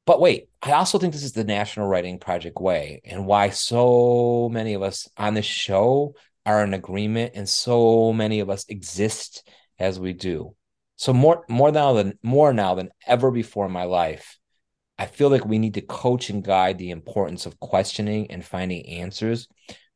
But 0.05 0.19
wait, 0.19 0.49
I 0.61 0.73
also 0.73 0.97
think 0.99 1.13
this 1.13 1.23
is 1.23 1.31
the 1.31 1.45
National 1.45 1.87
Writing 1.87 2.19
Project 2.19 2.59
way 2.59 3.01
and 3.05 3.25
why 3.25 3.49
so 3.49 4.49
many 4.51 4.73
of 4.73 4.81
us 4.81 5.09
on 5.17 5.33
this 5.33 5.45
show 5.45 6.15
are 6.45 6.63
in 6.63 6.73
agreement 6.73 7.33
and 7.35 7.47
so 7.47 8.11
many 8.11 8.41
of 8.41 8.49
us 8.49 8.65
exist 8.67 9.47
as 9.79 9.99
we 9.99 10.13
do. 10.13 10.55
So 10.97 11.13
more 11.13 11.43
more 11.49 11.71
now 11.71 11.93
than 11.93 12.19
more 12.21 12.53
now 12.53 12.75
than 12.75 12.89
ever 13.07 13.31
before 13.31 13.65
in 13.65 13.71
my 13.71 13.85
life, 13.85 14.37
I 14.97 15.05
feel 15.05 15.29
like 15.29 15.45
we 15.45 15.57
need 15.57 15.73
to 15.75 15.81
coach 15.81 16.29
and 16.29 16.43
guide 16.43 16.77
the 16.77 16.91
importance 16.91 17.45
of 17.45 17.59
questioning 17.59 18.29
and 18.29 18.45
finding 18.45 18.85
answers 18.87 19.47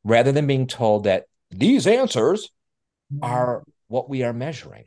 rather 0.04 0.32
than 0.32 0.48
being 0.48 0.68
told 0.68 1.04
that 1.04 1.26
these 1.52 1.86
answers 1.86 2.50
mm-hmm. 3.14 3.24
are 3.24 3.64
what 3.88 4.10
we 4.10 4.24
are 4.24 4.34
measuring. 4.34 4.86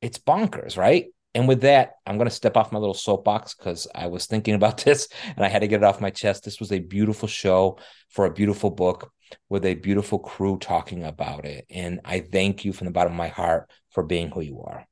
It's 0.00 0.18
bonkers, 0.18 0.76
right? 0.76 1.06
And 1.38 1.46
with 1.46 1.60
that, 1.60 1.92
I'm 2.04 2.16
going 2.16 2.28
to 2.28 2.34
step 2.34 2.56
off 2.56 2.72
my 2.72 2.80
little 2.80 2.94
soapbox 2.94 3.54
because 3.54 3.86
I 3.94 4.08
was 4.08 4.26
thinking 4.26 4.54
about 4.54 4.78
this 4.84 5.06
and 5.36 5.44
I 5.44 5.48
had 5.48 5.60
to 5.60 5.68
get 5.68 5.82
it 5.82 5.84
off 5.84 6.00
my 6.00 6.10
chest. 6.10 6.44
This 6.44 6.58
was 6.58 6.72
a 6.72 6.80
beautiful 6.80 7.28
show 7.28 7.78
for 8.08 8.26
a 8.26 8.32
beautiful 8.32 8.70
book 8.70 9.12
with 9.48 9.64
a 9.64 9.74
beautiful 9.74 10.18
crew 10.18 10.58
talking 10.58 11.04
about 11.04 11.44
it. 11.44 11.64
And 11.70 12.00
I 12.04 12.20
thank 12.20 12.64
you 12.64 12.72
from 12.72 12.86
the 12.86 12.90
bottom 12.90 13.12
of 13.12 13.16
my 13.16 13.28
heart 13.28 13.70
for 13.90 14.02
being 14.02 14.32
who 14.32 14.40
you 14.40 14.62
are. 14.62 14.84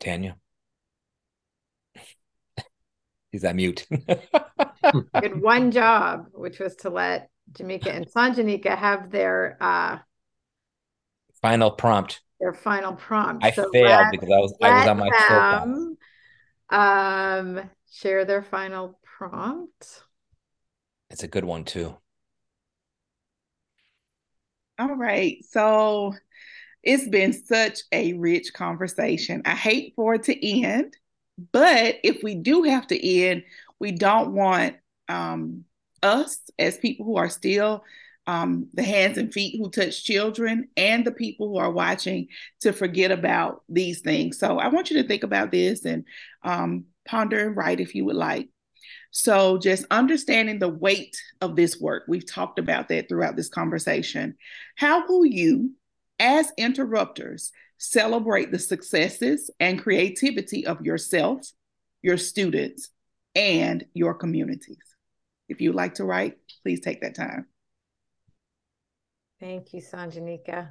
Tanya. 0.00 0.38
He's 3.30 3.44
on 3.44 3.56
mute. 3.56 3.86
Did 5.20 5.38
one 5.38 5.70
job, 5.70 6.28
which 6.32 6.60
was 6.60 6.76
to 6.76 6.88
let 6.88 7.28
Jamika 7.52 7.94
and 7.94 8.10
Sanjanika 8.10 8.74
have 8.74 9.10
their 9.10 9.58
uh 9.60 9.98
final 11.42 11.72
prompt. 11.72 12.22
Their 12.40 12.52
final 12.52 12.94
prompt. 12.94 13.44
I 13.44 13.50
so 13.50 13.70
failed 13.72 14.06
because 14.10 14.30
I 14.30 14.38
was 14.38 14.54
I 14.62 14.70
was 14.70 14.86
on 14.86 14.98
my 14.98 15.10
them, 15.10 15.98
um 16.70 17.70
share 17.90 18.24
their 18.24 18.42
final 18.42 18.98
prompt. 19.02 20.02
It's 21.10 21.22
a 21.22 21.28
good 21.28 21.44
one 21.44 21.64
too. 21.64 21.96
All 24.78 24.94
right. 24.94 25.38
So 25.48 26.14
it's 26.82 27.08
been 27.08 27.32
such 27.32 27.80
a 27.92 28.12
rich 28.14 28.52
conversation. 28.52 29.42
I 29.44 29.54
hate 29.54 29.94
for 29.96 30.14
it 30.14 30.24
to 30.24 30.62
end, 30.62 30.94
but 31.52 31.96
if 32.04 32.22
we 32.22 32.34
do 32.34 32.64
have 32.64 32.86
to 32.88 33.08
end, 33.08 33.44
we 33.80 33.92
don't 33.92 34.34
want 34.34 34.76
um, 35.08 35.64
us 36.02 36.38
as 36.58 36.78
people 36.78 37.06
who 37.06 37.16
are 37.16 37.28
still 37.28 37.82
um, 38.26 38.68
the 38.74 38.82
hands 38.82 39.18
and 39.18 39.32
feet 39.32 39.56
who 39.58 39.70
touch 39.70 40.04
children 40.04 40.68
and 40.76 41.04
the 41.04 41.12
people 41.12 41.48
who 41.48 41.58
are 41.58 41.70
watching 41.70 42.28
to 42.60 42.72
forget 42.72 43.12
about 43.12 43.62
these 43.68 44.00
things. 44.00 44.38
So 44.38 44.58
I 44.58 44.68
want 44.68 44.90
you 44.90 45.00
to 45.00 45.08
think 45.08 45.22
about 45.22 45.52
this 45.52 45.84
and 45.84 46.04
um, 46.42 46.86
ponder 47.06 47.46
and 47.46 47.56
write 47.56 47.80
if 47.80 47.94
you 47.94 48.04
would 48.04 48.16
like. 48.16 48.48
So, 49.10 49.56
just 49.56 49.86
understanding 49.90 50.58
the 50.58 50.68
weight 50.68 51.16
of 51.40 51.56
this 51.56 51.80
work, 51.80 52.04
we've 52.06 52.30
talked 52.30 52.58
about 52.58 52.88
that 52.88 53.08
throughout 53.08 53.34
this 53.34 53.48
conversation. 53.48 54.36
How 54.76 55.06
will 55.06 55.24
you, 55.24 55.72
as 56.18 56.52
interrupters, 56.58 57.50
celebrate 57.78 58.52
the 58.52 58.58
successes 58.58 59.50
and 59.58 59.82
creativity 59.82 60.66
of 60.66 60.82
yourself, 60.82 61.50
your 62.02 62.18
students, 62.18 62.90
and 63.34 63.86
your 63.94 64.12
communities? 64.12 64.76
If 65.48 65.62
you'd 65.62 65.74
like 65.74 65.94
to 65.94 66.04
write, 66.04 66.36
please 66.62 66.80
take 66.80 67.00
that 67.00 67.14
time. 67.14 67.46
Thank 69.40 69.72
you, 69.72 69.82
Sanjanika. 69.82 70.70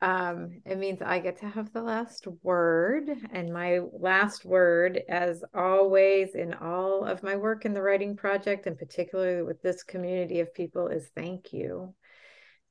Um, 0.00 0.60
it 0.66 0.76
means 0.76 1.00
I 1.00 1.18
get 1.20 1.38
to 1.38 1.48
have 1.48 1.72
the 1.72 1.82
last 1.82 2.26
word. 2.42 3.08
And 3.32 3.52
my 3.52 3.80
last 3.92 4.44
word, 4.44 5.00
as 5.08 5.42
always, 5.54 6.34
in 6.34 6.52
all 6.52 7.04
of 7.04 7.22
my 7.22 7.36
work 7.36 7.64
in 7.64 7.72
the 7.72 7.82
writing 7.82 8.16
project, 8.16 8.66
and 8.66 8.76
particularly 8.76 9.42
with 9.42 9.62
this 9.62 9.82
community 9.82 10.40
of 10.40 10.52
people, 10.52 10.88
is 10.88 11.08
thank 11.14 11.52
you. 11.52 11.94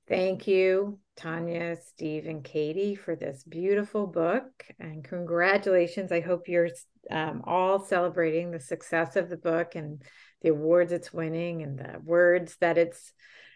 Thank 0.08 0.48
you, 0.48 1.00
Tanya, 1.16 1.78
Steve, 1.78 2.28
and 2.28 2.44
Katie, 2.44 2.94
for 2.94 3.16
this 3.16 3.44
beautiful 3.44 4.06
book. 4.06 4.52
And 4.78 5.04
congratulations. 5.04 6.12
I 6.12 6.20
hope 6.20 6.50
you're 6.50 6.70
um, 7.10 7.42
all 7.46 7.80
celebrating 7.80 8.52
the 8.52 8.60
success 8.60 9.16
of 9.16 9.30
the 9.30 9.38
book 9.38 9.76
and 9.76 10.04
the 10.42 10.50
awards 10.50 10.92
it's 10.92 11.14
winning 11.14 11.64
and 11.64 11.80
the 11.80 12.00
words 12.04 12.58
that 12.60 12.78
it's 12.78 13.14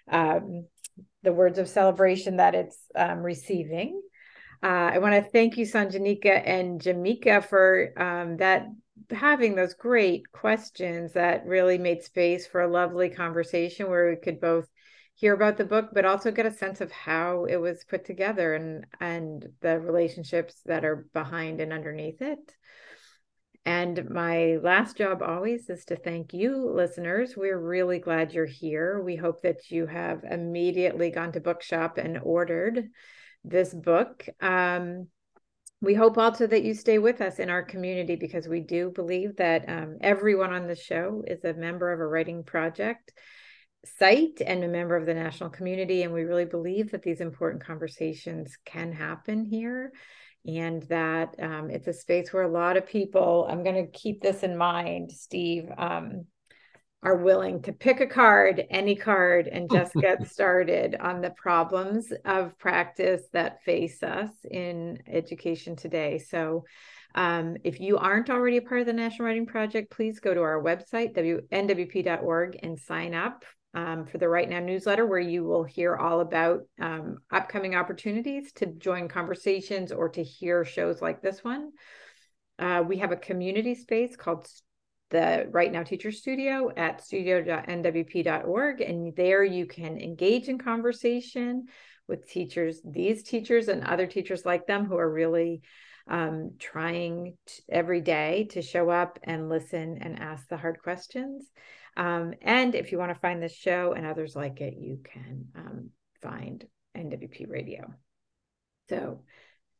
um, 0.09 0.65
the 1.23 1.33
words 1.33 1.59
of 1.59 1.67
celebration 1.67 2.37
that 2.37 2.55
it's 2.55 2.77
um, 2.95 3.19
receiving. 3.19 4.01
Uh, 4.63 4.91
I 4.93 4.97
want 4.99 5.13
to 5.13 5.29
thank 5.29 5.57
you, 5.57 5.65
Sanjanika 5.65 6.41
and 6.45 6.81
Jamika, 6.81 7.43
for 7.43 7.93
um, 7.97 8.37
that 8.37 8.67
having 9.11 9.55
those 9.55 9.73
great 9.73 10.31
questions 10.31 11.13
that 11.13 11.45
really 11.45 11.77
made 11.77 12.03
space 12.03 12.47
for 12.47 12.61
a 12.61 12.67
lovely 12.67 13.09
conversation 13.09 13.89
where 13.89 14.09
we 14.09 14.15
could 14.15 14.39
both 14.39 14.67
hear 15.13 15.33
about 15.33 15.57
the 15.57 15.65
book, 15.65 15.89
but 15.93 16.05
also 16.05 16.31
get 16.31 16.45
a 16.45 16.51
sense 16.51 16.81
of 16.81 16.91
how 16.91 17.45
it 17.45 17.57
was 17.57 17.83
put 17.83 18.05
together 18.05 18.53
and 18.53 18.85
and 18.99 19.47
the 19.61 19.79
relationships 19.79 20.61
that 20.65 20.85
are 20.85 21.07
behind 21.13 21.59
and 21.59 21.73
underneath 21.73 22.21
it. 22.21 22.53
And 23.67 24.09
my 24.09 24.59
last 24.63 24.95
job 24.95 25.21
always 25.21 25.69
is 25.69 25.83
to 25.87 25.97
thank 25.97 26.31
you, 26.33 26.71
listeners. 26.73 27.35
We're 27.35 27.59
really 27.59 27.99
glad 27.99 28.31
you're 28.31 28.45
here. 28.45 29.01
We 29.03 29.17
hope 29.17 29.41
that 29.41 29.69
you 29.69 29.85
have 29.87 30.23
immediately 30.23 31.11
gone 31.11 31.33
to 31.33 31.41
Bookshop 31.41 31.97
and 31.97 32.17
ordered 32.23 32.87
this 33.43 33.73
book. 33.73 34.25
Um, 34.39 35.09
we 35.81 35.95
hope 35.95 36.17
also 36.17 36.47
that 36.47 36.63
you 36.63 36.73
stay 36.75 36.97
with 36.97 37.19
us 37.19 37.39
in 37.39 37.49
our 37.49 37.61
community 37.61 38.15
because 38.15 38.47
we 38.47 38.61
do 38.61 38.89
believe 38.89 39.35
that 39.35 39.67
um, 39.67 39.97
everyone 39.99 40.53
on 40.53 40.67
the 40.67 40.75
show 40.77 41.25
is 41.27 41.43
a 41.43 41.53
member 41.53 41.91
of 41.91 41.99
a 41.99 42.07
writing 42.07 42.45
project 42.45 43.11
site 43.99 44.41
and 44.45 44.63
a 44.63 44.69
member 44.69 44.95
of 44.95 45.05
the 45.05 45.13
national 45.13 45.49
community. 45.49 46.03
And 46.03 46.13
we 46.13 46.23
really 46.23 46.45
believe 46.45 46.91
that 46.91 47.03
these 47.03 47.19
important 47.19 47.65
conversations 47.65 48.57
can 48.63 48.93
happen 48.93 49.43
here 49.43 49.91
and 50.47 50.81
that 50.83 51.35
um, 51.39 51.69
it's 51.69 51.87
a 51.87 51.93
space 51.93 52.31
where 52.31 52.43
a 52.43 52.51
lot 52.51 52.77
of 52.77 52.87
people, 52.87 53.47
I'm 53.49 53.63
going 53.63 53.85
to 53.85 53.91
keep 53.91 54.21
this 54.21 54.43
in 54.43 54.55
mind, 54.57 55.11
Steve, 55.11 55.69
um, 55.77 56.25
are 57.03 57.17
willing 57.17 57.61
to 57.61 57.73
pick 57.73 57.99
a 57.99 58.07
card, 58.07 58.65
any 58.69 58.95
card, 58.95 59.47
and 59.47 59.69
just 59.69 59.93
get 60.01 60.27
started 60.27 60.95
on 60.99 61.21
the 61.21 61.29
problems 61.31 62.11
of 62.25 62.57
practice 62.57 63.23
that 63.33 63.61
face 63.63 64.01
us 64.01 64.31
in 64.49 64.99
education 65.07 65.75
today. 65.75 66.17
So, 66.17 66.65
um, 67.15 67.57
if 67.63 67.79
you 67.79 67.97
aren't 67.97 68.29
already 68.29 68.57
a 68.57 68.61
part 68.61 68.81
of 68.81 68.85
the 68.85 68.93
National 68.93 69.27
Writing 69.27 69.47
Project, 69.47 69.91
please 69.91 70.19
go 70.19 70.33
to 70.33 70.41
our 70.41 70.61
website, 70.61 71.15
nwp.org, 71.15 72.59
and 72.61 72.79
sign 72.79 73.15
up 73.15 73.43
um, 73.77 74.07
for 74.07 74.17
the 74.17 74.27
Write 74.27 74.49
Now 74.49 74.59
newsletter, 74.59 75.05
where 75.05 75.19
you 75.19 75.43
will 75.43 75.63
hear 75.63 75.95
all 75.95 76.21
about 76.21 76.63
um, 76.81 77.19
upcoming 77.31 77.75
opportunities 77.75 78.51
to 78.53 78.65
join 78.65 79.07
conversations 79.07 79.91
or 79.91 80.09
to 80.09 80.23
hear 80.23 80.65
shows 80.65 80.99
like 80.99 81.21
this 81.21 81.43
one. 81.43 81.69
Uh, 82.57 82.83
we 82.85 82.97
have 82.97 83.11
a 83.11 83.17
community 83.17 83.75
space 83.75 84.15
called 84.15 84.47
the 85.11 85.47
Write 85.51 85.71
Now 85.71 85.83
Teacher 85.83 86.11
Studio 86.11 86.71
at 86.75 87.03
studio.nwp.org. 87.03 88.81
And 88.81 89.15
there 89.15 89.43
you 89.43 89.67
can 89.67 90.01
engage 90.01 90.49
in 90.49 90.57
conversation 90.57 91.65
with 92.07 92.27
teachers, 92.27 92.81
these 92.83 93.21
teachers 93.21 93.67
and 93.67 93.83
other 93.83 94.07
teachers 94.07 94.43
like 94.43 94.65
them 94.65 94.85
who 94.85 94.97
are 94.97 95.13
really 95.13 95.61
um, 96.09 96.51
trying 96.59 97.37
t- 97.45 97.63
every 97.69 98.01
day 98.01 98.47
to 98.51 98.61
show 98.61 98.89
up 98.89 99.19
and 99.23 99.49
listen 99.49 99.97
and 100.01 100.19
ask 100.19 100.47
the 100.47 100.57
hard 100.57 100.81
questions. 100.81 101.49
Um, 101.95 102.33
and 102.41 102.75
if 102.75 102.91
you 102.91 102.97
want 102.97 103.13
to 103.13 103.19
find 103.19 103.41
this 103.41 103.55
show 103.55 103.93
and 103.93 104.05
others 104.05 104.35
like 104.35 104.61
it, 104.61 104.75
you 104.77 104.99
can 105.03 105.47
um, 105.55 105.89
find 106.21 106.65
NWP 106.95 107.49
Radio. 107.49 107.93
So 108.89 109.23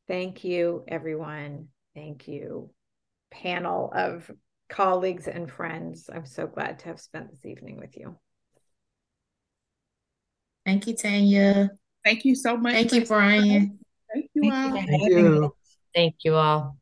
thank 0.08 0.44
you, 0.44 0.84
everyone. 0.88 1.68
Thank 1.96 2.28
you, 2.28 2.72
panel 3.32 3.92
of 3.94 4.30
colleagues 4.70 5.28
and 5.28 5.50
friends. 5.50 6.10
I'm 6.14 6.26
so 6.26 6.48
glad 6.48 6.80
to 6.80 6.86
have 6.86 7.00
spent 7.00 7.32
this 7.32 7.46
evening 7.46 7.78
with 7.78 7.96
you. 7.96 8.18
Thank 10.66 10.88
you, 10.88 10.96
Tanya. 10.96 11.70
Thank 12.04 12.26
you 12.26 12.36
so 12.36 12.58
much. 12.58 12.74
Thank 12.74 12.92
you, 12.92 13.06
Bryan. 13.06 13.80
Thank 14.14 14.30
you 14.34 14.52
all. 14.52 14.72
Thank 14.72 15.02
you. 15.10 15.54
Thank 15.98 16.18
you 16.24 16.36
all. 16.36 16.77